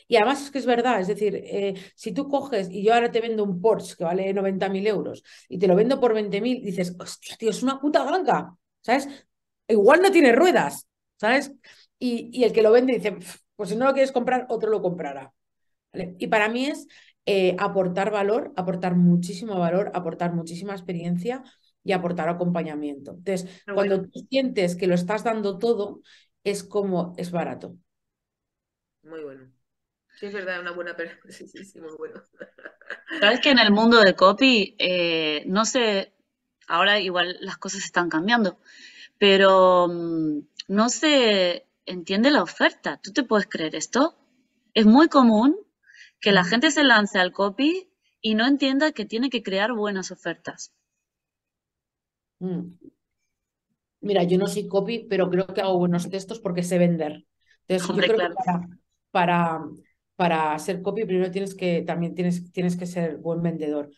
y 0.06 0.16
además 0.16 0.42
es 0.42 0.50
que 0.50 0.58
es 0.58 0.66
verdad, 0.66 1.00
es 1.00 1.08
decir, 1.08 1.34
eh, 1.36 1.74
si 1.94 2.12
tú 2.12 2.28
coges 2.28 2.68
y 2.70 2.82
yo 2.82 2.94
ahora 2.94 3.10
te 3.10 3.20
vendo 3.20 3.44
un 3.44 3.60
Porsche 3.60 3.96
que 3.96 4.04
vale 4.04 4.32
90.000 4.32 4.86
euros 4.86 5.22
y 5.48 5.58
te 5.58 5.66
lo 5.66 5.74
vendo 5.74 6.00
por 6.00 6.14
20.000, 6.14 6.62
dices, 6.62 6.94
hostia, 6.98 7.36
tío, 7.36 7.50
es 7.50 7.62
una 7.62 7.80
puta 7.80 8.04
ganga, 8.04 8.54
¿sabes? 8.80 9.08
Igual 9.66 10.02
no 10.02 10.10
tiene 10.10 10.32
ruedas, 10.32 10.88
¿sabes? 11.16 11.52
Y, 11.98 12.42
el 12.44 12.52
que 12.52 12.62
lo 12.62 12.72
vende 12.72 12.94
dice, 12.94 13.16
pues 13.56 13.70
si 13.70 13.76
no 13.76 13.86
lo 13.86 13.92
quieres 13.92 14.12
comprar, 14.12 14.46
otro 14.48 14.70
lo 14.70 14.80
comprará. 14.82 15.32
Y 16.18 16.28
para 16.28 16.48
mí 16.48 16.66
es 16.66 16.86
eh, 17.26 17.56
aportar 17.58 18.10
valor, 18.10 18.52
aportar 18.56 18.94
muchísimo 18.94 19.58
valor, 19.58 19.90
aportar 19.94 20.32
muchísima 20.32 20.72
experiencia 20.72 21.42
y 21.82 21.92
aportar 21.92 22.28
acompañamiento. 22.28 23.12
Entonces, 23.12 23.62
cuando 23.74 24.02
tú 24.02 24.20
sientes 24.30 24.76
que 24.76 24.86
lo 24.86 24.94
estás 24.94 25.24
dando 25.24 25.58
todo, 25.58 26.02
es 26.44 26.62
como, 26.62 27.14
es 27.16 27.30
barato. 27.30 27.76
Muy 29.02 29.22
bueno. 29.22 29.57
Sí, 30.18 30.26
es 30.26 30.32
verdad, 30.32 30.60
una 30.60 30.72
buena 30.72 30.96
Sí, 31.28 31.46
sí, 31.46 31.64
sí, 31.64 31.80
muy 31.80 31.94
bueno. 31.96 32.20
Sabes 33.20 33.40
que 33.40 33.50
en 33.50 33.58
el 33.58 33.70
mundo 33.70 34.00
de 34.00 34.14
copy, 34.14 34.74
eh, 34.78 35.44
no 35.46 35.64
sé, 35.64 36.12
ahora 36.66 36.98
igual 36.98 37.36
las 37.40 37.56
cosas 37.56 37.84
están 37.84 38.08
cambiando, 38.08 38.58
pero 39.18 39.88
mm, 39.88 40.40
no 40.68 40.88
se 40.88 41.66
entiende 41.86 42.30
la 42.30 42.42
oferta. 42.42 43.00
¿Tú 43.02 43.12
te 43.12 43.22
puedes 43.22 43.46
creer 43.46 43.76
esto? 43.76 44.16
Es 44.74 44.86
muy 44.86 45.08
común 45.08 45.56
que 46.20 46.32
la 46.32 46.44
gente 46.44 46.70
se 46.70 46.84
lance 46.84 47.18
al 47.18 47.32
copy 47.32 47.88
y 48.20 48.34
no 48.34 48.46
entienda 48.46 48.92
que 48.92 49.04
tiene 49.04 49.30
que 49.30 49.42
crear 49.42 49.72
buenas 49.72 50.10
ofertas. 50.10 50.72
Mm. 52.40 52.76
Mira, 54.00 54.22
yo 54.24 54.38
no 54.38 54.46
soy 54.46 54.68
copy, 54.68 55.06
pero 55.08 55.30
creo 55.30 55.46
que 55.46 55.60
hago 55.60 55.78
buenos 55.78 56.08
textos 56.08 56.40
porque 56.40 56.62
sé 56.62 56.78
vender. 56.78 57.24
Entonces, 57.66 57.88
yo 57.88 57.94
creo 57.94 58.28
que 58.28 58.34
para, 58.34 58.68
para 59.10 59.60
ser 60.58 60.82
copy 60.82 61.04
primero 61.04 61.30
tienes 61.30 61.54
que, 61.54 61.82
también 61.82 62.14
tienes, 62.14 62.50
tienes 62.52 62.76
que 62.76 62.86
ser 62.86 63.18
buen 63.18 63.42
vendedor. 63.42 63.90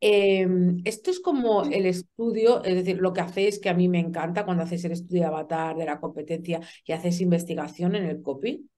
Em, 0.00 0.80
esto 0.84 1.12
es 1.12 1.20
como 1.20 1.62
el 1.62 1.86
estudio, 1.86 2.64
es 2.64 2.74
decir, 2.74 2.98
lo 2.98 3.12
que 3.12 3.20
hacéis 3.20 3.60
que 3.60 3.68
a 3.68 3.74
mí 3.74 3.88
me 3.88 4.00
encanta 4.00 4.44
cuando 4.44 4.64
hacéis 4.64 4.84
el 4.84 4.92
estudio 4.92 5.22
de 5.22 5.28
avatar, 5.28 5.76
de 5.76 5.84
la 5.84 6.00
competencia 6.00 6.60
y 6.84 6.92
hacéis 6.92 7.20
investigación 7.20 7.94
en 7.94 8.06
el 8.06 8.20
copy. 8.20 8.68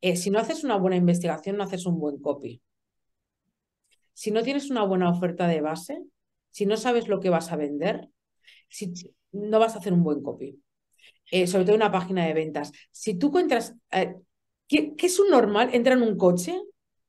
Eh, 0.00 0.16
si 0.16 0.30
no 0.30 0.38
haces 0.38 0.64
una 0.64 0.76
buena 0.76 0.96
investigación, 0.96 1.56
no 1.56 1.64
haces 1.64 1.84
un 1.86 1.98
buen 2.00 2.18
copy. 2.20 2.62
Si 4.14 4.30
no 4.30 4.42
tienes 4.42 4.70
una 4.70 4.82
buena 4.84 5.10
oferta 5.10 5.46
de 5.46 5.60
base, 5.60 6.02
si 6.50 6.64
no 6.64 6.78
sabes 6.78 7.06
lo 7.08 7.20
que 7.20 7.28
vas 7.28 7.52
a 7.52 7.56
vender, 7.56 8.08
si, 8.68 8.94
no 9.32 9.58
vas 9.58 9.74
a 9.74 9.78
hacer 9.78 9.92
un 9.92 10.02
buen 10.02 10.22
copy. 10.22 10.58
Eh, 11.30 11.46
sobre 11.46 11.64
todo 11.66 11.76
una 11.76 11.92
página 11.92 12.24
de 12.26 12.32
ventas. 12.32 12.72
Si 12.90 13.14
tú 13.18 13.28
encuentras, 13.28 13.74
eh, 13.90 14.14
¿Qué, 14.68 14.94
es 14.98 15.18
un 15.20 15.30
normal? 15.30 15.70
Entra 15.72 15.94
en 15.94 16.02
un 16.02 16.16
coche, 16.16 16.60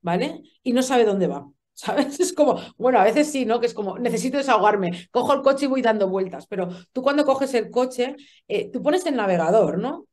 ¿vale? 0.02 0.43
Y 0.63 0.74
no 0.74 0.82
sabe 0.84 1.06
dónde 1.06 1.28
va. 1.28 1.50
¿Sabes? 1.74 2.20
Es 2.20 2.34
como, 2.34 2.60
bueno, 2.78 3.00
a 3.00 3.04
veces 3.04 3.32
sí, 3.32 3.46
¿no? 3.46 3.60
Que 3.60 3.67
es 3.67 3.74
como, 3.74 4.00
necesito 4.00 4.38
desahogarme, 4.38 5.08
cojo 5.12 5.34
el 5.34 5.41
coche 5.43 5.65
y 5.65 5.67
voy 5.67 5.84
dando 5.84 6.10
vueltas, 6.10 6.48
pero 6.48 6.70
tú 6.91 7.04
cuando 7.04 7.24
coges 7.24 7.54
el 7.54 7.70
coche, 7.70 8.15
eh, 8.48 8.72
tú 8.72 8.82
pones 8.82 9.06
el 9.06 9.15
navegador, 9.15 9.78
¿no? 9.78 10.08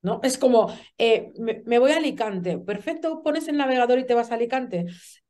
¿No? 0.00 0.20
Es 0.22 0.38
como, 0.38 0.72
eh, 0.96 1.32
me, 1.38 1.78
voy 1.80 1.90
a 1.90 1.96
Alicante, 1.96 2.58
perfecto, 2.58 3.20
pones 3.24 3.48
el 3.48 3.56
navegador 3.56 3.98
y 3.98 4.06
te 4.06 4.14
vas 4.14 4.30
a 4.30 4.36
Alicante. 4.36 4.86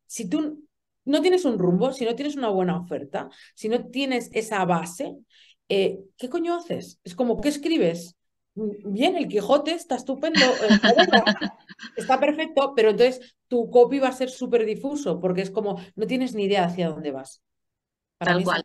Si 0.06 0.28
tú 0.28 0.62
no 1.06 1.22
tienes 1.22 1.46
un 1.46 1.58
rumbo, 1.58 1.92
si 1.92 2.04
no 2.04 2.14
tienes 2.14 2.36
una 2.36 2.50
buena 2.50 2.78
oferta, 2.78 3.30
si 3.54 3.70
no 3.70 3.86
tienes 3.86 4.28
esa 4.34 4.62
base, 4.66 5.16
eh, 5.70 6.00
¿qué 6.18 6.28
coño 6.28 6.54
haces? 6.54 7.00
Es 7.02 7.14
como, 7.14 7.40
¿qué 7.40 7.48
escribes? 7.48 8.17
Bien, 8.84 9.16
el 9.16 9.28
Quijote 9.28 9.72
está 9.72 9.96
estupendo, 9.96 10.40
eh, 10.40 10.80
está 11.96 12.20
perfecto, 12.20 12.72
pero 12.74 12.90
entonces 12.90 13.36
tu 13.46 13.70
copy 13.70 13.98
va 13.98 14.08
a 14.08 14.12
ser 14.12 14.30
súper 14.30 14.64
difuso 14.64 15.20
porque 15.20 15.42
es 15.42 15.50
como 15.50 15.80
no 15.96 16.06
tienes 16.06 16.34
ni 16.34 16.44
idea 16.44 16.64
hacia 16.64 16.88
dónde 16.88 17.10
vas. 17.10 17.42
Tal 18.18 18.42
cual. 18.42 18.64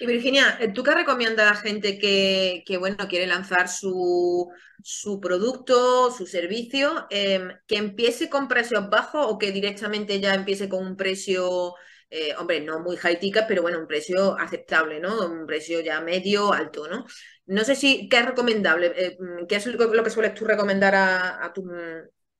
Y 0.00 0.06
Virginia, 0.06 0.56
eh, 0.60 0.68
¿tú 0.68 0.82
qué 0.82 0.94
recomiendas 0.94 1.46
a 1.46 1.54
la 1.54 1.56
gente 1.56 1.98
que, 1.98 2.62
que 2.66 2.78
bueno, 2.78 2.96
quiere 3.08 3.26
lanzar 3.26 3.68
su, 3.68 4.50
su 4.82 5.20
producto, 5.20 6.10
su 6.10 6.26
servicio, 6.26 7.06
em, 7.10 7.52
que 7.66 7.76
empiece 7.76 8.30
con 8.30 8.48
precios 8.48 8.88
bajos 8.88 9.26
o 9.28 9.38
que 9.38 9.52
directamente 9.52 10.20
ya 10.20 10.34
empiece 10.34 10.68
con 10.68 10.86
un 10.86 10.96
precio, 10.96 11.74
eh, 12.10 12.34
hombre, 12.38 12.60
no 12.60 12.80
muy 12.80 12.96
high 12.96 13.18
ticket, 13.18 13.46
pero 13.46 13.62
bueno, 13.62 13.78
un 13.78 13.86
precio 13.86 14.38
aceptable, 14.38 15.00
¿no? 15.00 15.26
Un 15.26 15.46
precio 15.46 15.80
ya 15.80 16.00
medio, 16.00 16.52
alto, 16.52 16.88
¿no? 16.88 17.04
No 17.46 17.64
sé 17.64 17.74
si, 17.74 18.08
¿qué 18.08 18.18
es 18.18 18.26
recomendable? 18.26 18.92
Eh, 18.96 19.16
mm, 19.18 19.46
¿Qué 19.46 19.56
es 19.56 19.66
lo 19.66 20.04
que 20.04 20.10
sueles 20.10 20.34
tú 20.34 20.44
recomendar 20.44 20.94
a, 20.94 21.44
a 21.44 21.52
tu... 21.52 21.64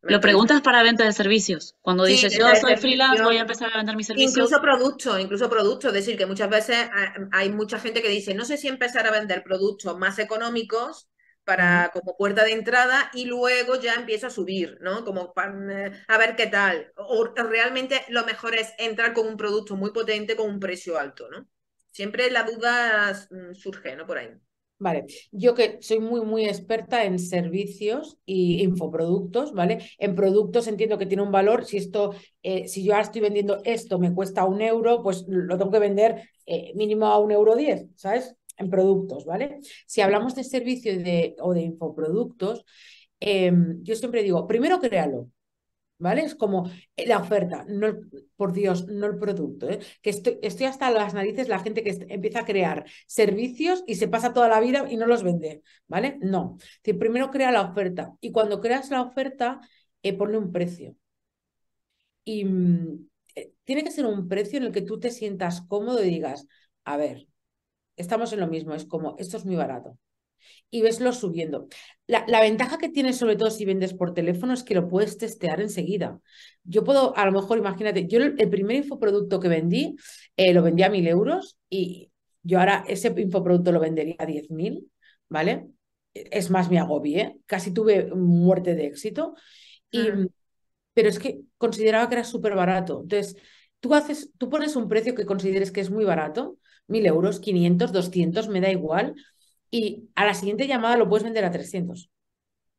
Lo 0.02 0.20
preguntas 0.20 0.60
para 0.62 0.82
venta 0.82 1.04
de 1.04 1.12
servicios. 1.12 1.74
Cuando 1.82 2.04
dices, 2.04 2.36
yo 2.36 2.46
soy 2.54 2.76
freelance, 2.76 3.22
voy 3.22 3.36
a 3.36 3.40
empezar 3.40 3.70
a 3.72 3.78
vender 3.78 3.96
mis 3.96 4.06
servicios. 4.06 4.32
Incluso 4.32 4.60
productos, 4.60 5.20
incluso 5.20 5.50
productos. 5.50 5.88
Es 5.88 6.04
decir, 6.04 6.16
que 6.16 6.24
muchas 6.24 6.48
veces 6.48 6.76
eh, 6.86 7.26
hay 7.32 7.50
mucha 7.50 7.80
gente 7.80 8.00
que 8.00 8.08
dice, 8.08 8.32
no 8.34 8.44
sé 8.44 8.56
si 8.56 8.68
empezar 8.68 9.06
a 9.06 9.10
vender 9.10 9.42
productos 9.42 9.98
más 9.98 10.18
económicos 10.18 11.08
para 11.48 11.90
como 11.94 12.14
puerta 12.14 12.44
de 12.44 12.52
entrada 12.52 13.10
y 13.14 13.24
luego 13.24 13.80
ya 13.80 13.94
empiezo 13.94 14.26
a 14.26 14.30
subir, 14.30 14.76
¿no? 14.82 15.02
Como 15.02 15.32
eh, 15.70 15.92
a 16.06 16.18
ver 16.18 16.36
qué 16.36 16.46
tal. 16.46 16.92
O 16.94 17.24
realmente 17.24 18.02
lo 18.10 18.26
mejor 18.26 18.54
es 18.54 18.74
entrar 18.76 19.14
con 19.14 19.26
un 19.26 19.38
producto 19.38 19.74
muy 19.74 19.90
potente 19.90 20.36
con 20.36 20.50
un 20.50 20.60
precio 20.60 20.98
alto, 20.98 21.30
¿no? 21.30 21.48
Siempre 21.90 22.30
la 22.30 22.42
duda 22.42 23.14
mm, 23.30 23.54
surge, 23.54 23.96
¿no? 23.96 24.06
Por 24.06 24.18
ahí. 24.18 24.28
Vale, 24.78 25.06
yo 25.32 25.54
que 25.54 25.78
soy 25.80 26.00
muy, 26.00 26.20
muy 26.20 26.44
experta 26.44 27.02
en 27.04 27.18
servicios 27.18 28.18
y 28.26 28.62
infoproductos, 28.62 29.54
¿vale? 29.54 29.78
En 29.96 30.14
productos 30.14 30.68
entiendo 30.68 30.98
que 30.98 31.06
tiene 31.06 31.22
un 31.22 31.32
valor. 31.32 31.64
Si 31.64 31.78
esto, 31.78 32.14
eh, 32.42 32.68
si 32.68 32.84
yo 32.84 32.92
ahora 32.92 33.06
estoy 33.06 33.22
vendiendo 33.22 33.62
esto, 33.64 33.98
me 33.98 34.12
cuesta 34.14 34.44
un 34.44 34.60
euro, 34.60 35.02
pues 35.02 35.24
lo 35.26 35.56
tengo 35.56 35.70
que 35.70 35.78
vender 35.78 36.28
eh, 36.44 36.72
mínimo 36.74 37.06
a 37.06 37.18
un 37.18 37.32
euro 37.32 37.56
diez, 37.56 37.86
¿sabes? 37.96 38.36
En 38.58 38.70
productos, 38.70 39.24
¿vale? 39.24 39.60
Si 39.86 40.00
hablamos 40.00 40.34
de 40.34 40.44
servicio 40.44 40.92
o 41.40 41.54
de 41.54 41.62
infoproductos, 41.62 42.64
em, 43.20 43.82
yo 43.82 43.94
siempre 43.96 44.22
digo, 44.22 44.46
primero 44.46 44.80
créalo, 44.80 45.30
¿vale? 45.98 46.22
Es 46.22 46.34
como 46.34 46.70
la 46.96 47.18
oferta, 47.18 47.64
no, 47.68 47.88
por 48.36 48.52
Dios, 48.52 48.86
no 48.88 49.06
el 49.06 49.18
producto. 49.18 49.68
¿eh? 49.68 49.80
Que 50.02 50.10
estoy, 50.10 50.66
hasta 50.66 50.90
las 50.90 51.14
narices 51.14 51.48
la 51.48 51.58
gente 51.60 51.82
que 51.82 52.06
empieza 52.08 52.40
a 52.40 52.44
crear 52.44 52.84
servicios 53.06 53.84
y 53.86 53.96
se 53.96 54.08
pasa 54.08 54.32
toda 54.32 54.48
la 54.48 54.60
vida 54.60 54.86
y 54.90 54.96
no 54.96 55.06
los 55.06 55.22
vende, 55.22 55.62
¿vale? 55.86 56.18
No. 56.20 56.58
primero 56.82 57.30
crea 57.30 57.52
la 57.52 57.62
oferta 57.62 58.14
y 58.20 58.32
cuando 58.32 58.60
creas 58.60 58.90
la 58.90 59.02
oferta, 59.02 59.60
eh, 60.02 60.12
pone 60.16 60.38
un 60.38 60.52
precio. 60.52 60.96
Y 62.24 62.44
mm, 62.44 63.08
eh, 63.34 63.52
tiene 63.64 63.84
que 63.84 63.90
ser 63.90 64.06
un 64.06 64.28
precio 64.28 64.58
en 64.58 64.64
el 64.64 64.72
que 64.72 64.82
tú 64.82 65.00
te 65.00 65.10
sientas 65.10 65.62
cómodo 65.62 66.04
y 66.04 66.10
digas, 66.10 66.46
a 66.84 66.96
ver, 66.96 67.26
estamos 67.98 68.32
en 68.32 68.40
lo 68.40 68.46
mismo, 68.48 68.74
es 68.74 68.84
como, 68.84 69.16
esto 69.18 69.36
es 69.36 69.44
muy 69.44 69.56
barato. 69.56 69.98
Y 70.70 70.82
veslo 70.82 71.12
subiendo. 71.12 71.68
La, 72.06 72.24
la, 72.26 72.40
ventaja 72.40 72.78
que 72.78 72.88
tienes, 72.88 73.16
sobre 73.16 73.36
todo 73.36 73.50
si 73.50 73.64
vendes 73.64 73.94
por 73.94 74.14
teléfono, 74.14 74.52
es 74.52 74.62
que 74.62 74.74
lo 74.74 74.88
puedes 74.88 75.18
testear 75.18 75.60
enseguida. 75.60 76.20
Yo 76.64 76.84
puedo, 76.84 77.16
a 77.16 77.24
lo 77.26 77.32
mejor, 77.32 77.58
imagínate, 77.58 78.06
yo 78.06 78.18
el, 78.18 78.34
el 78.38 78.50
primer 78.50 78.76
infoproducto 78.76 79.40
que 79.40 79.48
vendí, 79.48 79.96
eh, 80.36 80.52
lo 80.52 80.62
vendí 80.62 80.82
a 80.82 80.90
mil 80.90 81.06
euros 81.06 81.58
y 81.68 82.10
yo 82.42 82.58
ahora 82.58 82.84
ese 82.88 83.12
infoproducto 83.16 83.72
lo 83.72 83.80
vendería 83.80 84.16
a 84.18 84.26
diez 84.26 84.50
mil, 84.50 84.90
¿vale? 85.28 85.68
Es 86.14 86.50
más, 86.50 86.70
me 86.70 86.78
agobié, 86.78 87.38
casi 87.46 87.72
tuve 87.72 88.06
muerte 88.14 88.74
de 88.74 88.86
éxito. 88.86 89.34
Y. 89.90 90.00
Pero 90.94 91.10
es 91.10 91.18
que 91.18 91.42
consideraba 91.58 92.08
que 92.08 92.16
era 92.16 92.24
súper 92.24 92.54
barato. 92.54 93.02
Entonces, 93.02 93.36
tú, 93.78 93.94
haces, 93.94 94.32
tú 94.36 94.48
pones 94.48 94.74
un 94.74 94.88
precio 94.88 95.14
que 95.14 95.26
consideres 95.26 95.70
que 95.70 95.80
es 95.80 95.90
muy 95.90 96.04
barato, 96.04 96.58
mil 96.88 97.06
euros, 97.06 97.40
500, 97.40 97.92
200, 97.92 98.48
me 98.48 98.60
da 98.60 98.70
igual, 98.70 99.14
y 99.70 100.08
a 100.14 100.24
la 100.26 100.34
siguiente 100.34 100.66
llamada 100.66 100.96
lo 100.96 101.08
puedes 101.08 101.24
vender 101.24 101.44
a 101.44 101.50
300 101.50 102.10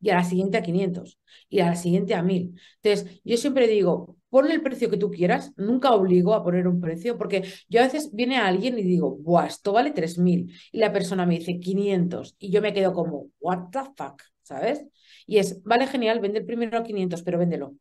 y 0.00 0.10
a 0.10 0.14
la 0.16 0.24
siguiente 0.24 0.56
a 0.56 0.62
500 0.62 1.18
y 1.48 1.60
a 1.60 1.66
la 1.66 1.76
siguiente 1.76 2.14
a 2.14 2.22
1000. 2.22 2.58
Entonces, 2.82 3.20
yo 3.22 3.36
siempre 3.36 3.66
digo, 3.66 4.16
pon 4.30 4.50
el 4.50 4.62
precio 4.62 4.90
que 4.90 4.96
tú 4.96 5.10
quieras, 5.10 5.52
nunca 5.56 5.92
obligo 5.92 6.34
a 6.34 6.42
poner 6.42 6.66
un 6.66 6.80
precio, 6.80 7.18
porque 7.18 7.44
yo 7.68 7.80
a 7.80 7.84
veces 7.84 8.10
viene 8.12 8.38
alguien 8.38 8.78
y 8.78 8.82
digo, 8.82 9.16
Buah, 9.16 9.46
esto 9.46 9.72
vale 9.72 9.90
3000 9.92 10.52
y 10.72 10.78
la 10.78 10.92
persona 10.92 11.26
me 11.26 11.38
dice 11.38 11.60
500 11.60 12.34
y 12.38 12.50
yo 12.50 12.62
me 12.62 12.72
quedo 12.72 12.92
como, 12.92 13.30
what 13.40 13.68
the 13.70 13.80
fuck, 13.96 14.22
¿sabes? 14.42 14.84
Y 15.26 15.38
es, 15.38 15.62
vale, 15.64 15.86
genial, 15.86 16.20
vende 16.20 16.40
el 16.40 16.46
primero 16.46 16.78
a 16.78 16.82
500, 16.82 17.22
pero 17.22 17.38
véndelo. 17.38 17.74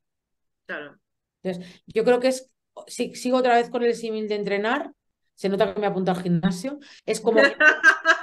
Claro. 0.65 0.99
Entonces, 1.41 1.83
yo 1.87 2.03
creo 2.03 2.19
que 2.19 2.27
es, 2.27 2.51
si 2.87 3.15
sigo 3.15 3.37
otra 3.37 3.55
vez 3.55 3.69
con 3.69 3.83
el 3.83 3.95
símil 3.95 4.27
de 4.27 4.35
entrenar, 4.35 4.91
se 5.39 5.47
nota 5.47 5.73
que 5.73 5.79
me 5.79 5.87
apunta 5.87 6.11
al 6.11 6.21
gimnasio, 6.21 6.79
es 7.05 7.21
como... 7.21 7.39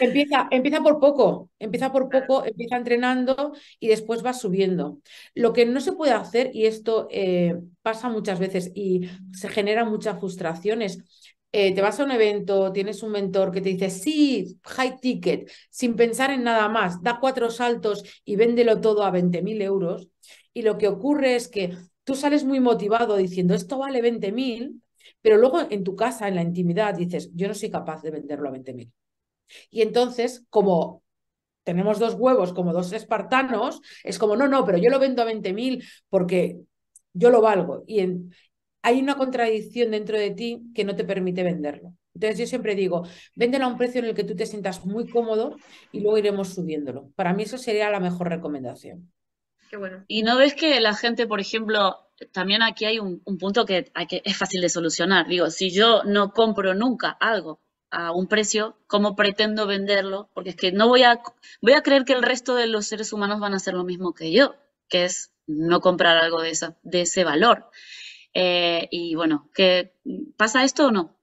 Empieza, 0.00 0.48
empieza 0.50 0.80
por 0.82 0.98
poco, 0.98 1.50
empieza 1.60 1.92
por 1.92 2.08
poco, 2.08 2.44
empieza 2.44 2.76
entrenando 2.76 3.52
y 3.78 3.86
después 3.86 4.24
va 4.24 4.32
subiendo. 4.32 4.98
Lo 5.36 5.52
que 5.52 5.66
no 5.66 5.80
se 5.80 5.92
puede 5.92 6.10
hacer, 6.12 6.50
y 6.52 6.66
esto 6.66 7.06
eh, 7.12 7.60
pasa 7.80 8.08
muchas 8.08 8.40
veces 8.40 8.72
y 8.74 9.08
se 9.32 9.48
genera 9.48 9.84
mucha 9.84 10.16
frustración, 10.16 10.82
es 10.82 10.98
eh, 11.52 11.72
te 11.72 11.80
vas 11.80 12.00
a 12.00 12.04
un 12.04 12.10
evento, 12.10 12.72
tienes 12.72 13.04
un 13.04 13.12
mentor 13.12 13.52
que 13.52 13.60
te 13.60 13.68
dice, 13.68 13.88
sí, 13.88 14.58
high 14.64 14.98
ticket, 14.98 15.48
sin 15.70 15.94
pensar 15.94 16.30
en 16.32 16.42
nada 16.42 16.68
más, 16.68 17.00
da 17.00 17.20
cuatro 17.20 17.48
saltos 17.50 18.02
y 18.24 18.34
véndelo 18.34 18.80
todo 18.80 19.04
a 19.04 19.12
20.000 19.12 19.62
euros. 19.62 20.08
Y 20.52 20.62
lo 20.62 20.76
que 20.78 20.88
ocurre 20.88 21.36
es 21.36 21.46
que 21.46 21.76
tú 22.02 22.16
sales 22.16 22.44
muy 22.44 22.58
motivado 22.58 23.16
diciendo, 23.16 23.54
esto 23.54 23.78
vale 23.78 24.02
20.000, 24.02 24.82
pero 25.24 25.38
luego 25.38 25.60
en 25.70 25.84
tu 25.84 25.96
casa, 25.96 26.28
en 26.28 26.34
la 26.34 26.42
intimidad, 26.42 26.94
dices, 26.94 27.30
yo 27.32 27.48
no 27.48 27.54
soy 27.54 27.70
capaz 27.70 28.02
de 28.02 28.10
venderlo 28.10 28.46
a 28.46 28.52
20.000. 28.52 28.92
Y 29.70 29.80
entonces, 29.80 30.44
como 30.50 31.02
tenemos 31.62 31.98
dos 31.98 32.12
huevos, 32.18 32.52
como 32.52 32.74
dos 32.74 32.92
espartanos, 32.92 33.80
es 34.02 34.18
como, 34.18 34.36
no, 34.36 34.48
no, 34.48 34.66
pero 34.66 34.76
yo 34.76 34.90
lo 34.90 34.98
vendo 34.98 35.22
a 35.22 35.24
20.000 35.24 35.82
porque 36.10 36.60
yo 37.14 37.30
lo 37.30 37.40
valgo. 37.40 37.84
Y 37.86 38.06
hay 38.82 39.00
una 39.00 39.16
contradicción 39.16 39.92
dentro 39.92 40.18
de 40.18 40.32
ti 40.32 40.60
que 40.74 40.84
no 40.84 40.94
te 40.94 41.04
permite 41.04 41.42
venderlo. 41.42 41.94
Entonces 42.12 42.38
yo 42.40 42.46
siempre 42.46 42.74
digo, 42.74 43.04
véndelo 43.34 43.64
a 43.64 43.68
un 43.68 43.78
precio 43.78 44.00
en 44.00 44.08
el 44.08 44.14
que 44.14 44.24
tú 44.24 44.36
te 44.36 44.44
sientas 44.44 44.84
muy 44.84 45.08
cómodo 45.08 45.56
y 45.90 46.00
luego 46.00 46.18
iremos 46.18 46.50
subiéndolo. 46.50 47.12
Para 47.16 47.32
mí 47.32 47.44
eso 47.44 47.56
sería 47.56 47.88
la 47.88 47.98
mejor 47.98 48.28
recomendación. 48.28 49.10
Y 50.08 50.22
no 50.22 50.36
ves 50.36 50.54
que 50.54 50.80
la 50.80 50.94
gente, 50.94 51.26
por 51.26 51.40
ejemplo, 51.40 52.08
también 52.32 52.62
aquí 52.62 52.84
hay 52.84 52.98
un, 52.98 53.22
un 53.24 53.38
punto 53.38 53.64
que 53.66 53.90
es 53.94 54.36
fácil 54.36 54.60
de 54.60 54.68
solucionar. 54.68 55.26
Digo, 55.26 55.50
si 55.50 55.70
yo 55.70 56.02
no 56.04 56.32
compro 56.32 56.74
nunca 56.74 57.10
algo 57.10 57.60
a 57.90 58.12
un 58.12 58.26
precio, 58.26 58.76
¿cómo 58.86 59.14
pretendo 59.14 59.66
venderlo? 59.66 60.28
Porque 60.34 60.50
es 60.50 60.56
que 60.56 60.72
no 60.72 60.88
voy 60.88 61.04
a, 61.04 61.20
voy 61.62 61.72
a 61.74 61.82
creer 61.82 62.04
que 62.04 62.12
el 62.12 62.22
resto 62.22 62.54
de 62.56 62.66
los 62.66 62.86
seres 62.86 63.12
humanos 63.12 63.40
van 63.40 63.52
a 63.54 63.56
hacer 63.56 63.74
lo 63.74 63.84
mismo 63.84 64.14
que 64.14 64.32
yo, 64.32 64.56
que 64.88 65.04
es 65.04 65.32
no 65.46 65.80
comprar 65.80 66.16
algo 66.16 66.40
de, 66.40 66.50
esa, 66.50 66.76
de 66.82 67.02
ese 67.02 67.24
valor. 67.24 67.70
Eh, 68.34 68.88
y 68.90 69.14
bueno, 69.14 69.48
¿qué, 69.54 69.94
¿pasa 70.36 70.64
esto 70.64 70.86
o 70.86 70.90
no? 70.90 71.16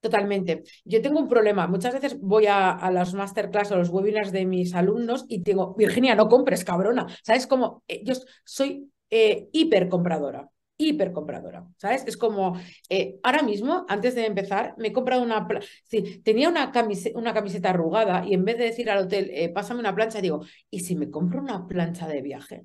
Totalmente. 0.00 0.62
Yo 0.84 1.02
tengo 1.02 1.20
un 1.20 1.28
problema. 1.28 1.66
Muchas 1.66 1.92
veces 1.94 2.18
voy 2.20 2.46
a, 2.46 2.70
a 2.70 2.90
los 2.90 3.12
masterclass 3.14 3.70
o 3.72 3.76
los 3.76 3.90
webinars 3.90 4.32
de 4.32 4.46
mis 4.46 4.74
alumnos 4.74 5.26
y 5.28 5.42
digo, 5.42 5.74
Virginia, 5.76 6.14
no 6.14 6.28
compres, 6.28 6.64
cabrona. 6.64 7.06
¿Sabes 7.22 7.46
cómo? 7.46 7.82
Eh, 7.86 8.02
yo 8.04 8.14
soy 8.44 8.90
eh, 9.10 9.48
hiper 9.52 9.88
compradora 9.88 10.48
hiper 10.82 11.12
compradora, 11.12 11.66
¿sabes? 11.76 12.04
Es 12.06 12.16
como, 12.16 12.58
eh, 12.88 13.18
ahora 13.22 13.42
mismo, 13.42 13.84
antes 13.88 14.14
de 14.14 14.24
empezar, 14.24 14.74
me 14.78 14.88
he 14.88 14.92
comprado 14.94 15.22
una, 15.22 15.46
sí, 15.84 16.22
tenía 16.24 16.48
una, 16.48 16.72
una 17.14 17.34
camiseta 17.34 17.68
arrugada 17.68 18.24
y 18.26 18.32
en 18.32 18.46
vez 18.46 18.56
de 18.56 18.64
decir 18.64 18.88
al 18.90 19.04
hotel, 19.04 19.30
eh, 19.32 19.50
pásame 19.50 19.80
una 19.80 19.94
plancha, 19.94 20.22
digo, 20.22 20.42
¿y 20.70 20.80
si 20.80 20.96
me 20.96 21.10
compro 21.10 21.40
una 21.42 21.66
plancha 21.66 22.08
de 22.08 22.22
viaje? 22.22 22.64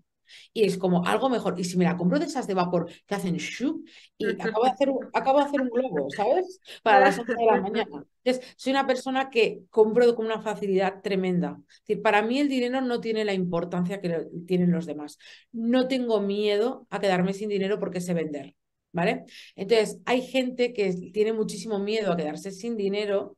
Y 0.53 0.63
es 0.63 0.77
como 0.77 1.05
algo 1.05 1.29
mejor. 1.29 1.59
Y 1.59 1.63
si 1.63 1.77
me 1.77 1.85
la 1.85 1.97
compro 1.97 2.19
de 2.19 2.25
esas 2.25 2.47
de 2.47 2.53
vapor 2.53 2.89
que 3.05 3.15
hacen 3.15 3.35
shup 3.37 3.85
y 4.17 4.29
acabo 4.29 4.63
de 4.63 4.71
hacer 4.71 4.89
un, 4.89 5.09
acabo 5.13 5.39
de 5.39 5.45
hacer 5.45 5.61
un 5.61 5.69
globo, 5.69 6.09
¿sabes? 6.09 6.59
Para 6.83 6.99
las 6.99 7.19
8 7.19 7.33
de 7.33 7.45
la 7.45 7.61
mañana. 7.61 8.05
Entonces, 8.23 8.53
soy 8.57 8.71
una 8.71 8.87
persona 8.87 9.29
que 9.29 9.61
compro 9.69 10.15
con 10.15 10.25
una 10.25 10.41
facilidad 10.41 11.01
tremenda. 11.01 11.59
Es 11.69 11.79
decir, 11.87 12.01
para 12.01 12.21
mí 12.21 12.39
el 12.39 12.49
dinero 12.49 12.81
no 12.81 12.99
tiene 12.99 13.25
la 13.25 13.33
importancia 13.33 14.01
que 14.01 14.27
tienen 14.47 14.71
los 14.71 14.85
demás. 14.85 15.17
No 15.51 15.87
tengo 15.87 16.21
miedo 16.21 16.87
a 16.89 16.99
quedarme 16.99 17.33
sin 17.33 17.49
dinero 17.49 17.79
porque 17.79 18.01
sé 18.01 18.13
vender. 18.13 18.55
¿Vale? 18.91 19.25
Entonces, 19.57 19.99
hay 20.05 20.21
gente 20.21 20.71
que 20.71 20.93
tiene 21.11 21.33
muchísimo 21.33 21.79
miedo 21.79 22.13
a 22.13 22.17
quedarse 22.17 22.51
sin 22.51 22.77
dinero 22.77 23.37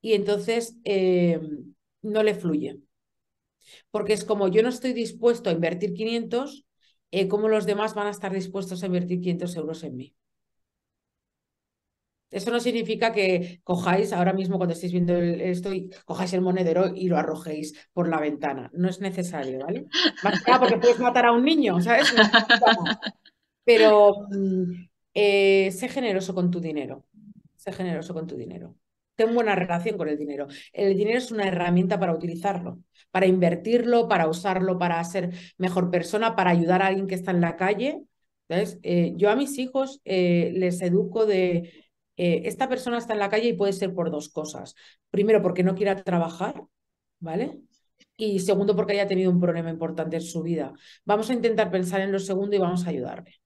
y 0.00 0.14
entonces 0.14 0.76
eh, 0.84 1.40
no 2.02 2.22
le 2.24 2.34
fluye 2.34 2.80
porque 3.90 4.12
es 4.12 4.24
como 4.24 4.48
yo 4.48 4.62
no 4.62 4.68
estoy 4.68 4.92
dispuesto 4.92 5.50
a 5.50 5.52
invertir 5.52 5.94
500, 5.94 6.66
eh, 7.10 7.28
¿cómo 7.28 7.48
los 7.48 7.66
demás 7.66 7.94
van 7.94 8.06
a 8.08 8.10
estar 8.10 8.32
dispuestos 8.32 8.82
a 8.82 8.86
invertir 8.86 9.20
500 9.20 9.56
euros 9.56 9.82
en 9.84 9.96
mí? 9.96 10.14
Eso 12.30 12.50
no 12.50 12.60
significa 12.60 13.12
que 13.12 13.60
cojáis 13.64 14.12
ahora 14.12 14.34
mismo 14.34 14.58
cuando 14.58 14.74
estéis 14.74 14.92
viendo 14.92 15.14
esto 15.16 15.72
y 15.72 15.88
cojáis 16.04 16.34
el 16.34 16.42
monedero 16.42 16.92
y 16.94 17.08
lo 17.08 17.16
arrojéis 17.16 17.74
por 17.94 18.06
la 18.08 18.20
ventana. 18.20 18.70
No 18.74 18.88
es 18.88 19.00
necesario, 19.00 19.60
¿vale? 19.60 19.86
Más 20.22 20.42
que 20.42 20.50
nada 20.50 20.60
porque 20.60 20.76
puedes 20.76 20.98
matar 21.00 21.24
a 21.26 21.32
un 21.32 21.42
niño, 21.44 21.80
¿sabes? 21.80 22.12
Pero 23.64 24.26
mm, 24.30 24.72
eh, 25.14 25.70
sé 25.72 25.88
generoso 25.88 26.34
con 26.34 26.50
tu 26.50 26.60
dinero. 26.60 27.06
Sé 27.56 27.72
generoso 27.72 28.12
con 28.14 28.26
tu 28.26 28.36
dinero. 28.36 28.74
Ten 29.18 29.34
buena 29.34 29.54
relación 29.54 29.98
con 29.98 30.08
el 30.08 30.16
dinero. 30.16 30.46
El 30.72 30.96
dinero 30.96 31.18
es 31.18 31.30
una 31.30 31.46
herramienta 31.48 31.98
para 32.00 32.14
utilizarlo 32.14 32.78
para 33.10 33.26
invertirlo, 33.26 34.08
para 34.08 34.28
usarlo, 34.28 34.78
para 34.78 35.02
ser 35.04 35.32
mejor 35.56 35.90
persona, 35.90 36.36
para 36.36 36.50
ayudar 36.50 36.82
a 36.82 36.86
alguien 36.88 37.06
que 37.06 37.14
está 37.14 37.30
en 37.30 37.40
la 37.40 37.56
calle. 37.56 38.04
Eh, 38.48 39.12
yo 39.16 39.30
a 39.30 39.36
mis 39.36 39.58
hijos 39.58 40.00
eh, 40.04 40.52
les 40.54 40.80
educo 40.82 41.26
de, 41.26 41.90
eh, 42.16 42.42
esta 42.44 42.68
persona 42.68 42.98
está 42.98 43.12
en 43.14 43.18
la 43.20 43.28
calle 43.30 43.48
y 43.48 43.52
puede 43.54 43.72
ser 43.72 43.94
por 43.94 44.10
dos 44.10 44.28
cosas. 44.30 44.74
Primero, 45.10 45.42
porque 45.42 45.62
no 45.62 45.74
quiera 45.74 46.02
trabajar, 46.02 46.62
¿vale? 47.20 47.60
Y 48.16 48.40
segundo, 48.40 48.74
porque 48.76 48.92
haya 48.94 49.06
tenido 49.08 49.30
un 49.30 49.40
problema 49.40 49.70
importante 49.70 50.16
en 50.16 50.22
su 50.22 50.42
vida. 50.42 50.72
Vamos 51.04 51.30
a 51.30 51.34
intentar 51.34 51.70
pensar 51.70 52.00
en 52.00 52.12
lo 52.12 52.18
segundo 52.18 52.56
y 52.56 52.58
vamos 52.58 52.86
a 52.86 52.90
ayudarle. 52.90 53.40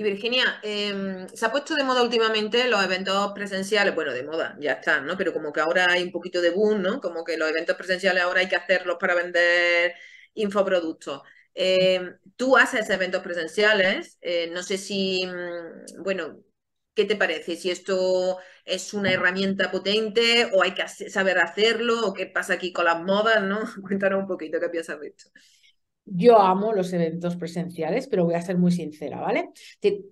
Y 0.00 0.02
Virginia, 0.02 0.58
em, 0.62 1.28
se 1.28 1.44
ha 1.44 1.50
puesto 1.52 1.74
de 1.74 1.84
moda 1.84 2.02
últimamente 2.02 2.66
los 2.68 2.82
eventos 2.82 3.32
presenciales, 3.34 3.94
bueno, 3.94 4.12
de 4.14 4.22
moda, 4.22 4.56
ya 4.58 4.72
están, 4.72 5.04
¿no? 5.06 5.14
Pero 5.18 5.32
como 5.34 5.52
que 5.52 5.60
ahora 5.60 5.88
hay 5.90 6.02
un 6.02 6.10
poquito 6.10 6.40
de 6.40 6.48
boom, 6.50 6.80
¿no? 6.80 7.00
Como 7.02 7.22
que 7.22 7.36
los 7.36 7.50
eventos 7.50 7.76
presenciales 7.76 8.22
ahora 8.22 8.40
hay 8.40 8.48
que 8.48 8.56
hacerlos 8.56 8.96
para 8.98 9.14
vender 9.14 9.94
infoproductos. 10.34 11.20
Em, 11.54 12.16
tú 12.36 12.56
haces 12.56 12.88
eventos 12.88 13.22
presenciales, 13.22 14.16
eh, 14.22 14.48
no 14.52 14.62
sé 14.62 14.78
si, 14.78 15.20
mm, 15.26 16.02
bueno, 16.02 16.40
¿qué 16.94 17.04
te 17.04 17.16
parece? 17.16 17.56
Si 17.56 17.70
esto 17.70 18.38
es 18.64 18.94
una 18.94 19.12
herramienta 19.12 19.70
potente 19.70 20.48
o 20.54 20.62
hay 20.62 20.72
que 20.74 20.88
saber 20.88 21.38
hacerlo 21.38 22.06
o 22.06 22.14
qué 22.14 22.24
pasa 22.26 22.54
aquí 22.54 22.72
con 22.72 22.86
las 22.86 23.02
modas, 23.02 23.42
¿no? 23.42 23.60
Cuéntanos 23.86 24.20
un 24.20 24.26
poquito 24.28 24.58
qué 24.60 24.68
piensas 24.70 24.98
de 25.00 25.08
esto. 25.08 25.30
Yo 26.04 26.38
amo 26.38 26.72
los 26.72 26.92
eventos 26.92 27.36
presenciales, 27.36 28.08
pero 28.08 28.24
voy 28.24 28.34
a 28.34 28.42
ser 28.42 28.58
muy 28.58 28.72
sincera, 28.72 29.20
¿vale? 29.20 29.50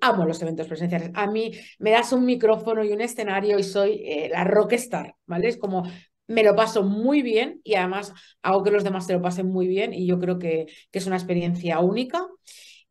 amo 0.00 0.24
los 0.26 0.40
eventos 0.42 0.68
presenciales. 0.68 1.10
A 1.14 1.26
mí 1.30 1.52
me 1.78 1.90
das 1.90 2.12
un 2.12 2.24
micrófono 2.24 2.84
y 2.84 2.92
un 2.92 3.00
escenario 3.00 3.58
y 3.58 3.64
soy 3.64 4.02
eh, 4.04 4.28
la 4.30 4.44
rockstar, 4.44 5.16
¿vale? 5.26 5.48
Es 5.48 5.56
como 5.56 5.84
me 6.28 6.42
lo 6.42 6.54
paso 6.54 6.82
muy 6.82 7.22
bien 7.22 7.60
y 7.64 7.74
además 7.74 8.12
hago 8.42 8.62
que 8.62 8.70
los 8.70 8.84
demás 8.84 9.06
se 9.06 9.14
lo 9.14 9.22
pasen 9.22 9.46
muy 9.46 9.66
bien 9.66 9.94
y 9.94 10.06
yo 10.06 10.18
creo 10.18 10.38
que, 10.38 10.66
que 10.90 10.98
es 10.98 11.06
una 11.06 11.16
experiencia 11.16 11.80
única. 11.80 12.26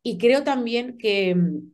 Y 0.02 0.18
creo 0.18 0.42
también 0.42 0.98
que, 0.98 1.34
mm, 1.34 1.72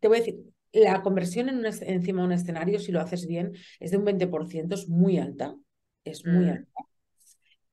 te 0.00 0.08
voy 0.08 0.18
a 0.18 0.20
decir, 0.20 0.40
la 0.72 1.02
conversión 1.02 1.48
en 1.48 1.64
encima 1.64 2.22
de 2.22 2.26
un 2.26 2.32
escenario, 2.32 2.78
si 2.78 2.92
lo 2.92 3.00
haces 3.00 3.26
bien, 3.26 3.52
es 3.78 3.90
de 3.90 3.96
un 3.96 4.04
20%, 4.04 4.74
es 4.74 4.88
muy 4.88 5.18
alta, 5.18 5.54
es 6.04 6.24
muy 6.24 6.46
mm. 6.46 6.50
alta. 6.50 6.72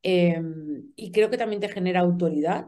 Em, 0.03 0.91
y 0.95 1.11
creo 1.11 1.29
que 1.29 1.37
también 1.37 1.61
te 1.61 1.69
genera 1.69 2.01
autoridad 2.01 2.67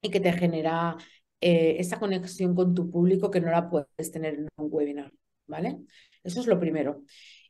y 0.00 0.10
que 0.10 0.20
te 0.20 0.32
genera 0.32 0.96
eh, 1.40 1.76
esa 1.78 1.98
conexión 1.98 2.54
con 2.54 2.74
tu 2.74 2.90
público 2.90 3.30
que 3.30 3.40
no 3.40 3.50
la 3.50 3.68
puedes 3.68 4.10
tener 4.12 4.34
en 4.34 4.48
un 4.56 4.68
webinar, 4.70 5.12
¿vale? 5.46 5.78
Eso 6.22 6.40
es 6.40 6.46
lo 6.46 6.58
primero. 6.60 7.02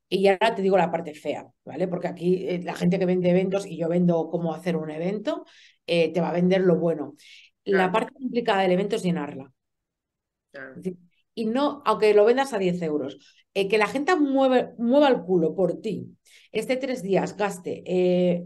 Y 0.09 0.29
ahora 0.29 0.55
te 0.55 0.63
digo 0.63 0.79
la 0.79 0.91
parte 0.91 1.15
fea, 1.15 1.47
¿vale? 1.65 1.89
Porque 1.89 2.09
aquí 2.09 2.47
eh, 2.49 2.63
la 2.63 2.75
gente 2.75 2.99
que 2.99 3.07
vende 3.07 3.31
eventos 3.31 3.67
y 3.67 3.77
yo 3.79 3.89
vendo 3.89 4.29
cómo 4.31 4.55
hacer 4.55 4.77
un 4.77 4.91
evento, 4.91 5.45
eh, 5.87 6.13
te 6.13 6.21
va 6.21 6.31
a 6.31 6.33
vender 6.33 6.63
lo 6.63 6.77
bueno. 6.79 7.15
La 7.65 7.91
parte 7.93 8.13
complicada 8.15 8.63
del 8.63 8.73
evento 8.73 8.97
es 8.97 9.03
llenarla. 9.03 9.53
Y 11.37 11.45
no, 11.45 11.83
aunque 11.85 12.15
lo 12.15 12.25
vendas 12.25 12.53
a 12.53 12.59
10 12.59 12.83
euros, 12.83 13.19
que 13.53 13.79
la 13.79 13.87
gente 13.87 14.17
mueve, 14.17 14.71
mueva 14.79 15.09
el 15.09 15.23
culo 15.23 15.55
por 15.55 15.81
ti, 15.81 16.17
este 16.51 16.77
tres 16.77 17.03
días 17.03 17.37
gaste, 17.37 17.85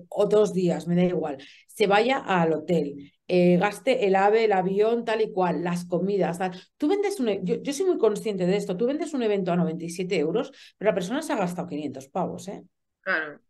o 0.08 0.26
dos 0.26 0.52
días, 0.52 0.86
me 0.86 0.96
da 0.96 1.04
igual, 1.04 1.38
se 1.66 1.86
vaya 1.86 2.18
al 2.18 2.52
hotel, 2.52 3.12
eh, 3.32 3.58
gaste 3.58 4.08
el 4.08 4.16
ave, 4.16 4.44
el 4.44 4.52
avión, 4.52 5.04
tal 5.04 5.20
y 5.20 5.30
cual, 5.30 5.62
las 5.62 5.84
comidas, 5.84 6.38
tal. 6.38 6.50
Tú 6.76 6.88
vendes 6.88 7.20
un, 7.20 7.28
e, 7.28 7.40
yo, 7.44 7.62
yo, 7.62 7.72
soy 7.72 7.86
muy 7.86 7.96
consciente 7.96 8.44
de 8.44 8.56
esto, 8.56 8.76
tú 8.76 8.86
vendes 8.86 9.14
un 9.14 9.22
evento 9.22 9.52
a 9.52 9.56
97 9.56 10.18
euros, 10.18 10.50
pero 10.76 10.90
la 10.90 10.94
persona 10.96 11.22
se 11.22 11.32
ha 11.32 11.36
gastado 11.36 11.68
500 11.68 12.08
pavos, 12.08 12.48
¿eh? 12.48 12.64
Claro. 13.02 13.40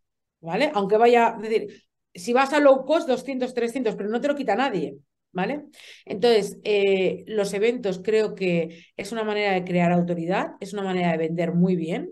¿Vale? 0.42 0.70
Aunque 0.74 0.98
vaya, 0.98 1.34
es 1.42 1.48
decir, 1.48 1.82
si 2.14 2.34
vas 2.34 2.52
a 2.52 2.60
low 2.60 2.84
cost, 2.84 3.08
200, 3.08 3.54
300, 3.54 3.96
pero 3.96 4.10
no 4.10 4.20
te 4.20 4.28
lo 4.28 4.34
quita 4.34 4.54
nadie. 4.54 4.98
¿Vale? 5.32 5.66
Entonces, 6.06 6.58
eh, 6.64 7.22
los 7.28 7.54
eventos 7.54 8.00
creo 8.02 8.34
que 8.34 8.84
es 8.96 9.12
una 9.12 9.22
manera 9.22 9.52
de 9.52 9.64
crear 9.64 9.92
autoridad, 9.92 10.52
es 10.60 10.72
una 10.72 10.82
manera 10.82 11.12
de 11.12 11.18
vender 11.18 11.52
muy 11.54 11.76
bien, 11.76 12.10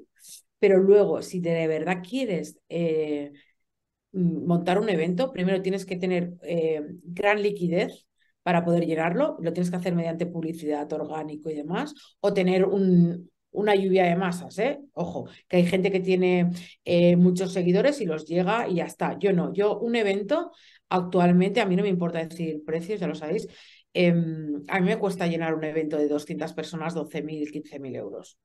pero 0.61 0.79
luego, 0.79 1.21
si 1.23 1.41
de 1.41 1.67
verdad 1.67 2.03
quieres 2.09 2.61
eh, 2.69 3.33
montar 4.13 4.79
un 4.79 4.89
evento, 4.89 5.33
primero 5.33 5.63
tienes 5.63 5.85
que 5.85 5.97
tener 5.97 6.35
eh, 6.43 6.81
gran 7.03 7.43
liquidez 7.43 8.07
para 8.45 8.65
poder 8.65 8.87
llenarlo, 8.87 9.37
lo 9.41 9.53
tienes 9.53 9.71
que 9.71 9.77
hacer 9.77 9.95
mediante 9.95 10.27
publicidad 10.27 10.91
orgánico 10.93 11.51
y 11.51 11.55
demás, 11.55 11.95
o 12.21 12.33
tener 12.33 12.65
un, 12.65 13.31
una 13.51 13.75
lluvia 13.75 14.05
de 14.05 14.17
masas, 14.17 14.59
¿eh? 14.61 14.79
Ojo, 14.93 15.29
que 15.49 15.59
hay 15.59 15.67
gente 15.67 15.91
que 15.91 16.01
tiene 16.01 16.51
muchos 17.17 17.53
seguidores 17.53 18.01
y 18.01 18.07
los 18.07 18.27
llega 18.27 18.69
y 18.69 18.77
ya 18.77 18.85
está. 18.85 19.19
Yo 19.19 19.33
no, 19.33 19.53
yo 19.53 19.79
un 19.79 19.97
evento 19.97 20.53
actualmente, 20.89 21.61
a 21.61 21.67
mí 21.67 21.77
no 21.77 21.83
me 21.83 21.89
importa 21.89 22.25
decir 22.25 22.63
precios, 22.65 23.01
ya 23.01 23.07
lo 23.07 23.15
sabéis, 23.15 23.47
em, 23.93 24.65
a 24.69 24.81
mí 24.81 24.87
me 24.87 24.99
cuesta 24.99 25.27
llenar 25.27 25.55
un 25.55 25.65
evento 25.65 25.97
de 25.97 26.09
200 26.09 26.53
personas 26.53 26.95
12.000, 26.95 27.51
15.000 27.51 27.97
euros. 27.97 28.39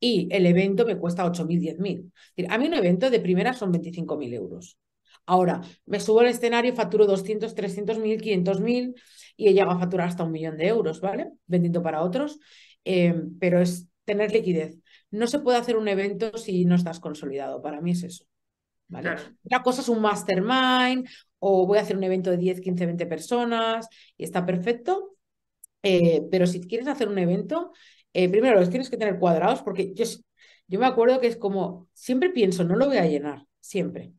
Y 0.00 0.28
el 0.32 0.46
evento 0.46 0.84
me 0.84 0.96
cuesta 0.96 1.24
8.000, 1.24 1.60
10.000. 1.60 2.12
A 2.48 2.58
mí 2.58 2.66
un 2.66 2.74
evento 2.74 3.08
de 3.10 3.20
primera 3.20 3.52
son 3.52 3.72
25.000 3.72 4.34
euros. 4.34 4.76
Ahora, 5.26 5.60
me 5.86 6.00
subo 6.00 6.20
al 6.20 6.26
escenario, 6.26 6.74
facturo 6.74 7.06
200, 7.06 7.54
300 7.54 7.98
mil, 7.98 8.20
500 8.20 8.60
mil 8.60 8.94
y 9.36 9.48
he 9.48 9.52
llegado 9.52 9.72
a 9.72 9.78
facturar 9.78 10.08
hasta 10.08 10.24
un 10.24 10.32
millón 10.32 10.56
de 10.56 10.66
euros, 10.66 11.00
¿vale? 11.00 11.30
Vendiendo 11.46 11.82
para 11.82 12.02
otros, 12.02 12.40
em, 12.84 13.38
pero 13.38 13.60
es 13.60 13.88
tener 14.04 14.32
liquidez. 14.32 14.76
No 15.10 15.26
se 15.28 15.38
puede 15.38 15.58
hacer 15.58 15.76
un 15.76 15.86
evento 15.86 16.36
si 16.36 16.64
no 16.64 16.74
estás 16.74 16.98
consolidado, 16.98 17.62
para 17.62 17.80
mí 17.80 17.92
es 17.92 18.02
eso. 18.02 18.24
¿vale? 18.88 19.14
Otra 19.44 19.62
cosa 19.62 19.80
es 19.80 19.88
un 19.88 20.00
mastermind 20.02 21.08
o 21.44 21.66
voy 21.66 21.78
a 21.78 21.82
hacer 21.82 21.96
un 21.96 22.04
evento 22.04 22.30
de 22.30 22.36
10, 22.36 22.60
15, 22.60 22.86
20 22.86 23.06
personas 23.06 23.88
y 24.16 24.22
está 24.22 24.46
perfecto, 24.46 25.16
eh, 25.82 26.22
pero 26.30 26.46
si 26.46 26.60
quieres 26.60 26.86
hacer 26.86 27.08
un 27.08 27.18
evento, 27.18 27.72
eh, 28.12 28.28
primero 28.28 28.60
los 28.60 28.70
tienes 28.70 28.88
que 28.88 28.96
tener 28.96 29.18
cuadrados 29.18 29.60
porque 29.60 29.92
yo, 29.92 30.04
yo 30.68 30.78
me 30.78 30.86
acuerdo 30.86 31.18
que 31.20 31.26
es 31.26 31.36
como, 31.36 31.88
siempre 31.94 32.30
pienso, 32.30 32.62
no 32.62 32.76
lo 32.76 32.86
voy 32.86 32.98
a 32.98 33.06
llenar, 33.06 33.44
siempre. 33.58 34.12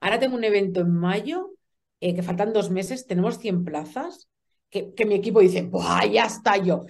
Ahora 0.00 0.18
tengo 0.18 0.34
un 0.36 0.42
evento 0.42 0.80
en 0.80 0.92
mayo, 0.94 1.52
eh, 2.00 2.14
que 2.14 2.22
faltan 2.24 2.52
dos 2.52 2.70
meses, 2.70 3.06
tenemos 3.06 3.38
100 3.38 3.64
plazas, 3.64 4.28
que, 4.68 4.92
mi 5.06 5.14
equipo 5.14 5.40
dice, 5.40 5.62
¡buah, 5.62 6.06
ya 6.06 6.24
está 6.24 6.56
yo! 6.56 6.86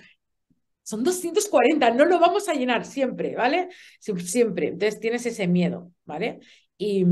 Son 0.83 1.05
240, 1.05 1.91
no 1.91 2.07
lo 2.07 2.19
vamos 2.19 2.49
a 2.49 2.55
llenar 2.55 2.87
siempre, 2.87 3.37
¿vale? 3.37 3.69
Siempre. 4.01 4.69
Entonces 4.69 4.99
tienes 4.99 5.27
ese 5.27 5.47
miedo, 5.47 5.93
¿vale? 6.07 6.41
Y, 6.79 7.05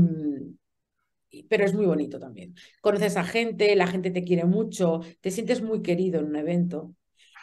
pero 1.49 1.65
es 1.65 1.73
muy 1.73 1.85
bonito 1.85 2.19
también. 2.19 2.55
Conoces 2.81 3.17
a 3.17 3.23
gente, 3.23 3.75
la 3.75 3.87
gente 3.87 4.11
te 4.11 4.23
quiere 4.23 4.45
mucho, 4.45 5.01
te 5.21 5.31
sientes 5.31 5.61
muy 5.61 5.81
querido 5.81 6.19
en 6.19 6.25
un 6.27 6.35
evento 6.35 6.93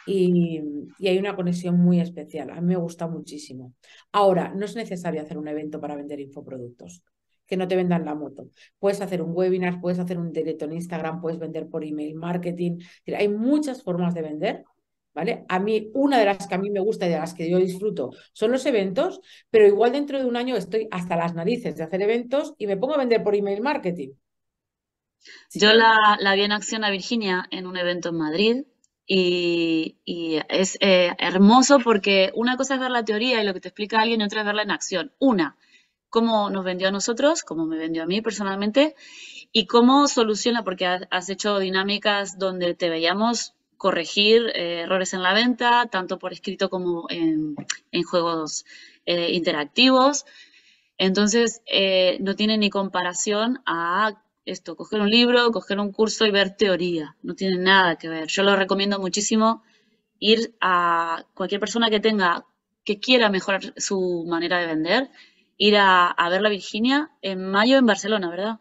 y, 0.05 0.61
y, 0.97 1.07
hay 1.07 1.17
una 1.17 1.35
conexión 1.35 1.77
muy 1.79 1.99
especial. 1.99 2.49
A 2.51 2.61
mí 2.61 2.67
me 2.67 2.75
gusta 2.77 3.07
muchísimo. 3.07 3.73
Ahora, 4.11 4.53
no 4.55 4.65
es 4.65 4.75
necesario 4.75 5.21
hacer 5.21 5.37
un 5.37 5.47
evento 5.47 5.79
para 5.79 5.95
vender 5.95 6.19
infoproductos 6.19 7.03
que 7.49 7.57
no 7.57 7.67
te 7.67 7.75
vendan 7.75 8.05
la 8.05 8.15
moto. 8.15 8.49
Puedes 8.77 9.01
hacer 9.01 9.21
un 9.21 9.35
webinar, 9.35 9.81
puedes 9.81 9.99
hacer 9.99 10.19
un 10.19 10.31
directo 10.31 10.65
en 10.65 10.73
Instagram, 10.73 11.19
puedes 11.19 11.39
vender 11.39 11.67
por 11.67 11.83
email 11.83 12.15
marketing. 12.15 12.77
Hay 13.07 13.27
muchas 13.27 13.83
formas 13.83 14.13
de 14.13 14.21
vender. 14.21 14.63
¿Vale? 15.19 15.43
A 15.49 15.59
mí, 15.59 15.91
una 15.95 16.17
de 16.17 16.23
las 16.23 16.47
que 16.47 16.55
a 16.55 16.57
mí 16.57 16.69
me 16.69 16.79
gusta 16.79 17.05
y 17.05 17.09
de 17.09 17.19
las 17.19 17.33
que 17.33 17.49
yo 17.49 17.57
disfruto 17.57 18.11
son 18.31 18.53
los 18.53 18.65
eventos, 18.65 19.19
pero 19.49 19.67
igual 19.67 19.91
dentro 19.91 20.17
de 20.17 20.23
un 20.23 20.37
año 20.37 20.55
estoy 20.55 20.87
hasta 20.91 21.17
las 21.17 21.35
narices 21.35 21.75
de 21.75 21.83
hacer 21.83 22.01
eventos 22.01 22.53
y 22.57 22.67
me 22.67 22.77
pongo 22.77 22.93
a 22.93 22.99
vender 22.99 23.21
por 23.21 23.35
email 23.35 23.59
marketing. 23.59 24.11
Yo 25.53 25.73
la, 25.73 25.93
la 26.21 26.35
vi 26.35 26.43
en 26.43 26.53
acción 26.53 26.85
a 26.85 26.89
Virginia 26.89 27.49
en 27.51 27.67
un 27.67 27.75
evento 27.75 28.09
en 28.09 28.15
Madrid 28.15 28.63
y, 29.05 29.97
es 30.47 30.77
eh, 30.79 31.11
hermoso 31.17 31.79
porque 31.79 32.31
una 32.33 32.55
cosa 32.55 32.75
es 32.75 32.79
ver 32.79 32.91
la 32.91 33.03
teoría 33.03 33.43
y 33.43 33.45
lo 33.45 33.53
que 33.53 33.59
te 33.59 33.67
explica 33.67 33.97
alguien 33.99 34.21
y 34.21 34.23
otra 34.23 34.39
es 34.39 34.45
verla 34.45 34.61
en 34.61 34.71
acción. 34.71 35.11
Una, 35.19 35.57
cómo 36.07 36.49
nos 36.49 36.63
vendió 36.63 36.87
a 36.87 36.91
nosotros, 36.91 37.43
cómo 37.43 37.65
me 37.65 37.77
vendió 37.77 38.03
a 38.03 38.05
mí 38.05 38.21
personalmente, 38.21 38.95
y 39.51 39.65
cómo 39.65 40.07
soluciona, 40.07 40.63
porque 40.63 40.85
has 40.85 41.29
hecho 41.29 41.59
dinámicas 41.59 42.37
donde 42.39 42.73
te 42.73 42.89
veíamos 42.89 43.53
corregir 43.79 44.51
eh, 44.53 44.81
errores 44.81 45.13
en 45.13 45.23
la 45.23 45.33
venta, 45.33 45.87
tanto 45.89 46.19
por 46.19 46.33
escrito 46.33 46.69
como 46.69 47.07
en, 47.09 47.55
juegos 48.03 48.65
eh, 49.05 49.31
interactivos. 49.31 50.25
Entonces, 50.97 51.61
eh, 51.65 52.17
no 52.19 52.35
tiene 52.35 52.57
ni 52.57 52.69
comparación 52.69 53.61
a 53.65 54.21
esto, 54.43 54.75
coger 54.75 54.99
un 54.99 55.09
libro, 55.09 55.51
coger 55.51 55.79
un 55.79 55.93
curso 55.93 56.25
y 56.25 56.31
ver 56.31 56.57
teoría. 56.57 57.15
No 57.23 57.35
tiene 57.35 57.57
nada 57.57 57.95
que 57.95 58.09
ver. 58.09 58.27
Yo 58.27 58.43
lo 58.43 58.57
recomiendo 58.57 58.99
muchísimo 58.99 59.63
ir 60.19 60.53
a 60.59 61.23
cualquier 61.33 61.61
persona 61.61 61.89
que 61.89 62.01
tenga, 62.01 62.45
que 62.83 62.99
quiera 62.99 63.29
mejorar 63.29 63.73
su 63.77 64.25
manera 64.27 64.59
de 64.59 64.67
vender, 64.67 65.09
ir 65.57 65.77
a, 65.77 66.13
ver 66.29 66.41
la 66.41 66.49
Virginia 66.49 67.11
en 67.21 67.49
mayo 67.49 67.77
en 67.77 67.85
Barcelona, 67.85 68.29
¿verdad? 68.29 68.59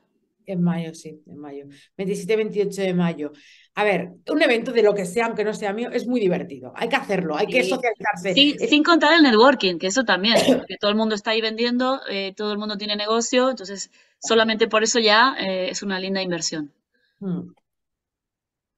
En 0.48 0.62
mayo, 0.62 0.94
sí, 0.94 1.22
en 1.26 1.38
mayo. 1.38 1.66
27-28 1.98 2.82
de 2.82 2.94
mayo. 2.94 3.32
A 3.74 3.84
ver, 3.84 4.12
un 4.30 4.40
evento 4.40 4.72
de 4.72 4.82
lo 4.82 4.94
que 4.94 5.04
sea, 5.04 5.26
aunque 5.26 5.44
no 5.44 5.52
sea 5.52 5.74
mío, 5.74 5.90
es 5.92 6.06
muy 6.06 6.20
divertido. 6.20 6.72
Hay 6.74 6.88
que 6.88 6.96
hacerlo, 6.96 7.36
hay 7.36 7.46
que 7.46 7.62
socializarse. 7.64 8.32
Sí, 8.32 8.56
sin 8.66 8.82
contar 8.82 9.12
el 9.14 9.22
networking, 9.22 9.78
que 9.78 9.88
eso 9.88 10.04
también, 10.04 10.36
porque 10.46 10.78
todo 10.80 10.90
el 10.90 10.96
mundo 10.96 11.14
está 11.14 11.32
ahí 11.32 11.42
vendiendo, 11.42 12.00
eh, 12.08 12.32
todo 12.34 12.50
el 12.52 12.58
mundo 12.58 12.78
tiene 12.78 12.96
negocio, 12.96 13.50
entonces 13.50 13.90
solamente 14.18 14.68
por 14.68 14.82
eso 14.82 15.00
ya 15.00 15.36
eh, 15.38 15.68
es 15.68 15.82
una 15.82 16.00
linda 16.00 16.22
inversión. 16.22 16.72
Hmm. 17.20 17.52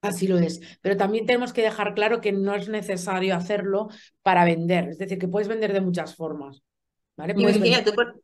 Así 0.03 0.27
lo 0.27 0.39
es. 0.39 0.61
Pero 0.81 0.97
también 0.97 1.25
tenemos 1.25 1.53
que 1.53 1.63
dejar 1.63 1.95
claro 1.95 2.21
que 2.21 2.33
no 2.33 2.57
es 2.57 2.69
necesario 2.69 3.37
hacerlo 3.37 3.91
para 4.23 4.45
vender. 4.45 4.89
Es 4.89 4.99
decir, 4.99 5.21
que 5.21 5.29
puedes 5.29 5.47
vender 5.47 5.73
de 5.73 5.83
muchas 5.83 6.17
formas. 6.17 6.65
Y 7.17 7.45
Virginia, 7.45 7.85
tú 7.85 7.93
por, 7.93 8.21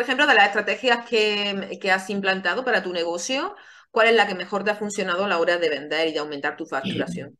ejemplo, 0.00 0.26
de 0.26 0.34
las 0.34 0.46
estrategias 0.46 1.08
que, 1.08 1.78
que, 1.80 1.90
has 1.90 2.10
implantado 2.10 2.64
para 2.64 2.82
tu 2.82 2.92
negocio, 2.92 3.54
¿cuál 3.90 4.08
es 4.08 4.14
la 4.14 4.26
que 4.26 4.34
mejor 4.34 4.64
te 4.64 4.70
ha 4.70 4.76
funcionado 4.76 5.24
a 5.24 5.28
la 5.28 5.38
hora 5.38 5.58
de 5.58 5.70
vender 5.70 6.08
y 6.08 6.12
de 6.12 6.18
aumentar 6.18 6.56
tu 6.56 6.66
facturación? 6.66 7.36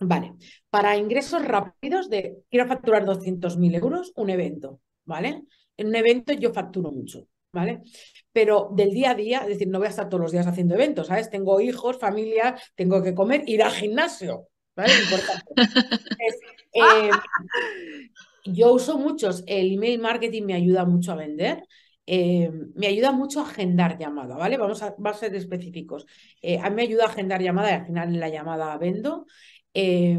Vale, 0.00 0.32
para 0.70 0.96
ingresos 0.96 1.44
rápidos 1.44 2.08
de 2.08 2.38
quiero 2.50 2.66
facturar 2.66 3.04
200.000 3.04 3.74
euros, 3.74 4.12
un 4.16 4.30
evento, 4.30 4.80
¿vale? 5.04 5.42
En 5.76 5.88
un 5.88 5.94
evento 5.94 6.32
yo 6.32 6.52
facturo 6.54 6.90
mucho, 6.90 7.26
¿vale? 7.52 7.82
Pero 8.32 8.70
del 8.74 8.90
día 8.90 9.10
a 9.10 9.14
día, 9.14 9.38
es 9.40 9.48
decir, 9.48 9.68
no 9.68 9.78
voy 9.78 9.88
a 9.88 9.90
estar 9.90 10.08
todos 10.08 10.22
los 10.22 10.32
días 10.32 10.46
haciendo 10.46 10.74
eventos, 10.74 11.08
¿sabes? 11.08 11.28
Tengo 11.28 11.60
hijos, 11.60 11.98
familia, 11.98 12.56
tengo 12.74 13.02
que 13.02 13.14
comer, 13.14 13.42
ir 13.46 13.62
al 13.62 13.72
gimnasio, 13.72 14.48
¿vale? 14.74 14.92
Importante. 15.02 15.52
eh, 16.72 17.10
yo 18.44 18.72
uso 18.72 18.98
muchos, 18.98 19.44
el 19.46 19.72
email 19.72 20.00
marketing 20.00 20.44
me 20.44 20.54
ayuda 20.54 20.84
mucho 20.84 21.12
a 21.12 21.16
vender. 21.16 21.64
Eh, 22.06 22.50
me 22.74 22.88
ayuda 22.88 23.12
mucho 23.12 23.40
a 23.40 23.44
agendar 23.44 23.96
llamada, 23.98 24.36
¿vale? 24.36 24.56
Vamos 24.56 24.82
a, 24.82 24.94
ser 25.14 25.34
específicos. 25.36 26.06
Eh, 26.42 26.58
a 26.58 26.68
mí 26.68 26.76
me 26.76 26.82
ayuda 26.82 27.04
a 27.04 27.08
agendar 27.08 27.40
llamada 27.40 27.70
y 27.70 27.74
al 27.74 27.86
final 27.86 28.08
en 28.08 28.20
la 28.20 28.28
llamada 28.28 28.76
vendo. 28.78 29.26
Eh, 29.74 30.18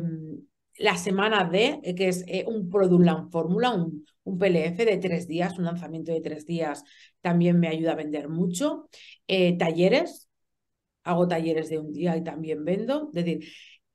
la 0.78 0.97
semana 0.97 1.43
de, 1.43 1.82
que 1.97 2.07
es 2.07 2.26
un 2.47 2.69
Product 2.69 3.03
Land 3.03 3.32
Fórmula, 3.32 3.72
un, 3.72 4.05
un, 4.24 4.38
PLF 4.38 4.86
de 4.86 4.97
tres 4.97 5.28
días, 5.28 5.59
un 5.59 5.65
lanzamiento 5.65 6.11
de 6.13 6.22
tres 6.22 6.45
días, 6.45 6.84
también 7.19 7.59
me 7.59 7.67
ayuda 7.67 7.91
a 7.91 7.95
vender 7.95 8.30
mucho. 8.30 8.88
talleres, 9.59 10.30
hago 11.03 11.28
talleres 11.28 11.69
de 11.69 11.80
un 11.80 11.91
día 11.91 12.15
y 12.15 12.24
también 12.24 12.63
vendo. 12.63 13.09
Es 13.09 13.26
decir, 13.26 13.45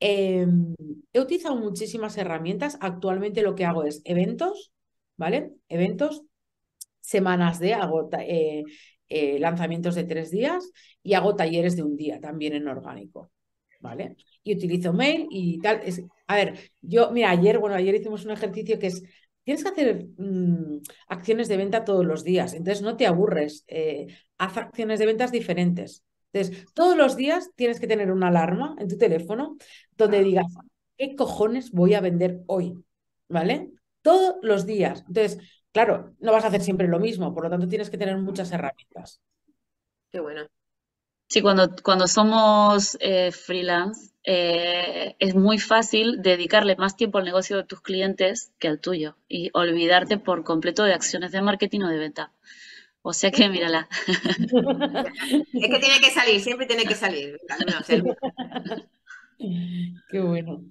Em, 0.01 0.74
he 1.12 1.20
utilizado 1.20 1.57
muchísimas 1.57 2.16
herramientas. 2.18 2.78
Actualmente 2.80 3.42
lo 3.42 3.55
que 3.55 3.64
hago 3.64 3.84
es 3.84 4.03
eventos, 4.05 4.72
¿vale? 5.16 5.53
Eventos, 5.68 6.22
semanas 7.01 7.59
de, 7.61 7.74
hago 7.74 8.09
eh, 8.18 8.64
eh, 9.09 9.38
lanzamientos 9.38 9.94
de 9.94 10.05
tres 10.05 10.30
días 10.30 10.70
y 11.03 11.14
hago 11.14 11.36
talleres 11.36 11.76
de 11.76 11.82
un 11.84 11.97
día 11.97 12.20
también 12.20 12.55
en 12.55 12.68
orgánico. 12.68 13.30
¿vale? 13.80 14.16
Y 14.42 14.55
utilizo 14.55 14.92
mail 14.92 15.26
y 15.30 15.59
tal. 15.61 15.80
Es, 15.84 16.03
a 16.26 16.36
ver, 16.36 16.59
yo, 16.80 17.11
mira, 17.12 17.30
ayer, 17.30 17.59
bueno, 17.59 17.76
ayer 17.76 17.94
hicimos 17.94 18.24
un 18.24 18.32
ejercicio 18.32 18.78
que 18.78 18.88
es, 18.88 19.03
tienes 19.44 19.62
que 19.62 19.70
hacer 19.70 20.07
mm, 20.18 20.80
acciones 21.09 21.49
de 21.49 21.57
venta 21.57 21.84
todos 21.84 22.05
los 22.05 22.24
días, 22.24 22.55
entonces 22.55 22.82
no 22.82 22.97
te 22.97 23.07
aburres, 23.07 23.64
eh, 23.68 24.07
haz 24.38 24.57
acciones 24.57 24.99
de 24.99 25.07
ventas 25.07 25.32
diferentes. 25.32 26.05
Entonces, 26.37 26.66
todos 26.74 26.97
los 26.97 27.16
días 27.16 27.51
tienes 27.57 27.80
que 27.80 27.87
tener 27.87 28.11
una 28.12 28.28
alarma 28.28 28.76
en 28.78 28.89
tu 28.89 28.99
teléfono 28.99 29.57
donde 29.97 30.22
digas, 30.22 30.47
¿qué 30.99 31.16
cojones 31.16 31.72
voy 31.72 31.95
a 31.95 32.01
vender 32.01 32.43
hoy? 32.47 32.74
¿Vale? 33.28 33.70
Todos 34.03 34.37
los 34.43 34.66
días. 34.66 35.05
Entonces, 35.09 35.39
claro, 35.72 36.14
no 36.20 36.32
vas 36.32 36.45
a 36.45 36.49
hacer 36.49 36.62
siempre 36.62 36.89
lo 36.89 36.99
mismo, 36.99 37.34
por 37.34 37.45
lo 37.45 37.51
tanto 37.51 37.68
tienes 37.68 37.91
que 37.91 37.99
tener 37.99 38.16
muchas 38.18 38.53
herramientas. 38.53 39.20
Qué 40.12 40.20
bueno. 40.20 40.47
Sí, 41.28 41.43
cuando, 41.43 41.74
cuando 41.82 42.07
somos 42.07 42.97
eh, 43.01 43.32
freelance, 43.32 44.12
eh, 44.22 45.16
es 45.18 45.34
muy 45.34 45.59
fácil 45.59 46.22
dedicarle 46.22 46.76
más 46.76 46.97
tiempo 46.97 47.18
al 47.18 47.24
negocio 47.24 47.57
de 47.57 47.64
tus 47.64 47.80
clientes 47.80 48.53
que 48.59 48.68
al 48.68 48.80
tuyo 48.80 49.16
y 49.28 49.51
olvidarte 49.55 50.18
por 50.18 50.45
completo 50.45 50.84
de 50.84 50.95
acciones 50.95 51.32
de 51.32 51.43
marketing 51.43 51.80
o 51.80 51.89
de 51.89 51.99
venta. 51.99 52.32
O 53.09 53.12
sea 53.12 53.30
que 53.30 53.48
mírala. 53.48 53.88
Es 55.62 55.68
que 55.70 55.78
tiene 55.78 56.00
que 56.02 56.11
salir, 56.11 56.40
siempre 56.40 56.66
tiene 56.66 56.84
que 56.84 56.96
salir. 56.96 57.38
Qué 60.11 60.20
bueno. 60.20 60.64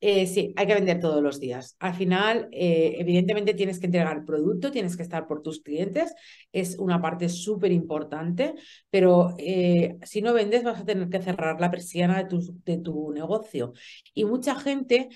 Eh, 0.00 0.28
sí, 0.28 0.54
hay 0.56 0.68
que 0.68 0.74
vender 0.74 1.00
todos 1.00 1.20
los 1.20 1.40
días. 1.40 1.74
Al 1.80 1.94
final, 1.94 2.48
eh, 2.52 2.94
evidentemente 2.98 3.54
tienes 3.54 3.80
que 3.80 3.86
entregar 3.86 4.24
producto, 4.24 4.70
tienes 4.70 4.96
que 4.96 5.02
estar 5.02 5.26
por 5.26 5.42
tus 5.42 5.60
clientes, 5.60 6.14
es 6.52 6.78
una 6.78 7.02
parte 7.02 7.28
súper 7.28 7.72
importante, 7.72 8.54
pero 8.88 9.34
eh, 9.38 9.96
si 10.04 10.22
no 10.22 10.32
vendes 10.34 10.62
vas 10.62 10.80
a 10.80 10.84
tener 10.84 11.08
que 11.08 11.20
cerrar 11.20 11.60
la 11.60 11.72
persiana 11.72 12.18
de 12.18 12.28
tu, 12.28 12.40
de 12.64 12.78
tu 12.78 13.10
negocio. 13.12 13.72
Y 14.14 14.24
mucha 14.24 14.54
gente 14.54 15.08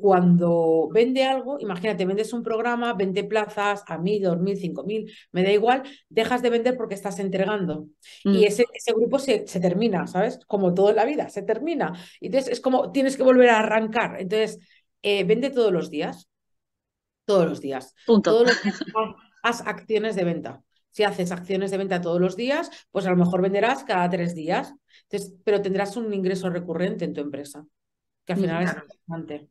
cuando 0.00 0.88
vende 0.92 1.24
algo, 1.24 1.58
imagínate, 1.60 2.06
vendes 2.06 2.32
un 2.32 2.42
programa, 2.42 2.94
20 2.94 3.24
plazas, 3.24 3.84
a 3.86 3.98
mil, 3.98 4.22
dos 4.22 4.38
mil, 4.38 4.56
cinco 4.56 4.84
mil, 4.84 5.12
me 5.32 5.42
da 5.42 5.52
igual, 5.52 5.82
dejas 6.08 6.42
de 6.42 6.50
vender 6.50 6.76
porque 6.76 6.94
estás 6.94 7.18
entregando. 7.18 7.88
Y 8.24 8.28
mm. 8.28 8.44
ese, 8.44 8.64
ese 8.72 8.92
grupo 8.92 9.18
se, 9.18 9.46
se, 9.46 9.60
termina, 9.60 10.06
¿sabes? 10.06 10.40
Como 10.46 10.72
todo 10.72 10.90
en 10.90 10.96
la 10.96 11.04
vida, 11.04 11.28
se 11.28 11.42
termina. 11.42 11.92
Entonces 12.20 12.52
es 12.52 12.60
como 12.60 12.90
tienes 12.90 13.16
que 13.16 13.22
volver 13.22 13.50
a 13.50 13.58
arrancar. 13.58 14.20
Entonces, 14.20 14.58
eh, 15.02 15.24
vende 15.24 15.50
todos 15.50 15.72
los 15.72 15.90
días. 15.90 16.28
Todos 17.26 17.46
los 17.48 17.60
días. 17.60 17.94
Punto. 18.06 18.30
Todos 18.30 18.46
los 18.48 18.62
días 18.62 18.80
haz 19.46 19.60
acciones 19.66 20.16
de 20.16 20.24
venta. 20.24 20.62
Si 20.90 21.04
haces 21.04 21.30
acciones 21.30 21.70
de 21.70 21.78
venta 21.78 22.00
todos 22.00 22.20
los 22.20 22.36
días, 22.36 22.70
pues 22.90 23.06
a 23.06 23.10
lo 23.10 23.16
mejor 23.16 23.42
venderás 23.42 23.84
cada 23.84 24.08
tres 24.10 24.34
días. 24.34 24.74
Entonces, 25.02 25.36
pero 25.44 25.62
tendrás 25.62 25.96
un 25.96 26.12
ingreso 26.12 26.50
recurrente 26.50 27.04
en 27.04 27.12
tu 27.12 27.20
empresa, 27.20 27.66
que 28.24 28.32
al 28.32 28.38
final 28.40 28.64
es 28.64 28.74
importante. 28.74 29.48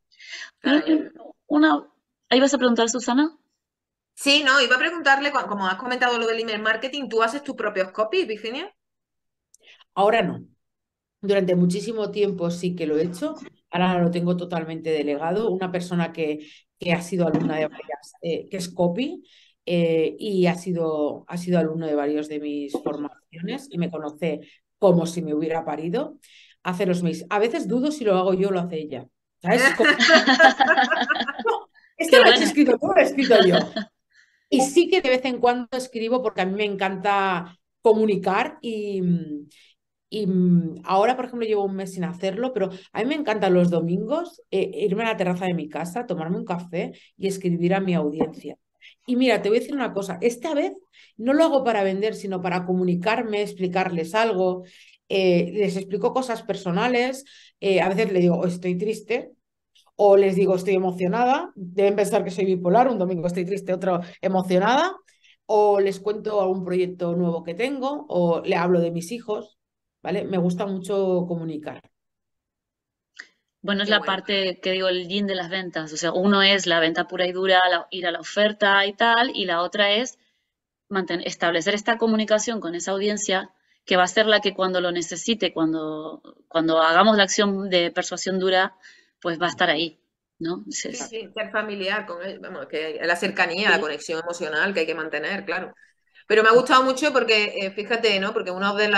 Una, 1.47 1.87
¿Ahí 2.29 2.39
vas 2.39 2.53
a 2.53 2.57
preguntar, 2.57 2.89
Susana? 2.89 3.37
Sí, 4.15 4.43
no, 4.43 4.61
iba 4.61 4.75
a 4.75 4.79
preguntarle, 4.79 5.31
como 5.31 5.67
has 5.67 5.75
comentado 5.75 6.17
lo 6.17 6.25
del 6.25 6.39
email 6.39 6.61
marketing, 6.61 7.07
¿tú 7.09 7.21
haces 7.21 7.43
tus 7.43 7.55
propios 7.55 7.91
copies, 7.91 8.27
Virginia? 8.27 8.73
Ahora 9.93 10.21
no. 10.21 10.45
Durante 11.21 11.55
muchísimo 11.55 12.11
tiempo 12.11 12.49
sí 12.51 12.75
que 12.75 12.87
lo 12.87 12.97
he 12.97 13.03
hecho, 13.03 13.35
ahora 13.69 13.99
lo 13.99 14.11
tengo 14.11 14.37
totalmente 14.37 14.89
delegado. 14.91 15.49
Una 15.49 15.71
persona 15.71 16.11
que, 16.13 16.47
que 16.79 16.93
ha 16.93 17.01
sido 17.01 17.27
alumna 17.27 17.57
de 17.57 17.67
varias, 17.67 18.13
eh, 18.21 18.47
que 18.49 18.57
es 18.57 18.69
copy, 18.69 19.23
eh, 19.65 20.15
y 20.19 20.45
ha 20.47 20.55
sido, 20.55 21.25
ha 21.27 21.37
sido 21.37 21.59
alumno 21.59 21.87
de 21.87 21.95
varios 21.95 22.27
de 22.27 22.39
mis 22.39 22.73
formaciones 22.73 23.67
y 23.71 23.77
me 23.77 23.89
conoce 23.91 24.41
como 24.77 25.05
si 25.05 25.21
me 25.21 25.33
hubiera 25.33 25.65
parido. 25.65 26.19
Hace 26.63 26.85
los 26.85 27.03
mails. 27.03 27.25
A 27.29 27.39
veces 27.39 27.67
dudo 27.67 27.91
si 27.91 28.03
lo 28.03 28.15
hago 28.15 28.33
yo 28.33 28.49
o 28.49 28.51
lo 28.51 28.59
hace 28.59 28.77
ella. 28.77 29.07
Esto 29.53 29.83
lo 32.23 32.31
he 32.31 32.43
escrito 32.43 32.77
tú, 32.77 32.87
lo 32.87 32.97
he 32.97 33.03
escrito 33.03 33.35
yo. 33.45 33.57
Y 34.47 34.61
sí 34.61 34.87
que 34.87 35.01
de 35.01 35.09
vez 35.09 35.25
en 35.25 35.39
cuando 35.39 35.67
escribo 35.71 36.21
porque 36.21 36.41
a 36.41 36.45
mí 36.45 36.53
me 36.53 36.65
encanta 36.65 37.57
comunicar 37.81 38.59
y, 38.61 39.01
y 40.09 40.27
ahora, 40.83 41.15
por 41.15 41.25
ejemplo, 41.25 41.47
llevo 41.47 41.65
un 41.65 41.75
mes 41.75 41.93
sin 41.93 42.03
hacerlo, 42.03 42.53
pero 42.53 42.69
a 42.93 42.99
mí 42.99 43.05
me 43.05 43.15
encantan 43.15 43.53
los 43.53 43.69
domingos 43.71 44.41
eh, 44.51 44.69
irme 44.73 45.03
a 45.03 45.07
la 45.07 45.17
terraza 45.17 45.45
de 45.45 45.55
mi 45.55 45.67
casa, 45.67 46.05
tomarme 46.05 46.37
un 46.37 46.45
café 46.45 46.93
y 47.17 47.27
escribir 47.27 47.73
a 47.73 47.81
mi 47.81 47.95
audiencia. 47.95 48.55
Y 49.07 49.15
mira, 49.15 49.41
te 49.41 49.49
voy 49.49 49.57
a 49.57 49.61
decir 49.61 49.75
una 49.75 49.93
cosa, 49.93 50.19
esta 50.21 50.53
vez 50.53 50.73
no 51.17 51.33
lo 51.33 51.43
hago 51.43 51.63
para 51.63 51.83
vender, 51.83 52.15
sino 52.15 52.41
para 52.41 52.65
comunicarme, 52.65 53.41
explicarles 53.41 54.15
algo. 54.15 54.63
Eh, 55.09 55.51
les 55.53 55.75
explico 55.77 56.13
cosas 56.13 56.43
personales, 56.43 57.25
eh, 57.59 57.81
a 57.81 57.89
veces 57.89 58.11
le 58.11 58.19
digo, 58.19 58.37
oh, 58.37 58.47
estoy 58.47 58.77
triste, 58.77 59.31
o 59.95 60.17
les 60.17 60.35
digo, 60.35 60.55
estoy 60.55 60.75
emocionada, 60.75 61.51
deben 61.55 61.95
pensar 61.95 62.23
que 62.23 62.31
soy 62.31 62.45
bipolar, 62.45 62.87
un 62.89 62.99
domingo 62.99 63.27
estoy 63.27 63.45
triste, 63.45 63.73
otro 63.73 64.01
emocionada, 64.21 64.95
o 65.45 65.79
les 65.79 65.99
cuento 65.99 66.41
algún 66.41 66.65
proyecto 66.65 67.15
nuevo 67.15 67.43
que 67.43 67.53
tengo, 67.53 68.05
o 68.09 68.41
le 68.41 68.55
hablo 68.55 68.79
de 68.81 68.91
mis 68.91 69.11
hijos, 69.11 69.57
¿vale? 70.01 70.25
Me 70.25 70.37
gusta 70.37 70.65
mucho 70.65 71.25
comunicar. 71.27 71.81
Bueno, 73.61 73.81
es 73.81 73.89
la 73.89 74.01
parte 74.01 74.59
que 74.61 74.73
digo, 74.73 74.89
el 74.89 75.07
yin 75.07 75.25
de 75.25 75.33
las 75.33 75.49
ventas. 75.49 75.91
O 75.91 75.97
sea, 75.97 76.11
uno 76.11 76.43
es 76.43 76.67
la 76.67 76.79
venta 76.79 77.07
pura 77.07 77.25
y 77.25 77.31
dura, 77.31 77.59
ir 77.89 78.05
a 78.05 78.11
la 78.11 78.19
oferta 78.19 78.85
y 78.85 78.93
tal, 78.93 79.31
y 79.33 79.45
la 79.45 79.63
otra 79.63 79.91
es 79.91 80.19
mantener, 80.87 81.27
establecer 81.27 81.73
esta 81.73 81.97
comunicación 81.97 82.59
con 82.59 82.75
esa 82.75 82.91
audiencia 82.91 83.49
que 83.85 83.97
va 83.97 84.03
a 84.03 84.07
ser 84.07 84.27
la 84.27 84.39
que 84.39 84.53
cuando 84.53 84.81
lo 84.81 84.91
necesite, 84.91 85.53
cuando, 85.53 86.21
cuando 86.47 86.79
hagamos 86.79 87.17
la 87.17 87.23
acción 87.23 87.69
de 87.69 87.91
persuasión 87.91 88.39
dura, 88.39 88.75
pues 89.25 89.41
va 89.41 89.47
a 89.47 89.49
estar 89.49 89.71
ahí. 89.71 89.99
¿no? 90.37 90.63
Sí, 90.69 90.93
sí, 90.93 91.31
ser 91.33 91.49
familiar 91.51 92.05
con 92.05 92.21
él, 92.21 92.37
vamos, 92.37 92.67
que 92.67 92.99
la 93.01 93.15
cercanía, 93.15 93.71
la 93.71 93.81
conexión 93.81 94.19
emocional 94.21 94.71
que 94.71 94.81
hay 94.81 94.85
que 94.85 94.93
mantener, 94.93 95.45
claro. 95.45 95.73
Pero 96.27 96.43
me 96.43 96.49
ha 96.49 96.53
gustado 96.53 96.83
mucho 96.83 97.11
porque, 97.11 97.55
eh, 97.57 97.71
fíjate, 97.71 98.19
¿no? 98.19 98.33
Porque 98.33 98.51
una 98.51 98.71
de, 98.75 98.91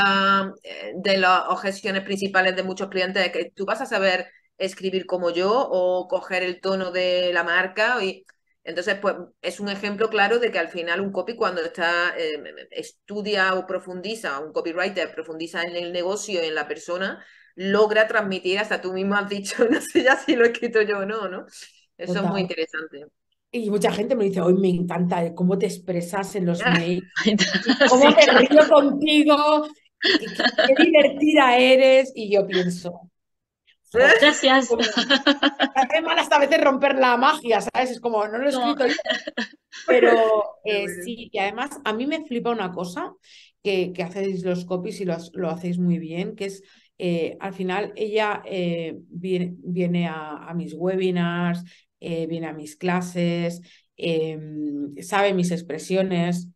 eh, 0.63 0.93
de 0.97 1.17
las 1.17 1.43
objeciones 1.47 2.03
principales 2.03 2.57
de 2.57 2.63
muchos 2.63 2.89
clientes 2.89 3.25
es 3.25 3.31
que 3.31 3.51
tú 3.55 3.63
vas 3.63 3.79
a 3.79 3.85
saber 3.85 4.27
escribir 4.57 5.05
como 5.05 5.29
yo 5.29 5.49
o 5.53 6.09
coger 6.09 6.43
el 6.43 6.59
tono 6.59 6.91
de 6.91 7.31
la 7.31 7.45
marca 7.45 8.03
y 8.03 8.25
entonces, 8.65 8.97
pues 9.01 9.15
es 9.41 9.61
un 9.61 9.69
ejemplo 9.69 10.09
claro 10.09 10.39
de 10.39 10.51
que 10.51 10.59
al 10.59 10.67
final 10.67 10.99
un 10.99 11.13
copy 11.13 11.37
cuando 11.37 11.61
está 11.61 12.13
eh, 12.17 12.67
estudia 12.71 13.53
o 13.53 13.65
profundiza, 13.65 14.41
un 14.41 14.51
copywriter 14.51 15.15
profundiza 15.15 15.61
en 15.63 15.77
el 15.77 15.93
negocio, 15.93 16.41
en 16.41 16.53
la 16.53 16.67
persona, 16.67 17.25
logra 17.57 18.07
transmitir, 18.07 18.59
hasta 18.59 18.79
tú 18.79 18.93
mismo 18.93 19.15
has 19.15 19.27
dicho, 19.27 19.55
no 19.69 19.81
sé 19.81 20.03
ya 20.03 20.15
si 20.15 20.35
lo 20.35 20.45
he 20.45 20.51
escrito 20.51 20.81
yo 20.83 20.99
o 20.99 21.05
no, 21.05 21.27
¿no? 21.27 21.45
Eso 21.97 22.19
es 22.19 22.23
muy 22.23 22.41
interesante. 22.41 23.07
Y 23.51 23.69
mucha 23.71 23.91
gente 23.91 24.15
me 24.15 24.25
dice, 24.25 24.41
hoy 24.41 24.53
me 24.53 24.69
encanta 24.69 25.33
cómo 25.33 25.57
te 25.57 25.65
expresas 25.65 26.35
en 26.35 26.45
los 26.45 26.61
mails, 26.65 27.03
cómo 27.89 28.13
te 28.15 28.31
río 28.31 28.69
contigo, 28.69 29.67
qué 30.01 30.83
divertida 30.83 31.57
eres. 31.57 32.11
Y 32.15 32.31
yo 32.31 32.45
pienso, 32.45 33.09
Gracias. 33.91 34.69
Hace 35.75 36.01
mal 36.01 36.19
hasta 36.19 36.35
a 36.35 36.39
veces 36.39 36.61
romper 36.61 36.95
la 36.95 37.15
magia, 37.17 37.61
¿sabes? 37.61 37.91
Es 37.91 37.99
como, 37.99 38.27
no 38.27 38.37
lo 38.37 38.45
he 38.45 38.49
escrito 38.49 38.85
yo. 38.85 38.93
Pero 39.87 40.11
eh, 40.65 40.87
sí, 41.03 41.29
y 41.31 41.37
además 41.39 41.71
a 41.85 41.93
mí 41.93 42.05
me 42.05 42.25
flipa 42.25 42.51
una 42.51 42.71
cosa 42.71 43.13
que, 43.63 43.93
que 43.93 44.03
hacéis 44.03 44.43
los 44.43 44.65
copies 44.65 44.99
y 44.99 45.05
lo, 45.05 45.15
lo 45.33 45.49
hacéis 45.49 45.79
muy 45.79 45.99
bien, 45.99 46.35
que 46.35 46.45
es 46.45 46.63
eh, 46.97 47.37
al 47.39 47.53
final 47.53 47.93
ella 47.95 48.41
eh, 48.45 48.97
viene, 49.09 49.55
viene 49.59 50.07
a, 50.07 50.53
mis 50.55 50.73
webinars, 50.73 51.63
viene 51.99 52.47
a 52.47 52.53
mis 52.53 52.75
clases, 52.75 53.61
em, 53.95 54.95
sabe 55.01 55.33
mis 55.33 55.51
expresiones, 55.51 56.47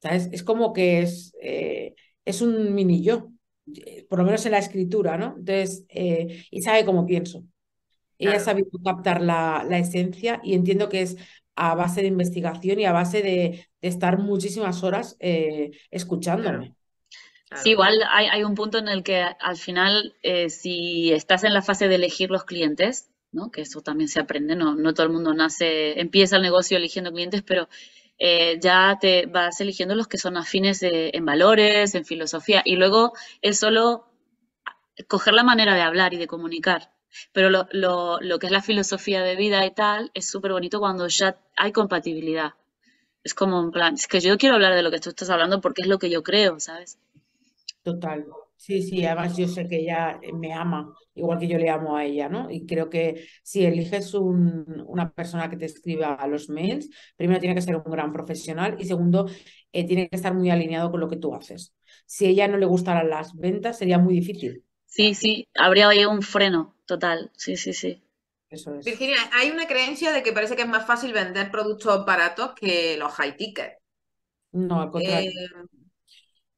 ¿sabes? 0.00 0.28
Es 0.32 0.42
como 0.42 0.72
que 0.72 1.02
es, 1.02 1.34
es 2.24 2.42
un 2.42 2.74
mini 2.74 3.02
yo. 3.02 3.32
Eh, 3.76 4.06
por 4.08 4.18
lo 4.18 4.24
menos 4.24 4.44
en 4.44 4.52
la 4.52 4.58
escritura, 4.58 5.16
¿no? 5.16 5.34
Entonces, 5.38 5.84
eh, 5.88 6.44
y 6.50 6.62
sabe 6.62 6.84
cómo 6.84 7.06
pienso. 7.06 7.44
Ella 8.18 8.36
ha 8.36 8.40
sabido 8.40 8.70
captar 8.84 9.20
la, 9.20 9.64
la, 9.68 9.78
esencia 9.78 10.40
y 10.44 10.54
entiendo 10.54 10.88
que 10.88 11.02
es 11.02 11.16
a 11.56 11.74
base 11.74 12.02
de 12.02 12.06
investigación 12.06 12.78
y 12.78 12.84
a 12.84 12.92
base 12.92 13.20
de, 13.22 13.66
estar 13.80 14.18
muchísimas 14.18 14.84
horas 14.84 15.16
eh, 15.18 15.72
escuchándome. 15.90 16.76
Sí, 17.56 17.70
igual 17.70 18.02
hay, 18.10 18.26
hay, 18.26 18.44
un 18.44 18.54
punto 18.54 18.78
en 18.78 18.88
el 18.88 19.02
que 19.02 19.22
al 19.22 19.56
final, 19.56 20.14
si 20.48 21.12
estás 21.12 21.44
en 21.44 21.54
la 21.54 21.62
fase 21.62 21.88
de 21.88 21.96
elegir 21.96 22.30
los 22.30 22.44
clientes, 22.44 23.10
¿no? 23.32 23.50
que 23.50 23.62
eso 23.62 23.80
también 23.80 24.08
se 24.08 24.20
aprende, 24.20 24.54
no, 24.56 24.74
no 24.74 24.94
todo 24.94 25.06
el 25.06 25.12
mundo 25.12 25.34
nace, 25.34 26.00
empieza 26.00 26.36
el 26.36 26.42
negocio 26.42 26.76
eligiendo 26.76 27.12
clientes, 27.12 27.42
pero 27.42 27.68
eh, 28.18 28.58
ya 28.60 28.98
te 29.00 29.26
vas 29.26 29.60
eligiendo 29.60 29.94
los 29.94 30.06
que 30.06 30.18
son 30.18 30.36
afines 30.36 30.80
en 30.82 31.24
valores, 31.24 31.94
en 31.94 32.04
filosofía, 32.04 32.62
y 32.64 32.76
luego 32.76 33.12
es 33.40 33.58
solo 33.58 34.06
coger 35.08 35.34
la 35.34 35.42
manera 35.42 35.74
de 35.74 35.80
hablar 35.80 36.14
y 36.14 36.18
de 36.18 36.26
comunicar. 36.26 36.92
Pero 37.32 37.50
lo, 37.50 37.66
lo, 37.72 38.38
que 38.38 38.46
es 38.46 38.52
la 38.52 38.62
filosofía 38.62 39.22
de 39.22 39.36
vida 39.36 39.66
y 39.66 39.70
tal 39.74 40.10
es 40.14 40.28
súper 40.28 40.52
bonito 40.52 40.80
cuando 40.80 41.08
ya 41.08 41.36
hay 41.56 41.72
compatibilidad. 41.72 42.54
Es 43.24 43.34
como 43.34 43.60
en 43.60 43.70
plan, 43.70 43.94
es 43.94 44.06
que 44.06 44.20
yo 44.20 44.38
quiero 44.38 44.54
hablar 44.54 44.74
de 44.74 44.82
lo 44.82 44.90
que 44.90 44.98
tú 44.98 45.10
estás 45.10 45.28
hablando 45.30 45.60
porque 45.60 45.82
es 45.82 45.88
lo 45.88 45.98
que 45.98 46.10
yo 46.10 46.22
creo, 46.22 46.58
¿sabes? 46.58 46.98
Total. 47.82 48.24
Sí, 48.56 48.80
sí, 48.82 49.04
además 49.04 49.36
yo 49.36 49.48
sé 49.48 49.66
que 49.66 49.80
ella 49.80 50.20
me 50.34 50.52
ama, 50.54 50.94
igual 51.16 51.38
que 51.40 51.48
yo 51.48 51.58
le 51.58 51.68
amo 51.68 51.96
a 51.96 52.04
ella, 52.04 52.28
¿no? 52.28 52.48
Y 52.48 52.64
creo 52.64 52.88
que 52.88 53.26
si 53.42 53.64
eliges 53.64 54.14
un, 54.14 54.84
una 54.86 55.10
persona 55.12 55.50
que 55.50 55.56
te 55.56 55.64
escriba 55.64 56.14
a 56.14 56.28
los 56.28 56.48
mails, 56.48 56.88
primero 57.16 57.40
tiene 57.40 57.56
que 57.56 57.62
ser 57.62 57.74
un 57.76 57.82
gran 57.90 58.12
profesional 58.12 58.76
y 58.78 58.84
segundo, 58.84 59.26
eh, 59.72 59.84
tiene 59.84 60.08
que 60.08 60.14
estar 60.14 60.32
muy 60.32 60.48
alineado 60.50 60.92
con 60.92 61.00
lo 61.00 61.08
que 61.08 61.16
tú 61.16 61.34
haces. 61.34 61.74
Si 62.06 62.26
a 62.26 62.28
ella 62.28 62.46
no 62.46 62.56
le 62.56 62.66
gustaran 62.66 63.10
las 63.10 63.34
ventas, 63.34 63.78
sería 63.78 63.98
muy 63.98 64.14
difícil. 64.14 64.64
Sí, 64.86 65.14
sí, 65.14 65.48
habría 65.56 65.88
ahí 65.88 66.04
un 66.04 66.22
freno 66.22 66.76
total. 66.86 67.32
Sí, 67.36 67.56
sí, 67.56 67.72
sí. 67.72 68.00
Eso 68.50 68.74
es. 68.76 68.84
Virginia, 68.84 69.16
hay 69.32 69.50
una 69.50 69.66
creencia 69.66 70.12
de 70.12 70.22
que 70.22 70.32
parece 70.32 70.56
que 70.56 70.62
es 70.62 70.68
más 70.68 70.86
fácil 70.86 71.12
vender 71.12 71.50
productos 71.50 72.04
baratos 72.06 72.52
que 72.54 72.96
los 72.98 73.12
high 73.14 73.36
ticket. 73.36 73.78
No, 74.52 74.80
al 74.82 74.90
contrario. 74.90 75.30
Eh, 75.30 75.32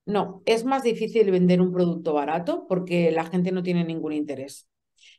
No, 0.07 0.43
es 0.45 0.65
más 0.65 0.83
difícil 0.83 1.31
vender 1.31 1.61
un 1.61 1.73
producto 1.73 2.13
barato 2.13 2.67
porque 2.69 3.11
la 3.11 3.25
gente 3.25 3.53
no 3.53 3.63
tiene 3.63 3.85
ningún 3.85 4.13
interés. 4.13 4.69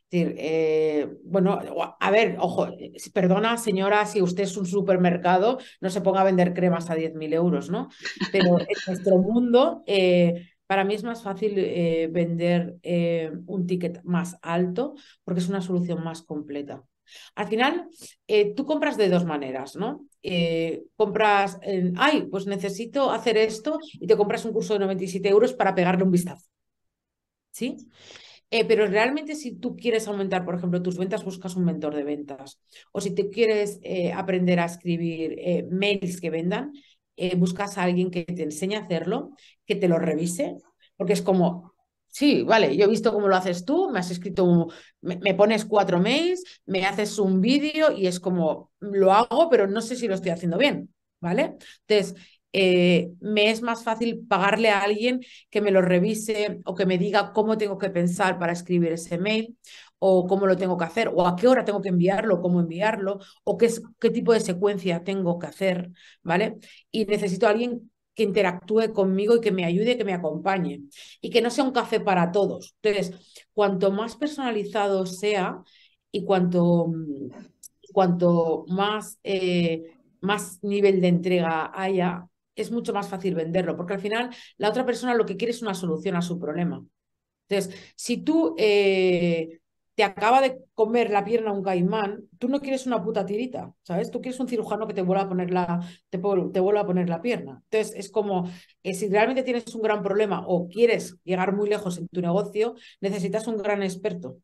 Es 0.08 0.10
decir, 0.10 0.36
eh, 0.38 1.08
bueno, 1.24 1.58
a 1.98 2.10
ver, 2.12 2.36
ojo, 2.38 2.68
eh, 2.68 2.92
perdona 3.12 3.56
señora, 3.56 4.06
si 4.06 4.22
usted 4.22 4.44
es 4.44 4.56
un 4.56 4.66
supermercado, 4.66 5.58
no 5.80 5.90
se 5.90 6.00
ponga 6.00 6.20
a 6.20 6.24
vender 6.24 6.54
cremas 6.54 6.88
a 6.90 6.94
10.000 6.94 7.32
euros, 7.32 7.70
¿no? 7.70 7.88
Pero 8.30 8.60
en 8.60 8.66
nuestro 8.86 9.18
mundo, 9.18 9.82
eh, 9.86 10.48
para 10.66 10.84
mí 10.84 10.94
es 10.94 11.02
más 11.02 11.22
fácil 11.24 11.54
vender 12.10 12.76
un 13.46 13.66
ticket 13.66 14.02
más 14.04 14.36
alto 14.42 14.94
porque 15.24 15.40
es 15.40 15.48
una 15.48 15.60
solución 15.60 16.02
más 16.04 16.22
completa. 16.22 16.84
Al 17.36 17.46
final, 17.46 17.88
tú 18.56 18.64
compras 18.66 18.96
de 18.96 19.08
dos 19.08 19.24
maneras, 19.24 19.76
¿no? 19.76 20.06
Eh, 20.28 20.82
compras, 20.96 21.56
en, 21.62 21.94
ay, 21.96 22.26
pues 22.28 22.46
necesito 22.46 23.12
hacer 23.12 23.36
esto 23.36 23.78
y 23.92 24.08
te 24.08 24.16
compras 24.16 24.44
un 24.44 24.52
curso 24.52 24.72
de 24.72 24.80
97 24.80 25.28
euros 25.28 25.54
para 25.54 25.72
pegarle 25.72 26.02
un 26.02 26.10
vistazo, 26.10 26.48
¿sí? 27.52 27.76
Eh, 28.50 28.64
pero 28.64 28.86
realmente 28.86 29.36
si 29.36 29.56
tú 29.56 29.76
quieres 29.76 30.08
aumentar, 30.08 30.44
por 30.44 30.56
ejemplo, 30.56 30.82
tus 30.82 30.98
ventas, 30.98 31.24
buscas 31.24 31.54
un 31.54 31.64
mentor 31.64 31.94
de 31.94 32.02
ventas. 32.02 32.60
O 32.90 33.00
si 33.00 33.14
te 33.14 33.30
quieres 33.30 33.78
eh, 33.82 34.12
aprender 34.12 34.58
a 34.58 34.66
escribir 34.66 35.66
mails 35.70 36.20
que 36.20 36.30
vendan, 36.30 36.72
buscas 37.36 37.78
a 37.78 37.84
alguien 37.84 38.10
que 38.10 38.24
te 38.24 38.42
enseñe 38.42 38.74
a 38.74 38.80
hacerlo, 38.80 39.30
que 39.64 39.76
te 39.76 39.88
lo 39.88 39.98
revise, 39.98 40.56
porque 40.96 41.12
es 41.12 41.22
como, 41.22 41.75
sí, 42.18 42.42
vale, 42.42 42.76
yo 42.76 42.84
he 42.84 42.88
visto 42.88 43.12
cómo 43.12 43.28
lo 43.28 43.36
haces 43.36 43.64
tú, 43.64 43.90
me 43.90 43.98
has 44.00 44.10
escrito, 44.10 44.44
un- 44.44 44.72
me, 45.02 45.34
pones 45.34 45.64
cuatro 45.64 46.00
mails, 46.00 46.42
me 46.66 46.84
haces 46.86 47.18
un 47.18 47.40
vídeo 47.40 47.92
y 47.92 48.06
es 48.06 48.20
como, 48.20 48.70
lo 48.80 49.12
hago, 49.12 49.48
pero 49.50 49.66
no 49.66 49.80
sé 49.82 49.96
si 49.96 50.08
lo 50.08 50.14
estoy 50.14 50.30
haciendo 50.30 50.58
bien, 50.58 50.92
¿vale? 51.20 51.56
Entonces, 51.86 52.14
eh, 52.52 53.10
me 53.20 53.50
es 53.50 53.60
más 53.62 53.84
fácil 53.84 54.24
pagarle 54.26 54.70
a 54.70 54.80
alguien 54.80 55.20
que 55.50 55.60
me 55.60 55.70
lo 55.70 55.82
revise 55.82 56.60
o 56.64 56.74
que 56.74 56.86
me 56.86 56.96
diga 56.98 57.32
cómo 57.32 57.58
tengo 57.58 57.76
que 57.78 57.90
pensar 57.90 58.38
para 58.38 58.52
escribir 58.52 58.92
ese 58.92 59.18
mail 59.18 59.58
o 59.98 60.26
cómo 60.26 60.46
lo 60.46 60.56
tengo 60.56 60.76
que 60.78 60.84
hacer 60.84 61.08
o 61.14 61.26
a 61.26 61.36
qué 61.36 61.48
hora 61.48 61.64
tengo 61.64 61.82
que 61.82 61.88
enviarlo, 61.90 62.40
cómo 62.40 62.60
enviarlo 62.60 63.18
o 63.44 63.56
qué, 63.58 63.68
qué 64.00 64.10
tipo 64.10 64.32
de 64.32 64.40
secuencia 64.40 65.04
tengo 65.04 65.38
que 65.38 65.46
hacer, 65.48 65.90
¿vale? 66.22 66.56
Y 66.90 67.04
necesito 67.06 67.46
a 67.46 67.50
alguien 67.50 67.90
que 68.16 68.24
interactúe 68.24 68.92
conmigo 68.92 69.36
y 69.36 69.40
que 69.40 69.52
me 69.52 69.64
ayude, 69.64 69.96
que 69.98 70.04
me 70.04 70.14
acompañe 70.14 70.82
y 71.20 71.30
que 71.30 71.42
no 71.42 71.50
sea 71.50 71.64
un 71.64 71.72
café 71.72 72.00
para 72.00 72.32
todos. 72.32 72.74
Entonces, 72.82 73.46
cuanto 73.54 73.92
más 73.92 74.16
personalizado 74.16 75.06
sea 75.06 75.62
y 76.10 76.24
cuanto, 76.24 76.92
cuanto 77.92 78.64
más, 78.68 79.18
eh, 79.22 79.82
más 80.20 80.58
nivel 80.62 81.00
de 81.00 81.08
entrega 81.08 81.70
haya, 81.74 82.26
es 82.54 82.70
mucho 82.70 82.92
más 82.94 83.08
fácil 83.08 83.34
venderlo, 83.34 83.76
porque 83.76 83.94
al 83.94 84.00
final 84.00 84.30
la 84.56 84.70
otra 84.70 84.86
persona 84.86 85.14
lo 85.14 85.26
que 85.26 85.36
quiere 85.36 85.52
es 85.52 85.62
una 85.62 85.74
solución 85.74 86.16
a 86.16 86.22
su 86.22 86.38
problema. 86.38 86.82
Entonces, 87.48 87.78
si 87.94 88.18
tú 88.18 88.54
eh, 88.58 89.60
te 89.96 90.04
acaba 90.04 90.42
de 90.42 90.58
comer 90.74 91.10
la 91.10 91.24
pierna 91.24 91.52
un 91.52 91.62
caimán, 91.62 92.28
tú 92.38 92.48
no 92.48 92.60
quieres 92.60 92.86
una 92.86 93.02
puta 93.02 93.24
tirita, 93.24 93.74
¿sabes? 93.82 94.10
Tú 94.10 94.20
quieres 94.20 94.38
un 94.38 94.46
cirujano 94.46 94.86
que 94.86 94.92
te 94.92 95.00
vuelva 95.00 95.24
a 95.24 95.28
poner 95.28 95.50
la, 95.50 95.80
te, 96.10 96.18
te 96.18 96.60
vuelva 96.60 96.80
a 96.82 96.86
poner 96.86 97.08
la 97.08 97.22
pierna. 97.22 97.62
Entonces, 97.70 97.94
es 97.96 98.10
como, 98.10 98.48
eh, 98.82 98.92
si 98.92 99.08
realmente 99.08 99.42
tienes 99.42 99.74
un 99.74 99.80
gran 99.80 100.02
problema 100.02 100.44
o 100.46 100.68
quieres 100.68 101.16
llegar 101.24 101.56
muy 101.56 101.70
lejos 101.70 101.96
en 101.96 102.08
tu 102.08 102.20
negocio, 102.20 102.74
necesitas 103.00 103.46
un 103.46 103.56
gran 103.56 103.82
experto, 103.82 104.36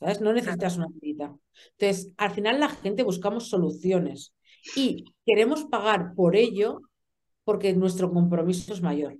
¿sabes? 0.00 0.20
No 0.20 0.32
necesitas 0.32 0.76
una 0.76 0.88
tirita. 1.00 1.32
Entonces, 1.78 2.12
al 2.16 2.32
final 2.32 2.58
la 2.58 2.68
gente 2.68 3.04
buscamos 3.04 3.48
soluciones 3.48 4.34
y 4.74 5.04
queremos 5.24 5.64
pagar 5.66 6.14
por 6.16 6.34
ello 6.34 6.80
porque 7.44 7.72
nuestro 7.72 8.12
compromiso 8.12 8.72
es 8.72 8.82
mayor. 8.82 9.16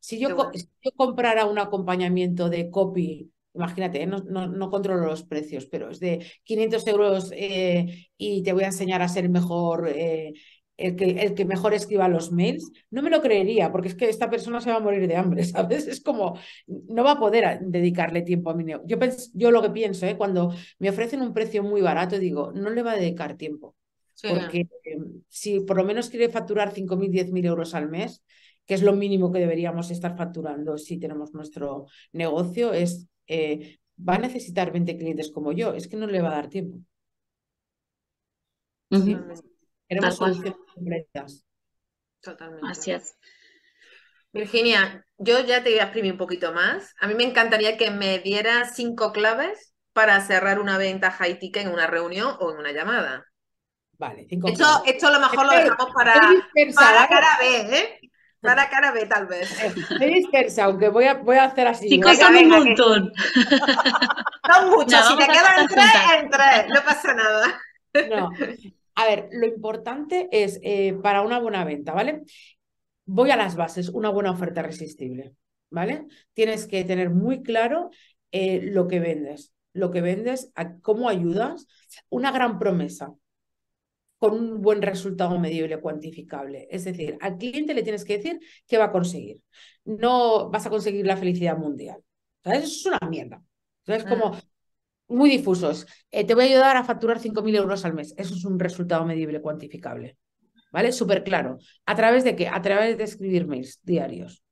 Si 0.00 0.18
yo, 0.18 0.28
si 0.54 0.68
yo 0.82 0.90
comprara 0.96 1.46
un 1.46 1.58
acompañamiento 1.58 2.50
de 2.50 2.70
copy, 2.70 3.30
imagínate, 3.56 4.02
¿eh? 4.02 4.06
no, 4.06 4.18
no, 4.18 4.46
no 4.46 4.70
controlo 4.70 5.06
los 5.06 5.24
precios, 5.24 5.66
pero 5.66 5.90
es 5.90 6.00
de 6.00 6.24
500 6.44 6.86
euros 6.86 7.30
eh, 7.34 8.08
y 8.16 8.42
te 8.42 8.52
voy 8.52 8.64
a 8.64 8.66
enseñar 8.66 9.02
a 9.02 9.08
ser 9.08 9.28
mejor, 9.28 9.88
eh, 9.88 10.34
el, 10.76 10.94
que, 10.96 11.04
el 11.22 11.34
que 11.34 11.44
mejor 11.44 11.74
escriba 11.74 12.08
los 12.08 12.32
mails, 12.32 12.70
no 12.90 13.02
me 13.02 13.10
lo 13.10 13.22
creería, 13.22 13.72
porque 13.72 13.88
es 13.88 13.94
que 13.94 14.08
esta 14.08 14.28
persona 14.30 14.60
se 14.60 14.70
va 14.70 14.76
a 14.76 14.80
morir 14.80 15.08
de 15.08 15.16
hambre, 15.16 15.44
¿sabes? 15.44 15.86
Es 15.86 16.00
como, 16.02 16.38
no 16.66 17.02
va 17.04 17.12
a 17.12 17.18
poder 17.18 17.44
a- 17.44 17.58
dedicarle 17.60 18.22
tiempo 18.22 18.50
a 18.50 18.54
mi 18.54 18.64
negocio. 18.64 18.98
Yo, 19.34 19.50
lo 19.50 19.62
que 19.62 19.70
pienso, 19.70 20.06
¿eh? 20.06 20.16
cuando 20.16 20.54
me 20.78 20.90
ofrecen 20.90 21.22
un 21.22 21.32
precio 21.32 21.62
muy 21.62 21.80
barato, 21.80 22.18
digo, 22.18 22.52
no 22.52 22.70
le 22.70 22.82
va 22.82 22.92
a 22.92 22.96
dedicar 22.96 23.36
tiempo 23.36 23.74
sí. 24.14 24.28
porque 24.28 24.68
eh, 24.84 24.98
si 25.28 25.60
por 25.60 25.76
lo 25.76 25.84
menos 25.84 26.10
quiere 26.10 26.28
facturar 26.28 26.72
5.000, 26.72 27.10
10.000 27.10 27.44
euros 27.46 27.74
al 27.74 27.88
mes, 27.88 28.22
que 28.66 28.74
es 28.74 28.82
lo 28.82 28.92
mínimo 28.92 29.32
que 29.32 29.38
deberíamos 29.38 29.90
estar 29.90 30.16
facturando 30.16 30.76
si 30.76 30.98
tenemos 30.98 31.32
nuestro 31.34 31.86
negocio, 32.12 32.72
es, 32.72 33.08
eh, 33.26 33.78
va 33.96 34.14
a 34.16 34.18
necesitar 34.18 34.72
20 34.72 34.96
clientes 34.96 35.30
como 35.30 35.52
yo, 35.52 35.72
es 35.74 35.88
que 35.88 35.96
no 35.96 36.06
le 36.06 36.20
va 36.20 36.28
a 36.30 36.34
dar 36.36 36.48
tiempo. 36.48 36.78
Ujú, 38.90 39.12
Totalmente. 39.12 39.48
Queremos 39.88 40.16
soluciones 40.16 40.54
completas. 40.74 41.44
Totalmente. 42.20 42.66
Así 42.68 42.90
es. 42.90 43.16
Virginia, 44.32 45.04
yo 45.16 45.40
ya 45.44 45.62
te 45.62 45.70
voy 45.70 45.78
a 45.78 45.84
exprimir 45.84 46.12
un 46.12 46.18
poquito 46.18 46.52
más. 46.52 46.94
A 47.00 47.06
mí 47.06 47.14
me 47.14 47.24
encantaría 47.24 47.76
que 47.78 47.90
me 47.90 48.18
dieras 48.18 48.74
cinco 48.74 49.12
claves 49.12 49.72
para 49.92 50.20
cerrar 50.20 50.60
una 50.60 50.76
venta 50.76 51.10
high 51.10 51.38
ticket 51.38 51.64
en 51.64 51.72
una 51.72 51.86
reunión 51.86 52.36
o 52.40 52.50
en 52.50 52.58
una 52.58 52.72
llamada. 52.72 53.24
Vale, 53.98 54.26
cinco 54.28 54.48
Esto, 54.48 54.64
claves. 54.64 54.94
esto 54.94 55.06
a 55.06 55.10
lo 55.12 55.20
mejor 55.20 55.46
lo 55.46 55.52
dejamos 55.52 55.94
para, 55.94 56.30
dispersa, 56.30 56.80
para 56.80 56.96
¿vale? 56.96 57.08
cara 57.08 57.28
B, 57.40 57.78
¿eh? 57.78 58.00
Para 58.40 58.68
cara 58.68 58.92
B, 58.92 59.06
tal 59.06 59.26
vez. 59.26 59.50
Estoy 59.62 60.14
dispersa, 60.14 60.64
aunque 60.64 60.88
voy 60.88 61.04
a, 61.04 61.14
voy 61.14 61.36
a 61.36 61.44
hacer 61.44 61.66
así. 61.66 61.88
Chicos, 61.88 62.16
son 62.16 62.36
un 62.36 62.48
montón. 62.48 63.12
Son 64.46 64.70
muchos, 64.70 64.92
Nada, 64.92 65.08
si 65.08 65.16
te 65.16 65.26
quedan 65.26 65.66
tres, 65.66 66.20
en 66.20 66.30
tres, 66.30 66.66
no 66.68 66.84
pasa 66.84 67.14
nada. 67.14 67.60
No. 68.08 68.30
A 68.94 69.04
ver, 69.06 69.28
lo 69.32 69.46
importante 69.46 70.28
es 70.30 70.60
eh, 70.62 70.94
para 71.02 71.22
una 71.22 71.40
buena 71.40 71.64
venta, 71.64 71.92
¿vale? 71.92 72.22
Voy 73.04 73.30
a 73.30 73.36
las 73.36 73.56
bases, 73.56 73.88
una 73.88 74.08
buena 74.08 74.30
oferta 74.30 74.60
irresistible, 74.60 75.34
¿vale? 75.68 76.06
Tienes 76.32 76.66
que 76.66 76.84
tener 76.84 77.10
muy 77.10 77.42
claro 77.42 77.90
eh, 78.30 78.60
lo 78.62 78.86
que 78.86 79.00
vendes, 79.00 79.52
lo 79.72 79.90
que 79.90 80.00
vendes, 80.00 80.52
a 80.54 80.76
cómo 80.78 81.08
ayudas, 81.08 81.66
una 82.08 82.30
gran 82.30 82.58
promesa 82.58 83.12
con 84.18 84.34
un 84.34 84.62
buen 84.62 84.82
resultado 84.82 85.38
medible, 85.38 85.80
cuantificable. 85.80 86.68
Es 86.70 86.84
decir, 86.84 87.18
al 87.20 87.36
cliente 87.36 87.74
le 87.74 87.82
tienes 87.82 88.04
que 88.04 88.16
decir 88.18 88.40
qué 88.66 88.78
va 88.78 88.86
a 88.86 88.92
conseguir. 88.92 89.42
No 89.84 90.50
vas 90.50 90.66
a 90.66 90.70
conseguir 90.70 91.06
la 91.06 91.16
felicidad 91.16 91.56
mundial. 91.58 92.02
¿Sabes? 92.42 92.64
Eso 92.64 92.74
es 92.74 92.86
una 92.86 93.10
mierda. 93.10 93.42
¿Sabes? 93.84 94.04
Como 94.04 94.36
muy 95.08 95.30
difusos. 95.30 95.86
Eh, 96.10 96.24
te 96.24 96.34
voy 96.34 96.44
a 96.44 96.46
ayudar 96.48 96.76
a 96.76 96.84
facturar 96.84 97.20
5.000 97.20 97.56
euros 97.56 97.84
al 97.84 97.94
mes. 97.94 98.14
Eso 98.16 98.34
es 98.34 98.44
un 98.44 98.58
resultado 98.58 99.04
medible, 99.04 99.40
cuantificable. 99.40 100.18
¿Vale? 100.72 100.92
Súper 100.92 101.22
claro. 101.22 101.58
¿A 101.84 101.94
través 101.94 102.24
de 102.24 102.36
qué? 102.36 102.48
A 102.48 102.60
través 102.60 102.98
de 102.98 103.04
escribir 103.04 103.46
mails 103.46 103.80
diarios. 103.82 104.42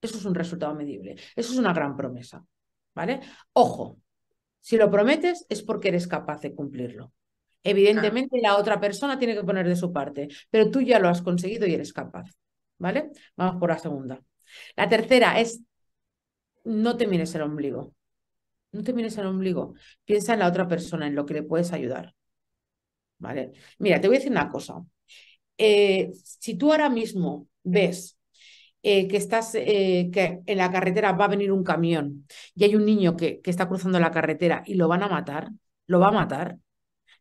Eso 0.00 0.18
es 0.18 0.24
un 0.24 0.34
resultado 0.34 0.74
medible. 0.74 1.16
Eso 1.36 1.52
es 1.52 1.58
una 1.58 1.72
gran 1.72 1.96
promesa. 1.96 2.44
¿Vale? 2.94 3.20
Ojo, 3.52 3.98
si 4.60 4.76
lo 4.76 4.90
prometes 4.90 5.46
es 5.48 5.62
porque 5.62 5.88
eres 5.88 6.06
capaz 6.06 6.40
de 6.40 6.54
cumplirlo. 6.54 7.12
Evidentemente 7.64 8.38
la 8.40 8.56
otra 8.56 8.78
persona 8.78 9.18
tiene 9.18 9.34
que 9.34 9.42
poner 9.42 9.66
de 9.66 9.74
su 9.74 9.92
parte, 9.92 10.28
pero 10.50 10.70
tú 10.70 10.82
ya 10.82 10.98
lo 10.98 11.08
has 11.08 11.22
conseguido 11.22 11.66
y 11.66 11.74
eres 11.74 11.92
capaz. 11.92 12.30
¿Vale? 12.78 13.10
Vamos 13.36 13.58
por 13.58 13.70
la 13.70 13.78
segunda. 13.78 14.20
La 14.76 14.88
tercera 14.88 15.40
es 15.40 15.62
no 16.64 16.96
te 16.96 17.06
mires 17.06 17.34
el 17.34 17.42
ombligo. 17.42 17.94
No 18.72 18.82
te 18.82 18.92
mires 18.92 19.16
el 19.18 19.26
ombligo. 19.26 19.74
Piensa 20.04 20.34
en 20.34 20.40
la 20.40 20.48
otra 20.48 20.68
persona, 20.68 21.06
en 21.06 21.14
lo 21.14 21.24
que 21.26 21.34
le 21.34 21.42
puedes 21.42 21.72
ayudar. 21.72 22.14
¿Vale? 23.18 23.52
Mira, 23.78 24.00
te 24.00 24.08
voy 24.08 24.16
a 24.16 24.18
decir 24.18 24.32
una 24.32 24.50
cosa. 24.50 24.84
Eh, 25.56 26.10
si 26.14 26.56
tú 26.56 26.72
ahora 26.72 26.90
mismo 26.90 27.48
ves 27.62 28.18
eh, 28.82 29.08
que 29.08 29.16
estás, 29.16 29.54
eh, 29.54 30.10
que 30.12 30.40
en 30.44 30.58
la 30.58 30.70
carretera 30.70 31.12
va 31.12 31.26
a 31.26 31.28
venir 31.28 31.52
un 31.52 31.64
camión 31.64 32.26
y 32.54 32.64
hay 32.64 32.76
un 32.76 32.84
niño 32.84 33.16
que, 33.16 33.40
que 33.40 33.50
está 33.50 33.68
cruzando 33.68 33.98
la 34.00 34.10
carretera 34.10 34.62
y 34.66 34.74
lo 34.74 34.88
van 34.88 35.02
a 35.02 35.08
matar, 35.08 35.50
lo 35.86 36.00
va 36.00 36.08
a 36.08 36.12
matar, 36.12 36.58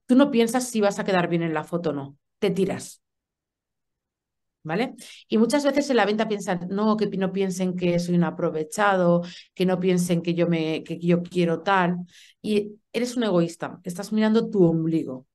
tú 0.06 0.16
no 0.16 0.32
piensas 0.32 0.68
si 0.70 0.82
vas 0.82 0.99
a 0.99 1.04
quedar 1.06 1.28
bien 1.30 1.43
en 1.43 1.54
la 1.54 1.64
foto 1.64 1.91
o 1.91 1.93
no, 1.93 2.18
te 2.39 2.51
tiras. 2.51 3.01
¿Vale? 4.66 4.95
Y 5.28 5.38
muchas 5.38 5.66
veces 5.66 5.89
en 5.89 5.97
la 5.97 6.06
venta 6.06 6.28
piensan, 6.28 6.68
no, 6.70 6.95
que 6.95 7.08
no 7.18 7.34
piensen 7.34 7.76
que 7.76 7.99
soy 7.99 8.16
un 8.16 8.24
aprovechado, 8.24 9.22
que 9.54 9.66
no 9.66 9.78
piensen 9.80 10.22
que 10.22 10.34
yo, 10.36 10.47
me, 10.47 10.84
que 10.86 10.97
yo 10.99 11.22
quiero 11.22 11.62
tal. 11.64 11.97
Y 12.41 12.80
eres 12.93 13.18
un 13.18 13.24
egoísta, 13.26 13.80
estás 13.84 14.14
mirando 14.14 14.49
tu 14.49 14.64
ombligo. 14.66 15.28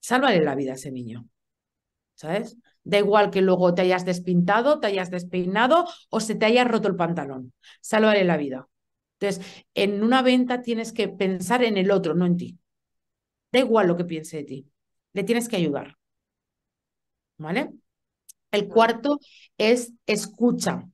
Sálvale 0.00 0.40
la 0.42 0.54
vida 0.54 0.72
a 0.72 0.74
ese 0.74 0.90
niño. 0.90 1.28
¿Sabes? 2.14 2.58
Da 2.84 2.98
igual 2.98 3.30
que 3.30 3.42
luego 3.42 3.74
te 3.74 3.82
hayas 3.82 4.04
despintado, 4.04 4.80
te 4.80 4.88
hayas 4.88 5.10
despeinado 5.10 5.86
o 6.10 6.20
se 6.20 6.34
te 6.36 6.46
haya 6.46 6.64
roto 6.64 6.88
el 6.88 6.96
pantalón. 6.96 7.54
Sálvale 7.80 8.24
la 8.24 8.36
vida. 8.38 8.68
Entonces, 9.20 9.66
en 9.74 10.02
una 10.02 10.22
venta 10.22 10.62
tienes 10.62 10.92
que 10.92 11.08
pensar 11.08 11.64
en 11.64 11.78
el 11.78 11.90
otro, 11.90 12.14
no 12.14 12.26
en 12.26 12.36
ti. 12.36 12.58
Da 13.52 13.58
igual 13.60 13.86
lo 13.88 13.96
que 13.96 14.04
piense 14.04 14.38
de 14.38 14.44
ti. 14.44 14.66
Le 15.12 15.24
tienes 15.24 15.48
que 15.48 15.56
ayudar. 15.56 15.96
¿Vale? 17.38 17.72
El 18.52 18.68
cuarto 18.68 19.20
es 19.58 19.92
escucha. 20.06 20.88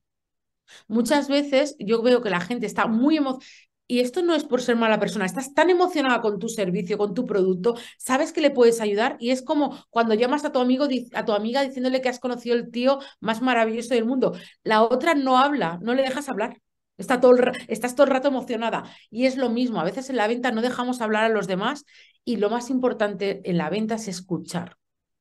Muchas 0.87 1.27
veces 1.29 1.75
yo 1.79 2.01
veo 2.01 2.21
que 2.21 2.29
la 2.29 2.41
gente 2.41 2.65
está 2.65 2.87
muy 2.87 3.17
emocionada. 3.17 3.45
Y 3.87 4.01
esto 4.01 4.21
no 4.21 4.35
es 4.35 4.43
por 4.43 4.61
ser 4.61 4.75
mala 4.75 4.99
persona, 4.99 5.25
estás 5.25 5.55
tan 5.55 5.71
emocionada 5.71 6.21
con 6.21 6.37
tu 6.39 6.47
servicio, 6.47 6.97
con 6.97 7.15
tu 7.15 7.25
producto, 7.25 7.75
sabes 7.97 8.31
que 8.31 8.39
le 8.41 8.51
puedes 8.51 8.81
ayudar 8.81 9.17
y 9.19 9.31
es 9.31 9.41
como 9.41 9.83
cuando 9.89 10.13
llamas 10.13 10.45
a 10.45 10.51
tu 10.51 10.59
amigo, 10.59 10.87
a 11.13 11.25
tu 11.25 11.33
amiga 11.33 11.63
diciéndole 11.63 11.99
que 12.01 12.09
has 12.09 12.19
conocido 12.19 12.55
el 12.55 12.69
tío 12.71 12.99
más 13.19 13.41
maravilloso 13.41 13.95
del 13.95 14.05
mundo. 14.05 14.33
La 14.63 14.83
otra 14.83 15.15
no 15.15 15.39
habla, 15.39 15.79
no 15.81 15.95
le 15.95 16.03
dejas 16.03 16.29
hablar. 16.29 16.61
Está 16.99 17.19
todo 17.19 17.33
estás 17.67 17.95
todo 17.95 18.05
el 18.05 18.11
rato 18.11 18.27
emocionada. 18.27 18.83
Y 19.09 19.25
es 19.25 19.37
lo 19.37 19.49
mismo, 19.49 19.79
a 19.79 19.85
veces 19.85 20.09
en 20.09 20.17
la 20.17 20.27
venta 20.27 20.51
no 20.51 20.61
dejamos 20.61 21.01
hablar 21.01 21.23
a 21.23 21.29
los 21.29 21.47
demás 21.47 21.85
y 22.25 22.35
lo 22.35 22.49
más 22.49 22.69
importante 22.69 23.41
en 23.45 23.57
la 23.57 23.69
venta 23.69 23.95
es 23.95 24.07
escuchar. 24.07 24.75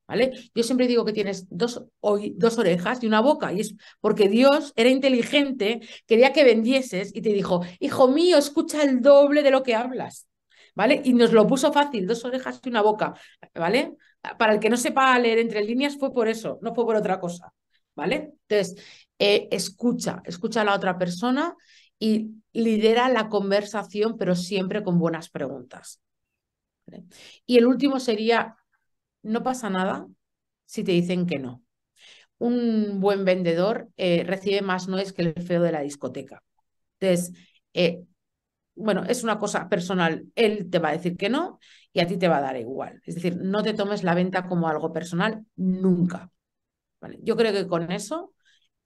¿Vale? 0.09 0.33
Yo 0.55 0.63
siempre 0.63 0.87
digo 0.87 1.05
que 1.05 1.13
tienes 1.13 1.47
dos, 1.51 1.85
dos 2.01 2.59
orejas 2.59 3.03
y 3.03 3.07
una 3.07 3.21
boca, 3.21 3.53
y 3.53 3.61
es 3.61 3.75
porque 4.01 4.31
Dios 4.31 4.73
era 4.75 4.89
inteligente, 4.89 5.81
quería 6.07 6.33
que 6.33 6.45
vendieses 6.45 7.15
y 7.15 7.21
te 7.21 7.29
dijo, 7.29 7.61
hijo 7.79 8.09
mío, 8.09 8.39
escucha 8.39 8.83
el 8.83 9.03
doble 9.03 9.43
de 9.43 9.51
lo 9.51 9.63
que 9.63 9.75
hablas, 9.75 10.27
¿vale? 10.75 11.03
Y 11.05 11.13
nos 11.13 11.33
lo 11.35 11.47
puso 11.47 11.75
fácil, 11.75 12.07
dos 12.07 12.25
orejas 12.25 12.59
y 12.65 12.71
una 12.71 12.81
boca, 12.81 13.13
¿vale? 13.55 13.97
Para 14.39 14.55
el 14.55 14.61
que 14.61 14.71
no 14.71 14.79
sepa 14.79 15.19
leer 15.19 15.41
entre 15.41 15.63
líneas 15.63 15.99
fue 15.99 16.11
por 16.11 16.27
eso, 16.27 16.59
no 16.63 16.75
fue 16.75 16.87
por 16.87 16.97
otra 16.97 17.21
cosa, 17.21 17.53
¿vale? 17.95 18.33
Entonces, 18.49 18.83
eh, 19.19 19.49
escucha, 19.51 20.23
escucha 20.25 20.63
a 20.63 20.65
la 20.65 20.75
otra 20.75 20.99
persona 20.99 21.57
y 21.99 22.31
lidera 22.53 23.09
la 23.09 23.29
conversación, 23.29 24.17
pero 24.17 24.35
siempre 24.35 24.83
con 24.83 24.99
buenas 24.99 25.29
preguntas. 25.31 26.01
Y 27.47 27.59
el 27.59 27.67
último 27.67 28.01
sería 28.01 28.57
no 29.23 29.43
pasa 29.43 29.71
nada 29.71 30.07
si 30.67 30.85
te 30.85 30.93
dicen 30.93 31.27
que 31.27 31.39
no. 31.39 31.63
Un 32.39 33.01
buen 33.01 33.25
vendedor 33.25 33.89
eh, 33.97 34.25
recibe 34.25 34.63
más 34.63 34.89
noes 34.89 35.13
que 35.13 35.23
el 35.23 35.35
feo 35.43 35.63
de 35.63 35.73
la 35.73 35.81
discoteca. 35.81 36.43
Entonces, 37.01 37.35
eh, 37.75 38.05
bueno, 38.75 39.05
es 39.05 39.25
una 39.25 39.39
cosa 39.39 39.69
personal. 39.69 40.27
Él 40.35 40.71
te 40.71 40.79
va 40.79 40.91
a 40.91 40.93
decir 40.93 41.17
que 41.17 41.29
no 41.29 41.59
y 41.93 42.01
a 42.01 42.07
ti 42.07 42.17
te 42.17 42.29
va 42.29 42.39
a 42.39 42.43
dar 42.43 42.57
igual. 42.57 43.03
Es 43.05 43.17
decir, 43.17 43.37
no 43.37 43.63
te 43.63 43.75
tomes 43.75 44.05
la 44.05 44.15
venta 44.15 44.47
como 44.47 44.69
algo 44.69 44.93
personal 44.93 45.45
nunca. 45.57 46.31
Yo 47.23 47.37
creo 47.37 47.53
que 47.53 47.67
con 47.67 47.91
eso 47.93 48.35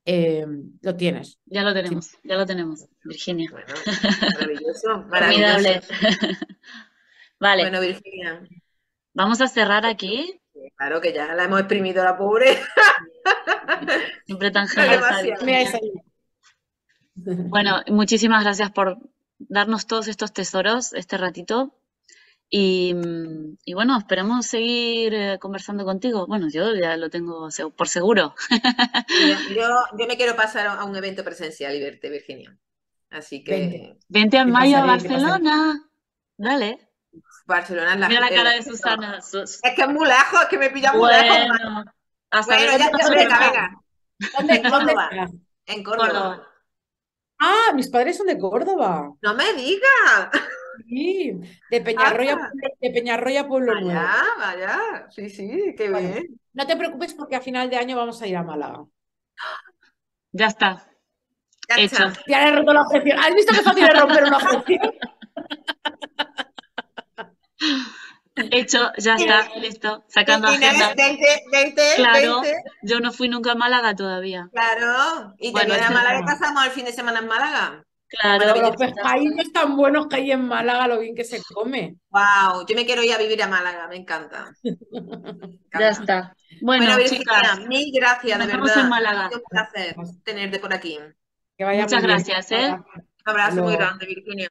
eh, 0.04 0.46
lo 0.80 0.96
tienes. 0.96 1.38
Ya 1.46 1.62
lo 1.62 1.72
tenemos, 1.72 2.16
ya 2.24 2.36
lo 2.36 2.46
tenemos, 2.46 2.86
Virginia. 3.04 3.50
maravilloso, 3.50 5.04
maravilloso. 5.08 5.86
vale. 7.40 7.62
Bueno, 7.62 7.80
Virginia. 7.80 8.42
Vamos 9.14 9.40
a 9.40 9.48
cerrar 9.48 9.86
aquí. 9.86 10.40
Claro 10.76 11.00
que 11.00 11.12
ya 11.12 11.34
la 11.34 11.44
hemos 11.44 11.60
exprimido 11.60 12.04
la 12.04 12.16
pobre. 12.16 12.58
Siempre 14.26 14.50
tan 14.50 14.68
generosa. 14.68 15.20
Bueno, 17.14 17.82
muchísimas 17.88 18.42
gracias 18.42 18.70
por 18.70 18.98
darnos 19.38 19.86
todos 19.86 20.08
estos 20.08 20.32
tesoros 20.32 20.92
este 20.94 21.18
ratito. 21.18 21.74
Y, 22.54 22.92
bueno, 23.72 23.96
esperemos 23.96 24.44
seguir 24.46 25.14
eh, 25.14 25.38
conversando 25.40 25.86
contigo. 25.86 26.26
Bueno, 26.26 26.48
yo 26.50 26.74
ya 26.74 26.98
lo 26.98 27.08
tengo 27.08 27.48
por 27.74 27.88
seguro. 27.88 28.34
Yo, 29.56 29.68
yo 29.98 30.06
me 30.06 30.18
quiero 30.18 30.36
pasar 30.36 30.66
a 30.66 30.84
un 30.84 30.94
evento 30.94 31.24
presencial 31.24 31.74
y 31.74 31.80
verte, 31.80 32.10
Virginia. 32.10 32.54
Así 33.08 33.42
que. 33.42 33.96
Vente 34.08 34.36
a 34.36 34.44
mayo 34.44 34.76
a 34.76 34.84
Barcelona. 34.84 35.88
Dale. 36.36 36.90
Barcelona 37.46 37.96
la 37.96 38.08
Mira 38.08 38.20
la 38.20 38.28
cara 38.28 38.50
de 38.50 38.62
Susana. 38.62 39.18
Es 39.18 39.60
que 39.74 39.82
es 39.82 39.88
muy 39.88 40.06
lejos, 40.06 40.42
es 40.42 40.48
que 40.48 40.58
me 40.58 40.68
pilla 40.68 40.92
muy 40.92 41.10
lejos. 41.10 41.48
bueno, 42.46 42.78
ya 42.78 42.90
te 42.90 43.10
venga, 43.14 43.38
venga. 43.38 43.82
¿Dónde, 44.36 44.54
en 44.54 44.70
Córdoba. 44.70 45.10
En 45.64 45.82
Córdoba. 45.84 46.48
Ah, 47.38 47.72
mis 47.74 47.88
padres 47.88 48.16
son 48.16 48.26
de 48.26 48.36
Córdoba. 48.36 49.14
No 49.22 49.34
me 49.34 49.52
digas. 49.54 50.28
Sí, 50.88 51.32
de 51.70 51.80
Peñarroya, 51.80 52.38
ah. 52.40 52.50
de 52.80 52.90
Peñarroya 52.90 53.46
Pueblo 53.46 53.74
Nuevo. 53.74 53.98
Vaya, 53.98 54.24
vaya. 54.38 55.06
Sí, 55.10 55.30
sí, 55.30 55.74
qué 55.76 55.88
bien. 55.88 56.40
No 56.52 56.66
te 56.66 56.76
preocupes 56.76 57.14
porque 57.14 57.36
a 57.36 57.40
final 57.40 57.70
de 57.70 57.76
año 57.76 57.96
vamos 57.96 58.20
a 58.22 58.26
ir 58.26 58.36
a 58.36 58.42
Málaga. 58.42 58.84
Ya 60.32 60.46
está. 60.46 60.88
Ya 61.68 61.76
Hecho. 61.76 62.06
Está. 62.06 62.22
Ya 62.26 62.48
he 62.48 62.52
roto 62.52 62.72
la 62.72 62.82
objeción. 62.82 63.18
¿Has 63.18 63.34
visto 63.34 63.54
qué 63.54 63.62
fácil 63.62 63.84
es 63.84 64.00
romper 64.00 64.24
una 64.24 64.38
objeción? 64.38 64.80
Hecho, 68.34 68.90
ya 68.96 69.16
está, 69.16 69.54
listo. 69.56 70.04
Sacando 70.08 70.48
agenda. 70.48 70.94
20, 70.96 71.44
20, 71.52 71.82
claro, 71.96 72.40
yo 72.82 73.00
no 73.00 73.12
fui 73.12 73.28
nunca 73.28 73.52
a 73.52 73.54
Málaga 73.54 73.94
todavía. 73.94 74.48
Claro, 74.52 75.34
y 75.38 75.52
bueno, 75.52 75.68
también 75.68 75.84
a 75.84 75.90
Málaga 75.90 76.24
pasamos 76.24 76.64
el 76.64 76.70
fin 76.70 76.86
de 76.86 76.92
semana 76.92 77.18
en 77.18 77.26
Málaga. 77.26 77.84
Claro. 78.20 78.60
los 78.60 78.76
pescadillos 78.76 79.52
tan 79.52 79.76
buenos 79.76 80.06
que 80.06 80.16
hay 80.16 80.32
en 80.32 80.46
Málaga, 80.46 80.86
lo 80.86 80.98
bien 80.98 81.14
que 81.14 81.24
se 81.24 81.42
come. 81.42 81.96
Wow, 82.10 82.66
yo 82.66 82.76
me 82.76 82.84
quiero 82.84 83.02
ir 83.02 83.12
a 83.12 83.18
vivir 83.18 83.42
a 83.42 83.48
Málaga, 83.48 83.88
me 83.88 83.96
encanta. 83.96 84.52
Ya 85.78 85.88
está. 85.88 86.36
Bueno, 86.60 86.84
bueno 86.84 87.08
chicas, 87.08 87.60
mil 87.66 87.90
gracias, 87.94 88.38
de 88.38 88.46
verdad. 88.46 88.80
En 88.80 88.88
Málaga. 88.90 89.28
Es 89.30 89.36
un 89.36 89.42
placer 89.48 89.96
tenerte 90.22 90.58
por 90.58 90.74
aquí. 90.74 90.98
Muchas 91.58 92.02
gracias, 92.02 92.52
¿eh? 92.52 92.72
Un 92.74 93.04
abrazo 93.24 93.62
muy 93.62 93.74
grande, 93.74 94.04
Virginia. 94.06 94.48